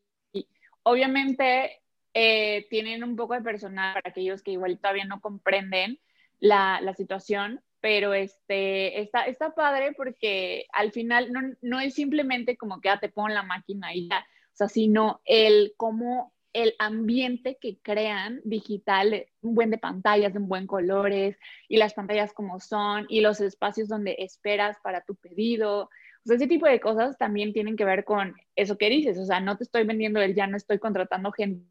obviamente 0.83 1.82
eh, 2.15 2.67
tienen 2.71 3.05
un 3.05 3.17
poco 3.17 3.35
de 3.35 3.43
personal 3.43 3.95
para 3.95 4.11
aquellos 4.11 4.43
que 4.43 4.53
igual 4.53 4.79
todavía 4.79 5.05
no 5.05 5.21
comprenden 5.21 5.99
la, 6.41 6.81
la 6.81 6.95
situación, 6.95 7.63
pero 7.81 8.15
este, 8.15 9.01
está, 9.01 9.25
está 9.27 9.55
padre 9.55 9.93
porque 9.97 10.67
al 10.73 10.93
final 10.93 11.33
no, 11.33 11.41
no 11.63 11.81
es 11.81 11.95
simplemente 11.95 12.57
como 12.57 12.81
que 12.81 12.89
ah, 12.89 13.01
te 13.01 13.09
pongo 13.09 13.29
la 13.29 13.43
máquina 13.43 13.95
y 13.95 14.09
ya, 14.09 14.19
o 14.53 14.57
sea, 14.57 14.69
sino 14.69 15.21
el 15.25 15.75
cómo 15.77 16.33
el 16.53 16.75
ambiente 16.79 17.59
que 17.61 17.79
crean 17.81 18.41
digital, 18.45 19.27
un 19.41 19.55
buen 19.55 19.71
de 19.71 19.79
pantallas, 19.79 20.35
un 20.37 20.49
buen 20.49 20.67
colores, 20.67 21.39
y 21.69 21.79
las 21.79 21.95
pantallas 21.95 22.33
como 22.33 22.61
son, 22.61 23.07
y 23.09 23.21
los 23.21 23.41
espacios 23.41 23.89
donde 23.89 24.17
esperas 24.19 24.77
para 24.83 25.03
tu 25.03 25.15
pedido. 25.15 25.85
O 25.85 26.27
sea, 26.27 26.37
ese 26.37 26.47
tipo 26.47 26.67
de 26.67 26.81
cosas 26.81 27.17
también 27.17 27.53
tienen 27.53 27.77
que 27.77 27.85
ver 27.85 28.05
con 28.05 28.35
eso 28.55 28.77
que 28.77 28.91
dices. 28.91 29.19
O 29.19 29.25
sea, 29.25 29.41
no 29.41 29.57
te 29.57 29.65
estoy 29.65 29.85
vendiendo 29.85 30.21
el 30.21 30.35
ya 30.35 30.47
no 30.47 30.57
estoy 30.57 30.79
contratando 30.79 31.33
gente 31.33 31.65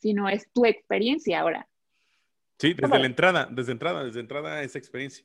sino 0.00 0.28
es 0.28 0.50
tu 0.52 0.64
experiencia 0.66 1.40
ahora. 1.40 1.68
Sí, 2.58 2.74
desde 2.74 2.98
la 2.98 3.06
entrada, 3.06 3.48
desde 3.50 3.72
entrada, 3.72 4.04
desde 4.04 4.20
entrada 4.20 4.62
esa 4.62 4.78
experiencia, 4.78 5.24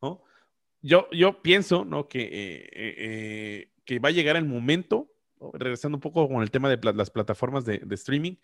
¿no? 0.00 0.24
Yo, 0.80 1.08
yo 1.12 1.40
pienso, 1.40 1.84
¿no? 1.84 2.08
Que, 2.08 2.22
eh, 2.22 2.70
eh, 2.72 2.94
eh, 2.98 3.72
que 3.84 4.00
va 4.00 4.08
a 4.08 4.12
llegar 4.12 4.36
el 4.36 4.44
momento, 4.44 5.12
regresando 5.54 5.96
un 5.96 6.00
poco 6.00 6.28
con 6.28 6.42
el 6.42 6.50
tema 6.50 6.68
de 6.68 6.92
las 6.92 7.10
plataformas 7.10 7.64
de, 7.64 7.84
streaming, 7.92 8.34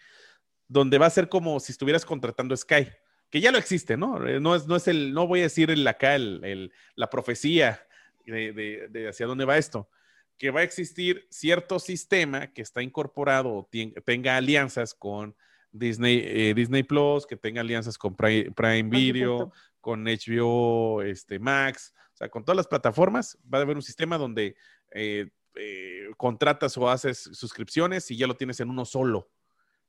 donde 0.68 0.98
va 0.98 1.06
a 1.06 1.10
ser 1.10 1.28
como 1.28 1.58
si 1.58 1.72
estuvieras 1.72 2.04
contratando 2.04 2.56
Sky, 2.56 2.86
que 3.28 3.40
ya 3.40 3.50
lo 3.50 3.58
existe, 3.58 3.96
¿no? 3.96 4.20
No 4.20 4.54
es, 4.54 4.68
no 4.68 4.76
es 4.76 4.86
el, 4.86 5.12
no 5.12 5.26
voy 5.26 5.40
a 5.40 5.44
decir 5.44 5.70
el, 5.70 5.86
acá 5.86 6.14
el, 6.14 6.72
la 6.94 7.10
profecía 7.10 7.84
de, 8.24 8.52
de, 8.88 9.08
hacia 9.08 9.26
dónde 9.26 9.44
va 9.44 9.58
esto, 9.58 9.90
que 10.36 10.50
va 10.50 10.60
a 10.60 10.64
existir 10.64 11.26
cierto 11.30 11.80
sistema 11.80 12.52
que 12.52 12.62
está 12.62 12.82
incorporado 12.82 13.50
o 13.50 13.70
tenga 14.04 14.36
alianzas 14.36 14.94
con 14.94 15.34
Disney, 15.70 16.22
eh, 16.24 16.54
Disney 16.54 16.82
Plus, 16.82 17.26
que 17.26 17.36
tenga 17.36 17.60
alianzas 17.60 17.98
con 17.98 18.14
Prime, 18.14 18.82
Video, 18.84 19.52
con 19.80 20.04
HBO 20.04 21.02
este, 21.02 21.38
Max, 21.38 21.94
o 22.12 22.16
sea, 22.16 22.28
con 22.28 22.44
todas 22.44 22.56
las 22.56 22.66
plataformas, 22.66 23.38
va 23.52 23.58
a 23.58 23.62
haber 23.62 23.76
un 23.76 23.82
sistema 23.82 24.18
donde 24.18 24.56
eh, 24.90 25.28
eh, 25.54 26.08
contratas 26.16 26.76
o 26.76 26.88
haces 26.88 27.18
suscripciones 27.32 28.10
y 28.10 28.16
ya 28.16 28.26
lo 28.26 28.36
tienes 28.36 28.60
en 28.60 28.70
uno 28.70 28.84
solo. 28.84 29.30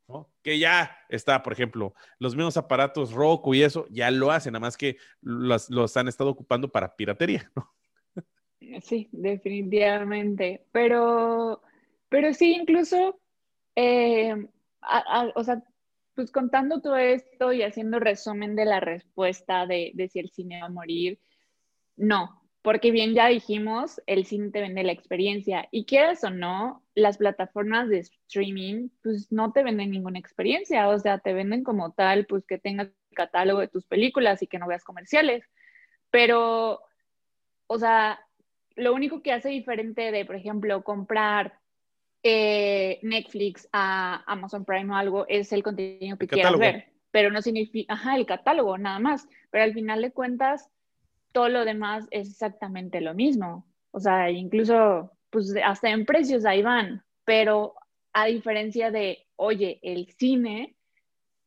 ¿no? 0.08 0.28
Que 0.42 0.58
ya 0.58 0.98
está, 1.08 1.44
por 1.44 1.54
ejemplo, 1.54 1.94
los 2.18 2.36
mismos 2.36 2.58
aparatos 2.58 3.12
Roku 3.14 3.54
y 3.54 3.62
eso 3.62 3.86
ya 3.90 4.10
lo 4.10 4.32
hacen, 4.32 4.54
nada 4.54 4.62
más 4.62 4.76
que 4.76 4.98
los, 5.22 5.70
los 5.70 5.96
han 5.98 6.08
estado 6.08 6.32
ocupando 6.32 6.72
para 6.72 6.96
piratería, 6.96 7.52
¿no? 7.56 7.72
Sí, 8.82 9.08
definitivamente. 9.12 10.66
Pero, 10.72 11.62
pero 12.10 12.34
sí, 12.34 12.56
incluso, 12.56 13.20
o 15.36 15.44
sea, 15.44 15.64
pues 16.16 16.32
contando 16.32 16.82
todo 16.82 16.98
esto 16.98 17.54
y 17.54 17.64
haciendo 17.64 18.00
resumen 18.00 18.56
de 18.56 18.66
la 18.66 18.80
respuesta 18.80 19.66
de, 19.66 19.94
si 20.12 20.20
el 20.20 20.30
cine 20.30 20.60
va 20.60 20.68
a 20.68 20.70
morir, 20.70 21.20
no, 21.96 22.42
porque 22.62 22.92
bien 22.92 23.14
ya 23.14 23.28
dijimos, 23.28 24.02
el 24.06 24.26
cine 24.26 24.52
te 24.52 24.62
vende 24.62 24.84
la 24.84 24.92
experiencia 24.92 25.68
y 25.72 25.86
quieras 25.86 26.24
o 26.24 26.30
no, 26.30 26.84
las 26.94 27.18
plataformas 27.18 27.88
de 27.88 28.00
streaming, 28.00 28.90
pues 29.02 29.32
no 29.32 29.54
te 29.54 29.64
venden 29.64 29.92
ninguna 29.92 30.20
experiencia, 30.20 30.90
o 30.90 31.00
sea, 31.00 31.20
te 31.20 31.34
venden 31.34 31.64
como 31.64 31.94
tal, 31.94 32.26
pues 32.26 32.46
que 32.46 32.58
tengas 32.58 32.90
catálogo 33.16 33.62
de 33.62 33.70
tus 33.70 33.86
películas 33.86 34.42
y 34.42 34.48
que 34.48 34.60
no 34.60 34.68
veas 34.68 34.84
comerciales. 34.84 35.44
Pero, 36.12 36.82
o 37.68 37.80
sea, 37.80 38.20
lo 38.76 38.94
único 38.94 39.22
que 39.22 39.32
hace 39.32 39.50
diferente 39.50 40.12
de, 40.12 40.26
por 40.26 40.36
ejemplo, 40.36 40.84
comprar 40.84 41.59
eh, 42.24 43.00
Netflix 43.02 43.68
a 43.72 44.24
Amazon 44.32 44.66
Prime 44.66 44.92
o 44.92 44.96
algo 44.96 45.26
es 45.28 45.52
el 45.52 45.64
contenido 45.64 46.18
que 46.18 46.28
quieras 46.28 46.58
ver, 46.58 46.88
pero 47.12 47.32
no 47.32 47.42
significa, 47.42 47.94
ajá, 47.94 48.16
el 48.16 48.26
catálogo, 48.26 48.78
nada 48.78 49.00
más. 49.00 49.28
Pero 49.52 49.64
al 49.64 49.74
final 49.74 50.02
de 50.02 50.12
cuentas, 50.12 50.70
todo 51.32 51.50
lo 51.50 51.66
demás 51.66 52.08
es 52.12 52.30
exactamente 52.30 53.02
lo 53.02 53.14
mismo. 53.14 53.66
O 53.92 54.00
sea, 54.00 54.30
incluso 54.30 55.12
pues 55.30 55.54
hasta 55.64 55.90
en 55.90 56.06
precios 56.06 56.46
ahí 56.46 56.62
van, 56.62 57.04
pero 57.24 57.76
a 58.14 58.26
diferencia 58.26 58.92
de, 58.92 59.28
oye, 59.36 59.80
el 59.84 60.08
cine, 60.18 60.76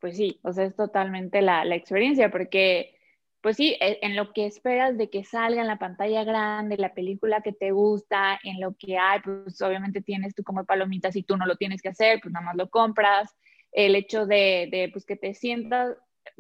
pues 0.01 0.17
sí, 0.17 0.39
o 0.43 0.53
sea, 0.53 0.65
es 0.65 0.77
totalmente 0.77 1.43
la, 1.43 1.65
experiencia, 1.75 2.31
porque, 2.31 2.95
pues 3.43 3.57
sí, 3.57 3.77
e, 3.81 3.99
en 4.03 4.17
lo 4.17 4.33
que 4.33 4.47
esperas 4.47 4.97
de 4.97 5.11
que 5.11 5.25
salga 5.25 5.61
en 5.61 5.67
la 5.67 5.79
pantalla 5.79 6.25
grande, 6.25 6.77
la 6.79 6.95
película 6.95 7.43
que 7.43 7.53
te 7.53 7.73
gusta, 7.73 8.39
en 8.45 8.61
lo 8.61 8.75
que 8.77 8.99
hay, 8.99 9.21
pues 9.21 9.61
obviamente 9.63 10.01
tienes 10.01 10.35
tú 10.35 10.45
como 10.45 10.65
palomitas 10.65 11.17
y 11.17 11.25
tú 11.25 11.37
no 11.37 11.47
lo 11.47 11.57
tienes 11.57 11.83
que 11.83 11.91
hacer, 11.91 12.21
pues 12.23 12.33
nada 12.33 12.47
más 12.47 12.57
lo 12.57 12.71
compras. 12.71 13.35
El 13.73 13.97
hecho 13.97 14.27
de, 14.27 14.91
pues 14.93 15.05
que 15.05 15.17
te 15.17 15.35
sientas, 15.35 15.97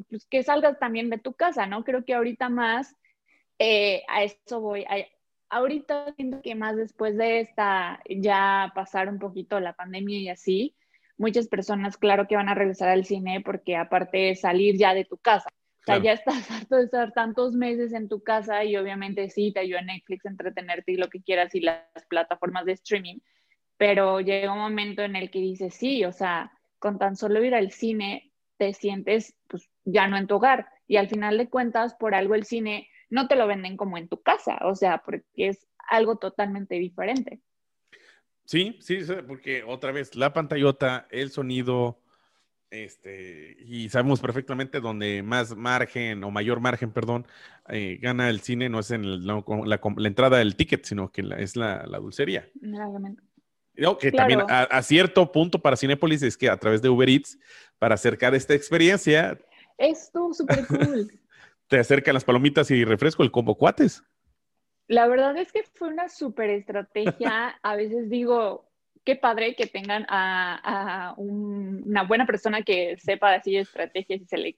pues 0.09 0.27
que 0.27 0.43
salgas 0.45 0.79
también 0.79 1.11
de 1.11 1.19
tu 1.19 1.35
casa, 1.35 1.67
¿no? 1.67 1.85
Creo 1.85 2.05
que 2.05 2.15
ahorita 2.15 2.49
más 2.49 2.97
eh, 3.59 4.03
a 4.09 4.25
eso 4.25 4.61
voy, 4.61 4.87
ahorita 5.51 6.15
siento 6.15 6.41
que 6.43 6.55
más 6.55 6.77
después 6.77 7.17
de 7.17 7.41
esta, 7.41 8.01
ya 8.09 8.73
pasar 8.75 9.09
un 9.09 9.19
poquito 9.19 9.61
la 9.61 9.75
pandemia 9.75 10.19
y 10.19 10.29
así, 10.29 10.77
muchas 11.19 11.49
personas, 11.49 11.97
claro 11.97 12.27
que 12.29 12.37
van 12.37 12.49
a 12.49 12.55
regresar 12.55 12.89
al 12.89 13.05
cine 13.05 13.43
porque 13.45 13.77
aparte 13.77 14.19
de 14.19 14.35
salir 14.37 14.79
ya 14.79 14.95
de 14.95 15.05
tu 15.05 15.19
casa. 15.19 15.49
O 15.83 15.85
sea, 15.85 15.99
ya 15.99 16.13
estás 16.13 16.49
harto 16.51 16.77
de 16.77 16.85
estar 16.85 17.13
tantos 17.13 17.55
meses 17.55 17.93
en 17.93 18.09
tu 18.09 18.23
casa 18.23 18.65
y 18.65 18.77
obviamente 18.77 19.29
sí, 19.31 19.53
te 19.53 19.61
ayuda 19.61 19.83
Netflix 19.83 20.25
a 20.27 20.31
entretenerte 20.31 20.93
y 20.93 20.97
lo 20.97 21.09
que 21.09 21.23
quieras 21.23 21.55
y 21.55 21.61
las 21.61 21.83
plataformas 22.09 22.65
de 22.67 22.73
streaming, 22.73 23.19
pero 23.77 24.21
llega 24.21 24.53
un 24.53 24.61
momento 24.61 25.03
en 25.03 25.17
el 25.17 25.31
que 25.31 25.41
dices, 25.41 25.75
sí, 25.75 26.05
o 26.05 26.13
sea, 26.13 26.53
con 26.79 26.99
tan 26.99 27.17
solo 27.17 27.43
ir 27.45 27.55
al 27.55 27.73
cine 27.73 28.33
te 28.59 28.75
sientes 28.75 29.35
pues 29.49 29.69
ya 29.85 30.07
no 30.07 30.17
en 30.17 30.29
tu 30.29 30.37
hogar 30.37 30.69
y 30.87 30.97
al 30.97 31.09
final 31.09 31.37
de 31.37 31.49
cuentas 31.49 31.95
por 31.95 32.15
algo 32.15 32.37
el 32.37 32.45
cine 32.45 32.89
no 33.11 33.27
te 33.27 33.35
lo 33.35 33.47
venden 33.47 33.77
como 33.77 33.99
en 33.99 34.09
tu 34.09 34.23
casa, 34.23 34.59
o 34.63 34.75
sea, 34.75 34.99
porque 34.99 35.27
es 35.37 35.67
algo 35.89 36.17
totalmente 36.17 36.77
diferente. 36.77 37.41
Sí, 38.45 38.79
sí, 38.81 38.99
porque 39.27 39.63
otra 39.65 39.93
vez 39.93 40.15
la 40.17 40.33
pantallota, 40.33 41.07
el 41.11 41.31
sonido, 41.31 42.01
este, 42.73 43.55
y 43.61 43.91
sabemos 43.91 44.21
perfectamente 44.21 44.81
dónde 44.81 45.23
más 45.23 45.55
margen 45.55 46.25
o 46.25 46.31
mayor 46.31 46.59
margen, 46.61 46.91
perdón, 46.91 47.27
eh, 47.69 47.99
gana 48.01 48.31
el 48.31 48.41
cine, 48.41 48.71
no 48.71 48.81
es 48.81 48.91
en 48.91 49.27
la, 49.27 49.45
entrada 49.99 50.39
del 50.39 50.57
ticket, 50.57 50.85
sino 50.87 51.13
que 51.13 51.23
es 51.37 51.55
la, 51.55 51.85
dulcería. 51.85 52.49
No, 53.75 53.99
que 53.99 54.11
también 54.11 54.41
a, 54.49 54.83
cierto 54.83 55.31
punto 55.31 55.61
para 55.61 55.77
Cinepolis 55.77 56.23
es 56.23 56.39
que 56.39 56.49
a 56.49 56.57
través 56.57 56.81
de 56.81 56.89
Uber 56.89 57.11
Eats, 57.11 57.39
para 57.79 57.95
acercar 57.95 58.35
esta 58.35 58.55
experiencia. 58.55 59.39
Esto 59.77 60.33
súper 60.33 60.67
cool. 60.67 61.13
te 61.69 61.79
acercan 61.79 62.15
las 62.15 62.25
palomitas 62.25 62.71
y 62.71 62.85
refresco, 62.85 63.23
el 63.23 63.31
combo 63.31 63.55
cuates. 63.55 64.03
La 64.89 65.07
verdad 65.09 65.37
es 65.37 65.53
que 65.53 65.63
fue 65.75 65.89
una 65.89 66.09
súper 66.09 66.49
estrategia. 66.49 67.59
A 67.63 67.77
veces 67.77 68.09
digo, 68.09 68.72
qué 69.05 69.17
padre 69.17 69.55
que 69.55 69.67
tengan 69.67 70.07
a, 70.09 71.15
una 71.17 72.05
buena 72.05 72.27
persona 72.27 72.63
que 72.63 72.97
sepa 72.99 73.35
así 73.35 73.57
estrategias 73.57 74.21
y 74.21 74.25
se 74.27 74.39
le 74.39 74.57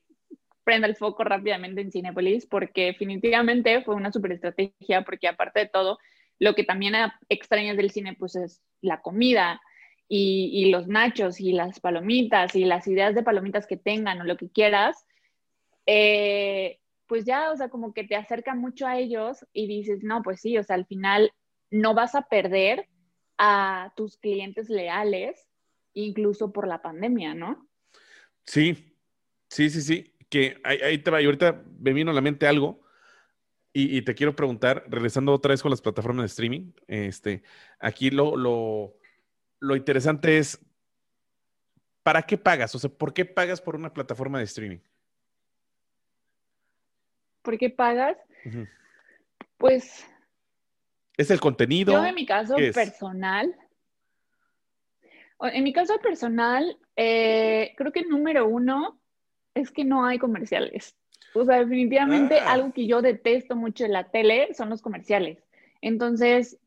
prenda 0.65 0.89
el 0.89 0.97
foco 0.97 1.25
rápidamente 1.25 1.81
en 1.81 1.93
Cinepolis, 1.93 2.47
porque 2.47 2.87
definitivamente 2.87 3.83
fue 3.83 3.95
una 3.95 4.13
súper 4.13 4.33
estrategia, 4.33 5.03
porque 5.05 5.29
aparte 5.29 5.61
de 5.61 5.69
todo, 5.69 5.99
lo 6.39 6.55
que 6.55 6.65
también 6.65 6.95
extrañas 7.29 7.77
del 7.77 7.91
cine, 7.91 8.17
pues 8.19 8.37
es 8.37 8.63
la 8.81 9.01
comida 9.01 9.61
y, 10.09 10.51
y 10.53 10.71
los 10.71 10.89
nachos 10.89 11.41
y 11.41 11.53
las 11.53 11.81
palomitas 11.81 12.57
y 12.57 12.65
las 12.65 12.87
ideas 12.87 13.15
de 13.15 13.23
palomitas 13.23 13.67
que 13.67 13.77
tengan 13.77 14.21
o 14.21 14.25
lo 14.25 14.37
que 14.37 14.51
quieras. 14.51 15.07
Eh, 15.87 16.81
pues 17.07 17.25
ya, 17.25 17.51
o 17.53 17.57
sea, 17.57 17.69
como 17.69 17.93
que 17.93 18.05
te 18.05 18.17
acerca 18.17 18.55
mucho 18.55 18.87
a 18.87 18.99
ellos 18.99 19.47
y 19.53 19.67
dices, 19.67 20.03
no, 20.03 20.23
pues 20.23 20.41
sí, 20.41 20.57
o 20.57 20.65
sea, 20.65 20.77
al 20.77 20.87
final 20.87 21.33
no 21.71 21.95
vas 21.95 22.15
a 22.15 22.23
perder 22.23 22.89
a 23.39 23.93
tus 23.97 24.17
clientes 24.17 24.69
leales, 24.69 25.49
incluso 25.93 26.53
por 26.53 26.67
la 26.67 26.83
pandemia, 26.83 27.35
¿no? 27.35 27.69
Sí, 28.45 28.97
sí, 29.49 29.71
sí, 29.71 29.83
sí, 29.83 30.15
que 30.29 30.61
ahí, 30.65 30.99
te 30.99 31.11
va, 31.11 31.23
y 31.23 31.27
ahorita 31.27 31.65
me 31.79 31.93
vino 31.93 32.11
a 32.11 32.15
la 32.15 32.21
mente 32.21 32.47
algo. 32.47 32.83
Y, 33.77 34.03
te 34.03 34.15
quiero 34.15 34.37
preguntar, 34.37 34.85
regresando 34.87 35.33
otra 35.33 35.51
vez 35.51 35.61
con 35.61 35.71
las 35.73 35.81
plataformas 35.81 36.23
de 36.23 36.27
streaming, 36.29 36.71
este, 36.87 37.43
aquí 37.81 38.11
lo, 38.11 38.37
lo, 38.37 38.95
lo 39.59 39.75
interesante 39.75 40.39
es, 40.39 40.65
¿para 42.05 42.23
qué 42.23 42.39
pagas? 42.39 42.73
O 42.77 42.79
sea, 42.79 42.89
¿por 42.89 43.13
qué 43.13 43.25
pagas 43.25 43.61
por 43.61 43.75
una 43.75 43.93
plataforma 43.93 44.39
de 44.39 44.45
streaming? 44.45 44.79
¿por 47.45 47.59
qué 47.59 47.71
pagas? 47.71 48.17
Pues... 49.59 50.05
¿Es 51.17 51.31
el 51.31 51.41
contenido? 51.41 51.93
Yo 51.93 52.05
en 52.05 52.15
mi 52.15 52.27
caso 52.27 52.57
personal, 52.57 53.55
en 55.41 55.65
mi 55.65 55.73
caso 55.73 55.99
personal, 56.01 56.77
eh, 56.97 57.73
creo 57.77 57.93
que 57.93 58.03
número 58.03 58.47
uno 58.47 59.01
es 59.55 59.71
que 59.71 59.85
no 59.85 60.05
hay 60.05 60.19
comerciales. 60.19 60.97
O 61.35 61.45
sea, 61.45 61.59
definitivamente 61.59 62.39
ah. 62.39 62.53
algo 62.53 62.73
que 62.73 62.87
yo 62.87 63.03
detesto 63.03 63.57
mucho 63.57 63.85
en 63.85 63.93
la 63.93 64.11
tele 64.11 64.55
son 64.55 64.71
los 64.71 64.83
comerciales. 64.83 65.43
Entonces, 65.81 66.59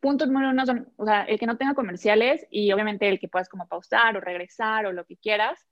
punto 0.00 0.26
número 0.26 0.50
uno 0.50 0.66
son, 0.66 0.92
o 0.96 1.04
sea, 1.04 1.24
el 1.24 1.38
que 1.38 1.46
no 1.46 1.56
tenga 1.56 1.74
comerciales 1.74 2.46
y 2.50 2.72
obviamente 2.72 3.08
el 3.08 3.18
que 3.18 3.28
puedas 3.28 3.48
como 3.48 3.68
pausar 3.68 4.16
o 4.16 4.20
regresar 4.20 4.86
o 4.86 4.92
lo 4.92 5.04
que 5.04 5.16
quieras. 5.16 5.66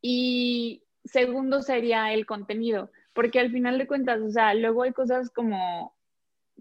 Y 0.00 0.84
segundo 1.04 1.62
sería 1.62 2.12
el 2.12 2.26
contenido 2.26 2.90
porque 3.18 3.40
al 3.40 3.50
final 3.50 3.78
de 3.78 3.88
cuentas, 3.88 4.20
o 4.20 4.30
sea, 4.30 4.54
luego 4.54 4.84
hay 4.84 4.92
cosas 4.92 5.28
como, 5.30 5.92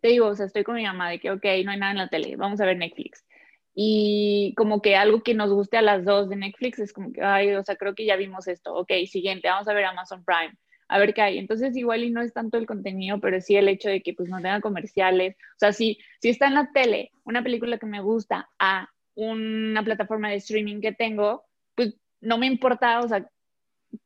te 0.01 0.09
digo, 0.09 0.27
o 0.27 0.35
sea, 0.35 0.45
estoy 0.45 0.63
con 0.63 0.75
mi 0.75 0.83
mamá 0.83 1.09
de 1.09 1.19
que, 1.19 1.31
ok, 1.31 1.43
no 1.65 1.71
hay 1.71 1.79
nada 1.79 1.91
en 1.91 1.97
la 1.97 2.09
tele, 2.09 2.35
vamos 2.35 2.61
a 2.61 2.65
ver 2.65 2.77
Netflix. 2.77 3.25
Y 3.73 4.53
como 4.57 4.81
que 4.81 4.95
algo 4.95 5.21
que 5.21 5.33
nos 5.33 5.51
guste 5.51 5.77
a 5.77 5.81
las 5.81 6.03
dos 6.03 6.29
de 6.29 6.35
Netflix 6.35 6.79
es 6.79 6.93
como 6.93 7.11
que, 7.13 7.21
ay, 7.21 7.53
o 7.53 7.63
sea, 7.63 7.75
creo 7.75 7.95
que 7.95 8.05
ya 8.05 8.15
vimos 8.15 8.47
esto, 8.47 8.73
ok, 8.73 8.91
siguiente, 9.07 9.49
vamos 9.49 9.67
a 9.67 9.73
ver 9.73 9.85
Amazon 9.85 10.23
Prime, 10.25 10.57
a 10.87 10.99
ver 10.99 11.13
qué 11.13 11.21
hay. 11.21 11.37
Entonces 11.37 11.75
igual 11.77 12.03
y 12.03 12.09
no 12.09 12.21
es 12.21 12.33
tanto 12.33 12.57
el 12.57 12.65
contenido, 12.65 13.19
pero 13.19 13.39
sí 13.41 13.55
el 13.55 13.69
hecho 13.69 13.89
de 13.89 14.01
que 14.01 14.13
pues 14.13 14.29
no 14.29 14.37
tengan 14.37 14.61
comerciales. 14.61 15.35
O 15.35 15.59
sea, 15.59 15.73
si, 15.73 15.99
si 16.21 16.29
está 16.29 16.47
en 16.47 16.55
la 16.55 16.71
tele 16.71 17.11
una 17.23 17.43
película 17.43 17.77
que 17.77 17.85
me 17.85 18.01
gusta 18.01 18.49
a 18.59 18.89
una 19.15 19.83
plataforma 19.83 20.29
de 20.29 20.37
streaming 20.37 20.81
que 20.81 20.91
tengo, 20.91 21.45
pues 21.75 21.95
no 22.21 22.37
me 22.37 22.47
importa, 22.47 22.99
o 23.01 23.07
sea, 23.07 23.29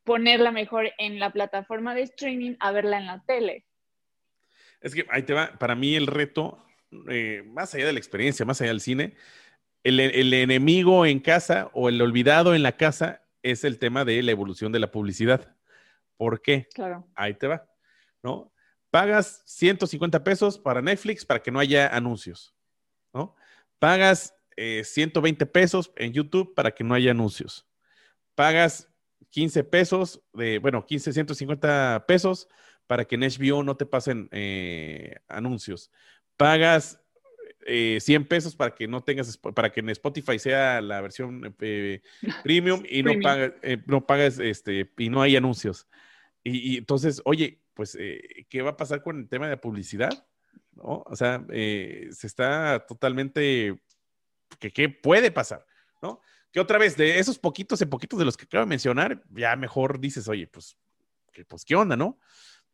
ponerla 0.04 0.52
mejor 0.52 0.92
en 0.98 1.20
la 1.20 1.32
plataforma 1.32 1.96
de 1.96 2.04
streaming 2.04 2.56
a 2.60 2.72
verla 2.72 2.98
en 2.98 3.08
la 3.08 3.24
tele. 3.26 3.66
Es 4.82 4.96
que 4.96 5.06
ahí 5.10 5.24
te 5.24 5.34
va, 5.34 5.58
para 5.60 5.76
mí 5.76 5.96
el 5.96 6.08
reto, 6.08 6.64
eh, 7.10 7.44
más 7.48 7.74
allá 7.74 7.86
de 7.86 7.94
la 7.94 8.00
experiencia, 8.00 8.46
más 8.46 8.60
allá 8.62 8.72
del 8.72 8.82
cine, 8.82 9.16
el, 9.84 10.34
enemigo 10.34 11.06
en 11.06 11.20
casa 11.20 11.70
o 11.74 11.90
el 11.90 12.02
olvidado 12.02 12.54
en 12.54 12.64
la 12.64 12.78
casa 12.78 13.24
es 13.42 13.64
el 13.64 13.80
tema 13.80 14.06
de 14.06 14.22
la 14.22 14.32
evolución 14.32 14.72
de 14.72 14.80
la 14.80 14.92
publicidad. 14.92 15.56
¿Por 16.18 16.42
qué? 16.42 16.68
Claro. 16.74 17.08
Ahí 17.16 17.34
te 17.34 17.48
va, 17.48 17.68
¿no? 18.22 18.54
Pagas 18.92 19.42
150 19.46 20.24
pesos 20.24 20.60
para 20.60 20.82
Netflix 20.82 21.26
para 21.26 21.42
que 21.42 21.52
no 21.52 21.60
haya 21.60 21.88
anuncios, 21.96 22.54
¿no? 23.14 23.36
Pagas 23.80 24.36
120 24.58 25.44
eh, 25.44 25.48
pesos 25.48 25.92
en 25.96 26.14
YouTube 26.14 26.54
para 26.54 26.72
que 26.72 26.84
no 26.84 26.94
haya 26.94 27.12
anuncios. 27.12 27.68
Pagas 28.36 28.88
15 29.32 29.64
pesos, 29.64 30.22
de, 30.34 30.60
bueno, 30.60 30.86
15, 30.86 31.14
150 31.14 32.06
pesos 32.08 32.48
para 32.88 33.06
que 33.06 33.16
en 33.16 33.22
HBO 33.22 33.64
no 33.64 33.78
te 33.78 33.86
pasen 33.86 34.30
eh, 34.32 35.16
anuncios. 35.28 35.92
Pagas 36.38 37.00
100 37.66 37.68
eh, 37.68 38.26
pesos 38.28 38.56
para 38.56 38.74
que 38.74 38.88
no 38.88 39.04
tengas, 39.04 39.38
para 39.38 39.72
que 39.72 39.82
en 39.82 39.90
Spotify 39.90 40.40
sea 40.40 40.82
la 40.82 41.02
versión 41.02 41.56
eh, 41.60 42.02
premium 42.44 42.84
y 42.90 43.04
no 43.04 43.14
pagas, 43.22 43.54
no 43.86 44.06
pagas, 44.06 44.40
este, 44.40 44.92
y 44.98 45.10
no 45.10 45.22
hay 45.22 45.36
anuncios. 45.36 45.88
Y, 46.44 46.78
entonces, 46.78 47.22
oye, 47.26 47.62
pues, 47.76 47.98
¿qué 48.50 48.62
va 48.62 48.72
a 48.72 48.78
pasar 48.78 49.04
con 49.04 49.20
el 49.20 49.30
tema 49.30 49.46
de 49.46 49.52
la 49.56 49.62
publicidad? 49.62 50.28
¿No? 50.74 51.04
O 51.06 51.16
sea, 51.16 51.46
se 51.50 52.28
está 52.28 52.84
totalmente, 52.88 53.80
¿qué 54.60 54.90
puede 54.90 55.32
pasar? 55.32 55.66
¿No? 56.02 56.20
que 56.52 56.60
otra 56.60 56.78
vez, 56.78 56.98
de 56.98 57.20
esos 57.20 57.40
poquitos 57.40 57.82
en 57.82 57.90
poquitos 57.90 58.20
de 58.20 58.26
los 58.26 58.36
que 58.36 58.46
acabo 58.46 58.66
de 58.66 58.70
mencionar, 58.70 59.24
ya 59.30 59.56
mejor 59.56 60.00
dices, 60.00 60.28
oye, 60.28 60.48
pues, 60.48 60.78
pues, 61.48 61.64
¿qué 61.64 61.76
onda, 61.76 61.96
no? 61.96 62.20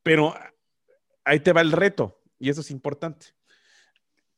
Pero 0.07 0.33
ahí 1.23 1.39
te 1.39 1.53
va 1.53 1.61
el 1.61 1.71
reto, 1.71 2.21
y 2.39 2.49
eso 2.49 2.61
es 2.61 2.71
importante. 2.71 3.27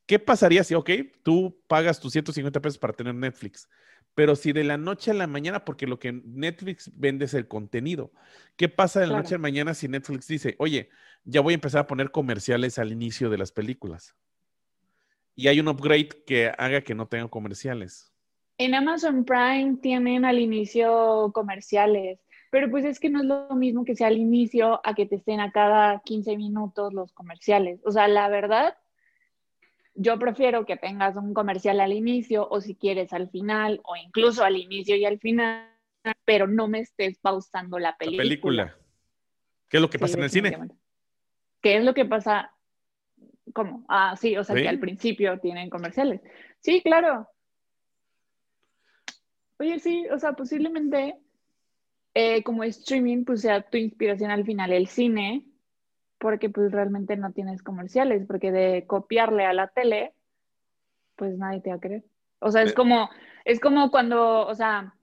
¿qué 0.10 0.18
pasaría 0.18 0.64
si, 0.64 0.74
ok, 0.74 0.90
tú 1.22 1.62
pagas 1.68 2.00
tus 2.00 2.14
150 2.14 2.60
pesos 2.60 2.80
para 2.80 2.94
tener 2.94 3.14
Netflix? 3.14 3.70
Pero 4.16 4.36
si 4.36 4.54
de 4.54 4.64
la 4.64 4.76
noche 4.76 5.12
a 5.12 5.14
la 5.14 5.28
mañana, 5.28 5.64
porque 5.64 5.86
lo 5.86 6.00
que 6.00 6.12
Netflix 6.12 6.90
vende 6.96 7.26
es 7.26 7.36
el 7.36 7.48
contenido, 7.48 8.12
¿qué 8.56 8.70
pasa 8.70 9.00
de 9.00 9.06
la 9.06 9.18
noche 9.18 9.36
a 9.36 9.38
la 9.38 9.44
mañana 9.44 9.76
si 9.76 9.88
Netflix 9.88 10.28
dice, 10.28 10.56
oye, 10.58 10.90
ya 11.26 11.42
voy 11.42 11.54
a 11.54 11.62
empezar 11.62 11.82
a 11.82 11.88
poner 11.88 12.10
comerciales 12.10 12.80
al 12.80 12.92
inicio 12.92 13.30
de 13.30 13.38
las 13.38 13.52
películas? 13.52 14.16
Y 15.36 15.48
hay 15.48 15.60
un 15.60 15.68
upgrade 15.68 16.24
que 16.26 16.52
haga 16.58 16.82
que 16.82 16.96
no 16.96 17.08
tengan 17.08 17.28
comerciales. 17.28 18.12
En 18.58 18.74
Amazon 18.74 19.24
Prime 19.26 19.78
tienen 19.80 20.26
al 20.26 20.40
inicio 20.40 21.30
comerciales, 21.36 22.20
pero 22.50 22.70
pues 22.70 22.86
es 22.86 23.00
que 23.00 23.10
no 23.10 23.20
es 23.20 23.26
lo 23.26 23.56
mismo 23.56 23.86
que 23.86 23.96
sea 23.96 24.08
al 24.08 24.18
inicio 24.18 24.82
a 24.84 24.96
que 24.96 25.06
te 25.06 25.16
estén 25.16 25.40
a 25.40 25.52
cada 25.52 26.02
15 26.02 26.36
minutos 26.38 26.94
los 26.94 27.14
comerciales. 27.14 27.80
O 27.86 27.92
sea, 27.92 28.08
la 28.08 28.28
verdad, 28.28 28.76
yo 29.94 30.18
prefiero 30.18 30.66
que 30.66 30.78
tengas 30.78 31.16
un 31.16 31.34
comercial 31.34 31.80
al 31.80 31.94
inicio 31.94 32.48
o 32.50 32.62
si 32.62 32.76
quieres 32.76 33.14
al 33.14 33.30
final 33.30 33.82
o 33.84 33.96
incluso 33.96 34.44
al 34.44 34.58
inicio 34.58 34.96
y 34.96 35.06
al 35.06 35.20
final, 35.20 35.70
pero 36.26 36.48
no 36.48 36.68
me 36.68 36.80
estés 36.80 37.20
pausando 37.20 37.78
la 37.78 37.96
película. 37.98 38.24
película. 38.24 38.78
¿Qué 39.68 39.78
es 39.78 39.82
lo 39.82 39.90
que 39.90 40.00
pasa 40.00 40.18
en 40.18 40.24
el 40.24 40.30
cine? 40.30 40.58
¿Qué 41.62 41.78
es 41.78 41.84
lo 41.84 41.94
que 41.94 42.06
pasa? 42.06 42.52
¿Cómo? 43.54 43.86
Ah, 43.88 44.16
sí, 44.20 44.36
o 44.38 44.44
sea 44.44 44.56
que 44.56 44.68
al 44.68 44.80
principio 44.80 45.40
tienen 45.40 45.70
comerciales. 45.70 46.22
Sí, 46.60 46.82
claro. 46.82 47.28
Oye, 49.60 49.78
sí, 49.80 50.08
o 50.12 50.18
sea, 50.18 50.34
posiblemente 50.34 51.20
eh, 52.14 52.44
como 52.44 52.64
streaming, 52.64 53.24
pues 53.24 53.42
sea 53.42 53.62
tu 53.62 53.78
inspiración 53.78 54.32
al 54.32 54.46
final 54.46 54.72
el 54.72 54.88
cine, 54.88 55.46
porque 56.18 56.50
pues 56.50 56.72
realmente 56.72 57.16
no 57.18 57.32
tienes 57.32 57.64
comerciales, 57.64 58.26
porque 58.28 58.52
de 58.52 58.86
copiarle 58.86 59.46
a 59.46 59.54
la 59.54 59.68
tele, 59.68 60.14
pues 61.16 61.38
nadie 61.38 61.62
te 61.62 61.70
va 61.70 61.78
a 61.78 61.80
creer. 61.80 62.04
O 62.40 62.52
sea, 62.52 62.64
es 62.64 62.74
como, 62.74 63.10
es 63.46 63.60
como 63.60 63.92
cuando, 63.92 64.48
o 64.48 64.56
sea, 64.56 64.94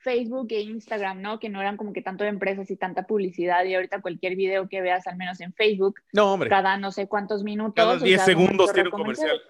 Facebook 0.00 0.48
e 0.50 0.62
Instagram, 0.62 1.20
¿no? 1.20 1.38
Que 1.38 1.50
no 1.50 1.60
eran 1.60 1.76
como 1.76 1.92
que 1.92 2.00
tanto 2.00 2.24
de 2.24 2.30
empresas 2.30 2.70
y 2.70 2.76
tanta 2.76 3.06
publicidad 3.06 3.64
y 3.64 3.74
ahorita 3.74 4.00
cualquier 4.00 4.34
video 4.34 4.68
que 4.68 4.80
veas, 4.80 5.06
al 5.06 5.16
menos 5.16 5.40
en 5.40 5.52
Facebook, 5.52 6.00
no, 6.12 6.32
hombre. 6.32 6.48
cada 6.48 6.78
no 6.78 6.90
sé 6.90 7.06
cuántos 7.06 7.44
minutos. 7.44 7.74
Cada 7.76 7.98
10 7.98 8.22
segundos 8.22 8.72
tiene 8.72 8.88
un 8.88 8.98
comercial. 8.98 9.40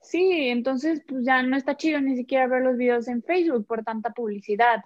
Sí, 0.00 0.48
entonces 0.48 1.02
pues 1.06 1.24
ya 1.24 1.42
no 1.42 1.56
está 1.56 1.76
chido 1.76 2.00
ni 2.00 2.16
siquiera 2.16 2.46
ver 2.46 2.62
los 2.62 2.78
videos 2.78 3.06
en 3.08 3.22
Facebook 3.22 3.66
por 3.66 3.84
tanta 3.84 4.10
publicidad. 4.10 4.82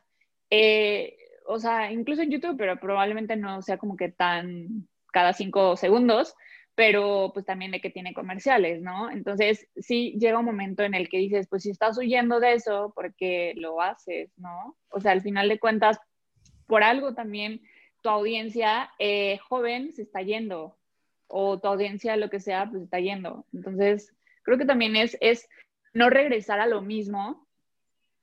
Eh, 0.50 1.16
o 1.46 1.58
sea, 1.58 1.92
incluso 1.92 2.22
en 2.22 2.30
YouTube, 2.30 2.56
pero 2.56 2.78
probablemente 2.78 3.36
no 3.36 3.62
sea 3.62 3.78
como 3.78 3.96
que 3.96 4.10
tan 4.10 4.88
cada 5.12 5.32
cinco 5.32 5.76
segundos, 5.76 6.34
pero 6.74 7.30
pues 7.34 7.44
también 7.44 7.70
de 7.70 7.80
que 7.80 7.90
tiene 7.90 8.14
comerciales, 8.14 8.80
¿no? 8.80 9.10
Entonces, 9.10 9.68
sí 9.76 10.16
llega 10.18 10.38
un 10.38 10.46
momento 10.46 10.82
en 10.82 10.94
el 10.94 11.08
que 11.08 11.18
dices, 11.18 11.46
pues 11.48 11.62
si 11.64 11.70
estás 11.70 11.98
huyendo 11.98 12.40
de 12.40 12.54
eso, 12.54 12.92
porque 12.96 13.52
lo 13.56 13.80
haces, 13.80 14.32
¿no? 14.38 14.76
O 14.88 15.00
sea, 15.00 15.12
al 15.12 15.20
final 15.20 15.48
de 15.48 15.58
cuentas, 15.58 15.98
por 16.66 16.82
algo 16.82 17.14
también 17.14 17.60
tu 18.00 18.08
audiencia 18.08 18.90
eh, 18.98 19.38
joven 19.48 19.92
se 19.92 20.02
está 20.02 20.22
yendo, 20.22 20.78
o 21.28 21.60
tu 21.60 21.68
audiencia, 21.68 22.16
lo 22.16 22.30
que 22.30 22.40
sea, 22.40 22.68
pues 22.70 22.82
está 22.82 23.00
yendo. 23.00 23.46
Entonces, 23.52 24.14
creo 24.42 24.58
que 24.58 24.64
también 24.64 24.96
es, 24.96 25.16
es 25.20 25.48
no 25.92 26.10
regresar 26.10 26.60
a 26.60 26.66
lo 26.66 26.80
mismo 26.82 27.46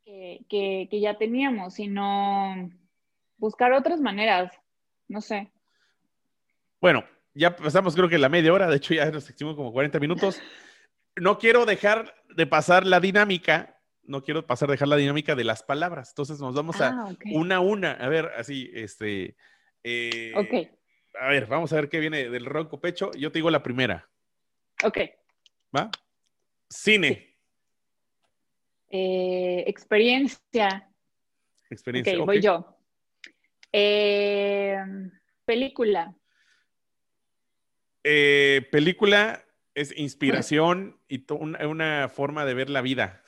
que, 0.04 0.46
que, 0.50 0.88
que 0.90 1.00
ya 1.00 1.18
teníamos, 1.18 1.76
sino 1.76 2.70
buscar 3.40 3.74
otras 3.74 4.00
maneras, 4.00 4.54
no 5.08 5.22
sé. 5.22 5.52
Bueno, 6.80 7.04
ya 7.34 7.56
pasamos 7.56 7.96
creo 7.96 8.10
que 8.10 8.18
la 8.18 8.30
media 8.30 8.54
hora, 8.54 8.68
de 8.68 8.78
hecho 8.78 8.94
ya 8.94 9.10
nos 9.12 9.30
extimos 9.30 9.56
como 9.56 9.72
40 9.72 10.00
minutos. 10.00 10.42
No 11.16 11.38
quiero 11.38 11.66
dejar 11.66 12.14
de 12.36 12.46
pasar 12.46 12.86
la 12.86 13.00
dinámica, 13.00 13.82
no 14.04 14.24
quiero 14.24 14.46
pasar 14.46 14.68
de 14.68 14.74
dejar 14.74 14.88
la 14.88 14.96
dinámica 14.96 15.36
de 15.36 15.44
las 15.44 15.64
palabras. 15.64 16.10
Entonces 16.10 16.40
nos 16.40 16.54
vamos 16.56 16.80
a 16.82 16.90
ah, 16.90 17.16
una 17.32 17.58
a 17.58 17.60
una, 17.60 17.94
a 17.94 18.08
ver, 18.08 18.32
así, 18.38 18.70
este... 18.74 19.36
Eh, 19.84 20.34
ok. 20.36 20.70
A 21.20 21.28
ver, 21.30 21.48
vamos 21.48 21.72
a 21.74 21.78
ver 21.78 21.90
qué 21.90 22.00
viene 22.00 22.30
del 22.30 22.46
ronco 22.46 22.80
pecho. 22.80 23.12
Yo 23.18 23.32
te 23.32 23.40
digo 23.40 23.50
la 23.50 23.64
primera. 23.64 24.10
Ok. 24.84 25.00
¿Va? 25.76 25.90
Cine. 26.70 27.36
Eh, 28.90 29.64
experiencia. 29.68 30.90
Experiencia. 31.70 32.20
Ok, 32.20 32.26
voy 32.26 32.42
yo. 32.42 32.79
Eh, 33.72 34.78
película. 35.46 36.16
Eh, 38.04 38.68
película 38.72 39.44
es 39.76 39.96
inspiración 39.98 41.00
y 41.08 41.26
una, 41.32 42.10
forma 42.10 42.46
de 42.46 42.54
ver 42.54 42.70
la 42.70 42.82
vida. 42.82 43.22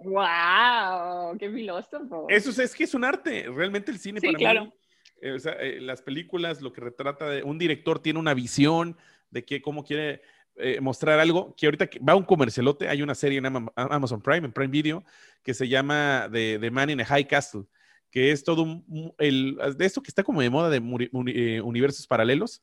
¡Wow! 0.00 1.38
¡Qué 1.38 1.50
filósofo! 1.50 2.26
Eso 2.28 2.62
es, 2.62 2.74
que 2.74 2.84
es 2.84 2.94
un 2.94 3.04
arte. 3.04 3.46
Realmente 3.48 3.90
el 3.90 3.98
cine 3.98 4.20
para 4.20 4.34
claro. 4.34 4.64
mí. 4.66 4.72
Eh, 5.20 5.78
las 5.80 6.02
películas, 6.02 6.60
lo 6.60 6.72
que 6.72 6.80
retrata 6.80 7.28
de 7.28 7.44
un 7.44 7.58
director 7.58 8.00
tiene 8.00 8.18
una 8.18 8.34
visión 8.34 8.96
de 9.30 9.44
que 9.44 9.62
cómo 9.62 9.84
quiere 9.84 10.22
mostrar 10.80 11.20
algo. 11.20 11.54
Que 11.56 11.66
ahorita 11.66 11.88
va 12.06 12.16
un 12.16 12.24
comercialote, 12.24 12.88
hay 12.88 13.02
una 13.02 13.14
serie 13.14 13.38
en 13.38 13.46
Amazon 13.76 14.20
Prime, 14.20 14.46
en 14.46 14.52
Prime 14.52 14.72
Video, 14.72 15.04
que 15.42 15.54
se 15.54 15.68
llama 15.68 16.28
The 16.32 16.70
Man 16.70 16.90
in 16.90 17.00
a 17.00 17.04
High 17.04 17.28
Castle 17.28 17.66
que 18.12 18.30
es 18.30 18.44
todo 18.44 18.62
un, 18.62 19.14
el, 19.18 19.58
de 19.76 19.86
esto 19.86 20.02
que 20.02 20.10
está 20.10 20.22
como 20.22 20.42
de 20.42 20.50
moda 20.50 20.68
de 20.68 20.82
eh, 21.34 21.60
universos 21.62 22.06
paralelos. 22.06 22.62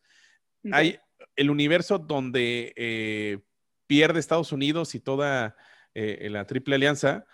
Hay 0.71 0.99
el 1.35 1.49
universo 1.49 1.97
donde 1.97 2.71
eh, 2.77 3.39
pierde 3.87 4.19
Estados 4.19 4.51
Unidos 4.51 4.93
y 4.93 4.99
toda 4.99 5.55
eh, 5.95 6.29
la 6.29 6.45
triple 6.45 6.75
alianza, 6.75 7.25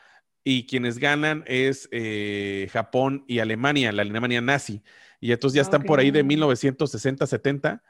y 0.45 0.66
quienes 0.66 0.99
ganan 0.99 1.43
es 1.47 1.89
Japón 2.72 3.26
y 3.28 3.39
Alemania, 3.39 3.91
la 3.91 4.03
Alemania 4.03 4.41
nazi. 4.41 4.82
Y 5.20 5.32
entonces 5.32 5.55
ya 5.55 5.63
están 5.63 5.82
por 5.84 5.99
ahí 5.99 6.11
de 6.11 6.24
1960, 6.24 7.26
70. 7.26 7.84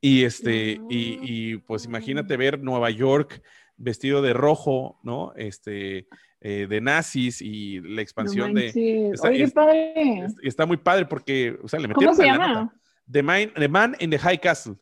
Y, 0.00 0.24
este, 0.24 0.80
y, 0.90 1.58
pues 1.58 1.84
imagínate 1.84 2.36
ver 2.36 2.58
Nueva 2.58 2.90
York 2.90 3.42
vestido 3.76 4.22
de 4.22 4.32
rojo, 4.32 4.98
¿no? 5.04 5.32
Este, 5.36 6.08
eh, 6.42 6.66
de 6.68 6.80
nazis 6.80 7.42
y 7.42 7.80
la 7.80 8.00
expansión 8.00 8.54
de... 8.54 9.10
Está, 9.12 9.28
Oye, 9.28 9.48
padre. 9.48 10.26
Está 10.42 10.64
muy 10.64 10.78
padre 10.78 11.04
porque, 11.04 11.58
o 11.62 11.68
sea, 11.68 11.78
le 11.78 11.88
metieron... 11.88 12.14
¿Cómo 12.14 12.22
se 12.22 12.26
llama? 12.26 12.72
The, 13.10 13.22
Man 13.22 13.96
in 13.98 14.10
the 14.10 14.18
High 14.18 14.40
Castle. 14.40 14.76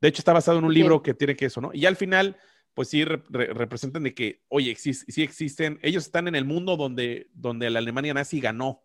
De 0.00 0.08
hecho, 0.08 0.20
está 0.20 0.32
basado 0.32 0.58
en 0.58 0.64
un 0.64 0.72
libro 0.72 1.02
que 1.02 1.12
tiene 1.12 1.36
que 1.36 1.46
eso, 1.46 1.60
¿no? 1.60 1.70
Y 1.74 1.84
al 1.84 1.96
final, 1.96 2.36
pues 2.74 2.88
sí 2.88 3.04
representan 3.04 4.04
de 4.04 4.14
que, 4.14 4.42
oye, 4.48 4.74
sí, 4.76 4.94
sí, 4.94 5.22
existen, 5.22 5.78
ellos 5.82 6.04
están 6.04 6.28
en 6.28 6.34
el 6.34 6.44
mundo 6.44 6.76
donde, 6.76 7.28
donde 7.34 7.68
la 7.68 7.80
Alemania 7.80 8.14
nazi 8.14 8.40
ganó. 8.40 8.82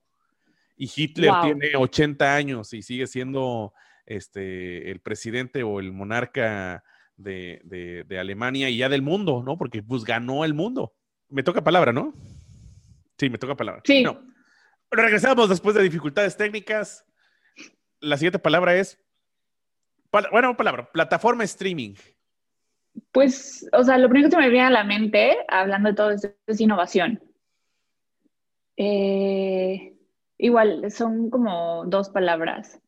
Y 0.76 0.92
Hitler 0.94 1.32
tiene 1.42 1.76
80 1.76 2.36
años 2.36 2.74
y 2.74 2.82
sigue 2.82 3.08
siendo 3.08 3.74
este, 4.06 4.92
el 4.92 5.00
presidente 5.00 5.64
o 5.64 5.80
el 5.80 5.92
monarca 5.92 6.84
de, 7.16 7.62
de, 7.64 8.04
de 8.04 8.20
Alemania 8.20 8.70
y 8.70 8.78
ya 8.78 8.90
del 8.90 9.02
mundo, 9.02 9.42
¿no? 9.46 9.58
Porque 9.58 9.82
pues 9.82 10.04
ganó 10.04 10.44
el 10.44 10.54
mundo. 10.54 10.94
Me 11.30 11.44
toca 11.44 11.64
palabra, 11.64 11.92
¿no? 11.92 12.14
Sí, 13.18 13.30
me 13.30 13.38
toca 13.38 13.56
palabra. 13.56 13.82
Sí. 13.86 14.04
No. 14.04 14.22
Regresamos 14.92 15.50
después 15.50 15.76
de 15.76 15.84
dificultades 15.84 16.38
técnicas. 16.38 17.06
La 18.00 18.16
siguiente 18.18 18.40
palabra 18.40 18.76
es, 18.76 19.00
bueno, 20.32 20.56
palabra, 20.56 20.90
plataforma 20.92 21.44
streaming. 21.44 21.96
Pues, 23.12 23.68
o 23.74 23.84
sea, 23.84 23.98
lo 23.98 24.10
primero 24.10 24.30
que 24.30 24.38
me 24.38 24.50
viene 24.50 24.68
a 24.68 24.72
la 24.72 24.84
mente, 24.84 25.38
hablando 25.48 25.90
de 25.90 25.96
todo 25.96 26.12
esto, 26.12 26.30
es 26.48 26.62
innovación. 26.62 27.22
Eh, 28.78 29.98
igual, 30.38 30.92
son 30.92 31.30
como 31.30 31.86
dos 31.86 32.10
palabras. 32.10 32.80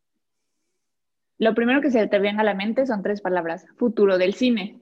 Lo 1.37 1.53
primero 1.55 1.81
que 1.81 1.91
se 1.91 2.07
te 2.07 2.19
viene 2.19 2.41
a 2.41 2.43
la 2.43 2.53
mente 2.53 2.85
son 2.85 3.01
tres 3.01 3.21
palabras. 3.21 3.65
Futuro 3.77 4.17
del 4.17 4.33
cine. 4.33 4.79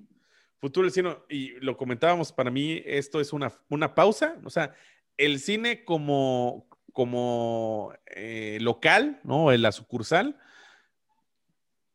Futuro 0.60 0.86
del 0.86 0.94
cine, 0.94 1.18
y 1.30 1.52
lo 1.60 1.78
comentábamos, 1.78 2.32
para 2.32 2.50
mí 2.50 2.82
esto 2.86 3.20
es 3.20 3.32
una, 3.32 3.52
una 3.70 3.94
pausa, 3.94 4.40
o 4.44 4.50
sea, 4.50 4.74
el 5.18 5.40
cine 5.40 5.86
como, 5.86 6.68
como 6.94 7.94
eh, 8.08 8.58
local, 8.62 9.20
¿no? 9.24 9.52
En 9.52 9.62
la 9.62 9.72
sucursal, 9.72 10.38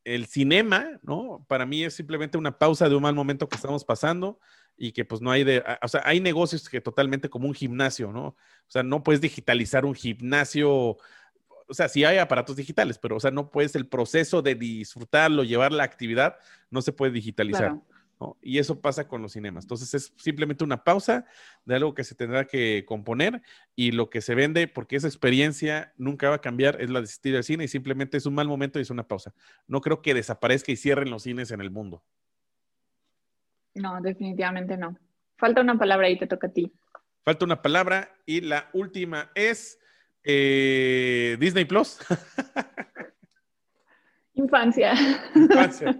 el 0.04 0.26
cinema, 0.26 1.00
¿no? 1.02 1.44
Para 1.48 1.66
mí 1.66 1.84
es 1.84 1.94
simplemente 1.94 2.38
una 2.38 2.58
pausa 2.58 2.88
de 2.88 2.94
un 2.94 3.02
mal 3.02 3.14
momento 3.14 3.48
que 3.48 3.56
estamos 3.56 3.84
pasando 3.84 4.38
y 4.76 4.92
que 4.92 5.04
pues 5.04 5.20
no 5.20 5.30
hay 5.30 5.44
de, 5.44 5.62
o 5.82 5.88
sea, 5.88 6.02
hay 6.04 6.20
negocios 6.20 6.68
que 6.68 6.80
totalmente 6.80 7.28
como 7.28 7.46
un 7.46 7.54
gimnasio, 7.54 8.12
¿no? 8.12 8.26
O 8.28 8.36
sea, 8.68 8.82
no 8.82 9.02
puedes 9.02 9.20
digitalizar 9.20 9.84
un 9.84 9.94
gimnasio, 9.94 10.70
o 10.70 11.74
sea, 11.74 11.88
sí 11.88 12.04
hay 12.04 12.18
aparatos 12.18 12.56
digitales, 12.56 12.98
pero, 12.98 13.16
o 13.16 13.20
sea, 13.20 13.30
no 13.30 13.50
puedes 13.50 13.74
el 13.76 13.86
proceso 13.86 14.42
de 14.42 14.54
disfrutarlo, 14.54 15.44
llevar 15.44 15.72
la 15.72 15.84
actividad, 15.84 16.36
no 16.70 16.82
se 16.82 16.92
puede 16.92 17.12
digitalizar. 17.12 17.76
Y 18.42 18.58
eso 18.58 18.80
pasa 18.80 19.08
con 19.08 19.22
los 19.22 19.32
cinemas. 19.32 19.64
Entonces 19.64 19.94
es 19.94 20.12
simplemente 20.16 20.64
una 20.64 20.84
pausa 20.84 21.26
de 21.64 21.76
algo 21.76 21.94
que 21.94 22.04
se 22.04 22.14
tendrá 22.14 22.46
que 22.46 22.84
componer 22.86 23.42
y 23.76 23.92
lo 23.92 24.10
que 24.10 24.20
se 24.20 24.34
vende, 24.34 24.68
porque 24.68 24.96
esa 24.96 25.08
experiencia 25.08 25.92
nunca 25.96 26.28
va 26.28 26.36
a 26.36 26.40
cambiar, 26.40 26.80
es 26.80 26.90
la 26.90 27.00
de 27.00 27.04
asistir 27.04 27.36
al 27.36 27.44
cine 27.44 27.64
y 27.64 27.68
simplemente 27.68 28.16
es 28.16 28.26
un 28.26 28.34
mal 28.34 28.48
momento 28.48 28.78
y 28.78 28.82
es 28.82 28.90
una 28.90 29.06
pausa. 29.06 29.34
No 29.66 29.80
creo 29.80 30.02
que 30.02 30.14
desaparezca 30.14 30.72
y 30.72 30.76
cierren 30.76 31.10
los 31.10 31.22
cines 31.22 31.50
en 31.50 31.60
el 31.60 31.70
mundo. 31.70 32.02
No, 33.74 34.00
definitivamente 34.00 34.76
no. 34.76 34.96
Falta 35.36 35.60
una 35.60 35.78
palabra 35.78 36.08
y 36.08 36.18
te 36.18 36.26
toca 36.26 36.48
a 36.48 36.52
ti. 36.52 36.72
Falta 37.24 37.44
una 37.44 37.62
palabra 37.62 38.14
y 38.26 38.40
la 38.40 38.68
última 38.72 39.30
es 39.34 39.78
eh, 40.24 41.36
Disney 41.38 41.64
Plus. 41.64 41.98
Infancia. 44.34 44.94
Infancia. 45.34 45.98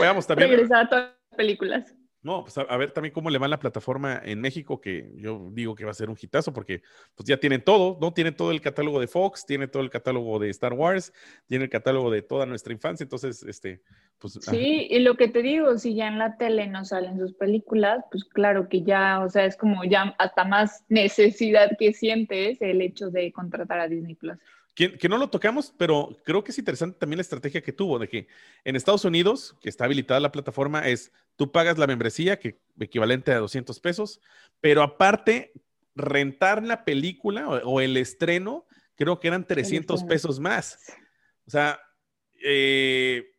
veamos 0.00 0.26
también. 0.26 0.50
Regresar 0.50 0.92
a 0.92 1.15
películas. 1.36 1.94
No, 2.26 2.42
pues 2.42 2.58
a, 2.58 2.76
ver 2.76 2.90
también 2.90 3.14
cómo 3.14 3.30
le 3.30 3.38
va 3.38 3.46
la 3.46 3.60
plataforma 3.60 4.20
en 4.24 4.40
México, 4.40 4.80
que 4.80 5.12
yo 5.14 5.48
digo 5.52 5.76
que 5.76 5.84
va 5.84 5.92
a 5.92 5.94
ser 5.94 6.10
un 6.10 6.16
hitazo, 6.20 6.52
porque 6.52 6.82
pues 7.14 7.28
ya 7.28 7.36
tienen 7.36 7.62
todo, 7.62 7.98
¿no? 8.00 8.12
Tienen 8.12 8.34
todo 8.34 8.50
el 8.50 8.60
catálogo 8.60 8.98
de 8.98 9.06
Fox, 9.06 9.46
tiene 9.46 9.68
todo 9.68 9.80
el 9.80 9.90
catálogo 9.90 10.40
de 10.40 10.50
Star 10.50 10.72
Wars, 10.72 11.12
tiene 11.46 11.66
el 11.66 11.70
catálogo 11.70 12.10
de 12.10 12.22
toda 12.22 12.44
nuestra 12.44 12.72
infancia, 12.72 13.04
entonces, 13.04 13.44
este, 13.44 13.80
pues... 14.18 14.40
Sí, 14.42 14.88
y 14.90 14.98
lo 14.98 15.16
que 15.16 15.28
te 15.28 15.40
digo, 15.40 15.78
si 15.78 15.94
ya 15.94 16.08
en 16.08 16.18
la 16.18 16.36
tele 16.36 16.66
no 16.66 16.84
salen 16.84 17.16
sus 17.16 17.32
películas, 17.34 18.04
pues 18.10 18.24
claro 18.24 18.68
que 18.68 18.82
ya, 18.82 19.20
o 19.20 19.30
sea, 19.30 19.44
es 19.44 19.56
como 19.56 19.84
ya 19.84 20.16
hasta 20.18 20.44
más 20.44 20.84
necesidad 20.88 21.76
que 21.78 21.92
sientes 21.92 22.60
el 22.60 22.82
hecho 22.82 23.10
de 23.10 23.30
contratar 23.30 23.78
a 23.78 23.86
Disney 23.86 24.16
Plus. 24.16 24.36
Que, 24.76 25.08
no 25.08 25.16
lo 25.16 25.30
tocamos, 25.30 25.72
pero 25.78 26.10
creo 26.22 26.44
que 26.44 26.50
es 26.50 26.58
interesante 26.58 26.98
también 26.98 27.16
la 27.16 27.22
estrategia 27.22 27.62
que 27.62 27.72
tuvo, 27.72 27.98
de 27.98 28.08
que 28.08 28.28
en 28.62 28.76
Estados 28.76 29.06
Unidos, 29.06 29.56
que 29.62 29.70
está 29.70 29.86
habilitada 29.86 30.20
la 30.20 30.32
plataforma, 30.32 30.86
es 30.86 31.12
tú 31.36 31.50
pagas 31.50 31.78
la 31.78 31.86
membresía, 31.86 32.38
que 32.38 32.58
equivalente 32.78 33.32
a 33.32 33.38
200 33.38 33.80
pesos, 33.80 34.20
pero 34.60 34.82
aparte, 34.82 35.54
rentar 35.94 36.62
la 36.62 36.84
película 36.84 37.48
o, 37.48 37.80
el 37.80 37.96
estreno, 37.96 38.66
creo 38.96 39.18
que 39.18 39.28
eran 39.28 39.46
300 39.46 40.04
pesos 40.04 40.40
más. 40.40 40.78
O 41.46 41.50
sea, 41.50 41.80
eh, 42.44 43.32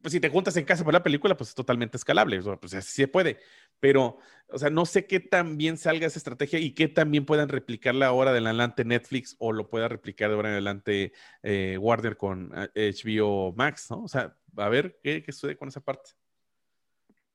pues 0.00 0.12
si 0.12 0.20
te 0.20 0.28
juntas 0.28 0.56
en 0.56 0.64
casa 0.64 0.84
para 0.84 0.98
la 0.98 1.02
película, 1.02 1.36
pues 1.36 1.50
es 1.50 1.54
totalmente 1.54 1.96
escalable, 1.96 2.40
pues 2.60 2.74
así 2.74 2.92
se 2.92 3.08
puede, 3.08 3.38
pero, 3.80 4.18
o 4.48 4.58
sea, 4.58 4.70
no 4.70 4.86
sé 4.86 5.06
qué 5.06 5.20
tan 5.20 5.56
bien 5.56 5.76
salga 5.76 6.06
esa 6.06 6.18
estrategia 6.18 6.58
y 6.58 6.72
qué 6.72 6.88
tan 6.88 7.10
bien 7.10 7.26
puedan 7.26 7.48
replicarla 7.48 8.06
ahora 8.06 8.32
de 8.32 8.38
adelante 8.38 8.84
Netflix 8.84 9.36
o 9.38 9.52
lo 9.52 9.68
pueda 9.68 9.88
replicar 9.88 10.28
de 10.28 10.36
ahora 10.36 10.48
en 10.48 10.54
adelante 10.54 11.12
eh, 11.42 11.78
Warner 11.78 12.16
con 12.16 12.50
HBO 12.50 13.48
eh, 13.48 13.52
Max, 13.56 13.90
¿no? 13.90 14.04
O 14.04 14.08
sea, 14.08 14.36
a 14.56 14.68
ver 14.68 14.98
qué, 15.02 15.22
qué 15.22 15.32
sucede 15.32 15.56
con 15.56 15.68
esa 15.68 15.80
parte. 15.80 16.10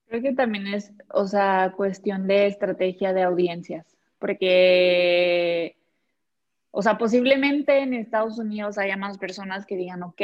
Creo 0.08 0.22
que 0.24 0.34
también 0.34 0.66
es, 0.68 0.91
o 1.10 1.28
sea, 1.28 1.74
cuestión 1.78 2.26
de 2.28 2.47
estrategia 2.47 3.14
de 3.14 3.22
audiencias, 3.22 3.95
porque, 4.18 5.78
o 6.72 6.82
sea, 6.82 6.97
posiblemente 6.97 7.80
en 7.80 7.93
Estados 7.93 8.39
Unidos 8.39 8.80
haya 8.80 8.97
más 8.97 9.20
personas 9.20 9.68
que 9.68 9.76
digan, 9.78 10.02
ok, 10.02 10.22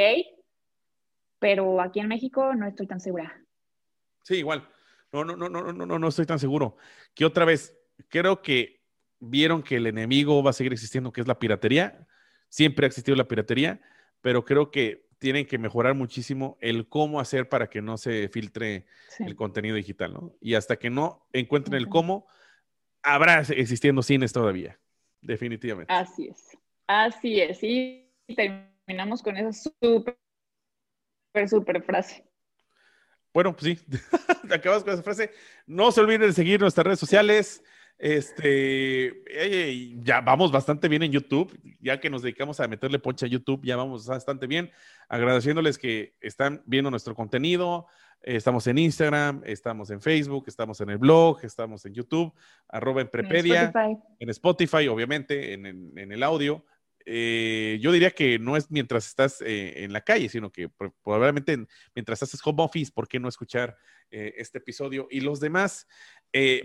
pero 1.46 1.80
aquí 1.80 2.00
en 2.00 2.08
México 2.08 2.56
no 2.56 2.66
estoy 2.66 2.88
tan 2.88 3.00
segura. 3.00 3.40
Sí, 4.24 4.38
igual. 4.38 4.68
No, 5.14 5.24
no, 5.24 5.36
no, 5.36 5.48
no, 5.48 5.72
no, 5.72 5.86
no, 5.86 6.00
no 6.00 6.08
estoy 6.08 6.26
tan 6.26 6.40
seguro. 6.40 6.76
Que 7.14 7.24
otra 7.24 7.46
vez, 7.46 7.78
creo 8.10 8.42
que 8.42 8.82
vieron 9.20 9.62
que 9.62 9.76
el 9.76 9.86
enemigo 9.86 10.42
va 10.42 10.50
a 10.50 10.54
seguir 10.54 10.74
existiendo, 10.74 11.14
que 11.14 11.22
es 11.22 11.28
la 11.28 11.38
piratería. 11.38 12.08
Siempre 12.50 12.86
ha 12.86 12.88
existido 12.88 13.16
la 13.16 13.28
piratería, 13.28 13.80
pero 14.22 14.44
creo 14.44 14.72
que 14.72 15.08
tienen 15.20 15.46
que 15.46 15.60
mejorar 15.60 15.94
muchísimo 15.94 16.58
el 16.62 16.90
cómo 16.90 17.20
hacer 17.20 17.48
para 17.48 17.70
que 17.70 17.80
no 17.80 18.00
se 18.00 18.28
filtre 18.30 18.88
el 19.20 19.36
contenido 19.36 19.76
digital, 19.76 20.14
¿no? 20.14 20.34
Y 20.42 20.56
hasta 20.56 20.78
que 20.78 20.90
no 20.90 21.28
encuentren 21.32 21.76
el 21.76 21.90
cómo, 21.90 22.26
habrá 23.04 23.42
existiendo 23.42 24.02
cines 24.02 24.34
todavía, 24.34 24.80
definitivamente. 25.22 25.94
Así 25.94 26.28
es, 26.28 26.58
así 26.88 27.40
es. 27.40 27.60
Y 27.62 28.10
terminamos 28.36 29.22
con 29.22 29.38
esa 29.38 29.54
súper 29.54 30.18
súper, 31.48 31.84
frase. 31.84 32.26
Bueno, 33.34 33.56
pues 33.56 33.78
sí, 33.78 33.86
acabas 34.52 34.84
con 34.84 34.94
esa 34.94 35.04
frase. 35.04 35.32
No 35.66 35.92
se 35.92 36.02
olviden 36.02 36.22
de 36.22 36.34
seguir 36.34 36.60
nuestras 36.62 36.86
redes 36.86 37.00
sociales. 37.00 37.64
Este, 37.98 39.24
ya 40.04 40.20
vamos 40.20 40.52
bastante 40.52 40.90
bien 40.90 41.04
en 41.04 41.14
YouTube, 41.14 41.58
ya 41.80 42.00
que 42.00 42.10
nos 42.10 42.22
dedicamos 42.22 42.60
a 42.60 42.68
meterle 42.68 43.00
poncha 43.00 43.26
a 43.26 43.30
YouTube, 43.30 43.62
ya 43.64 43.78
vamos 43.78 44.06
bastante 44.06 44.48
bien. 44.48 44.72
Agradeciéndoles 45.08 45.78
que 45.78 46.16
están 46.20 46.62
viendo 46.66 46.92
nuestro 46.92 47.16
contenido. 47.16 47.88
Estamos 48.22 48.66
en 48.68 48.80
Instagram, 48.80 49.44
estamos 49.46 49.92
en 49.92 50.02
Facebook, 50.02 50.46
estamos 50.48 50.82
en 50.82 50.90
el 50.90 50.98
blog, 50.98 51.40
estamos 51.44 51.86
en 51.86 51.94
YouTube, 51.94 52.34
arroba 52.68 53.02
en 53.02 53.10
Prepedia, 53.10 53.72
en 54.20 54.30
Spotify, 54.30 54.88
obviamente, 54.88 55.54
en, 55.54 55.66
en 55.66 56.12
el 56.12 56.24
audio. 56.24 56.66
Eh, 57.06 57.78
yo 57.82 57.92
diría 57.92 58.12
que 58.12 58.40
no 58.40 58.58
es 58.58 58.72
mientras 58.72 59.08
estás 59.08 59.42
eh, 59.42 59.84
en 59.84 59.94
la 59.94 60.02
calle, 60.02 60.28
sino 60.28 60.52
que 60.52 60.70
probablemente 61.04 61.68
mientras 61.94 62.24
haces 62.24 62.42
home 62.44 62.64
office, 62.64 62.92
¿por 62.92 63.08
qué 63.08 63.20
no 63.20 63.30
escuchar 63.30 63.78
eh, 64.10 64.34
este 64.38 64.58
episodio 64.58 65.08
y 65.10 65.22
los 65.22 65.40
demás? 65.40 65.88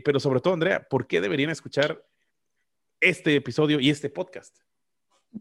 pero 0.04 0.18
sobre 0.18 0.40
todo, 0.40 0.54
Andrea, 0.54 0.84
¿por 0.90 1.06
qué 1.06 1.20
deberían 1.20 1.50
escuchar 1.50 2.04
este 2.98 3.36
episodio 3.36 3.78
y 3.78 3.88
este 3.88 4.10
podcast? 4.10 4.58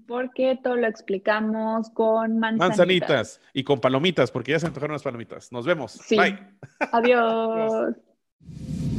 Porque 0.08 0.60
todo 0.64 0.76
lo 0.76 0.86
explicamos 0.86 1.89
con 1.89 2.38
manzanitas. 2.38 2.70
Manzanitas 2.70 3.41
y 3.54 3.64
con 3.64 3.82
palomitas, 3.82 4.30
porque 4.30 4.52
ya 4.52 4.60
se 4.60 4.68
antojaron 4.68 4.93
las 4.93 5.02
palomitas. 5.02 5.52
Nos 5.52 5.66
vemos. 5.66 6.00
Bye. 6.12 6.38
Adiós. 6.91 7.95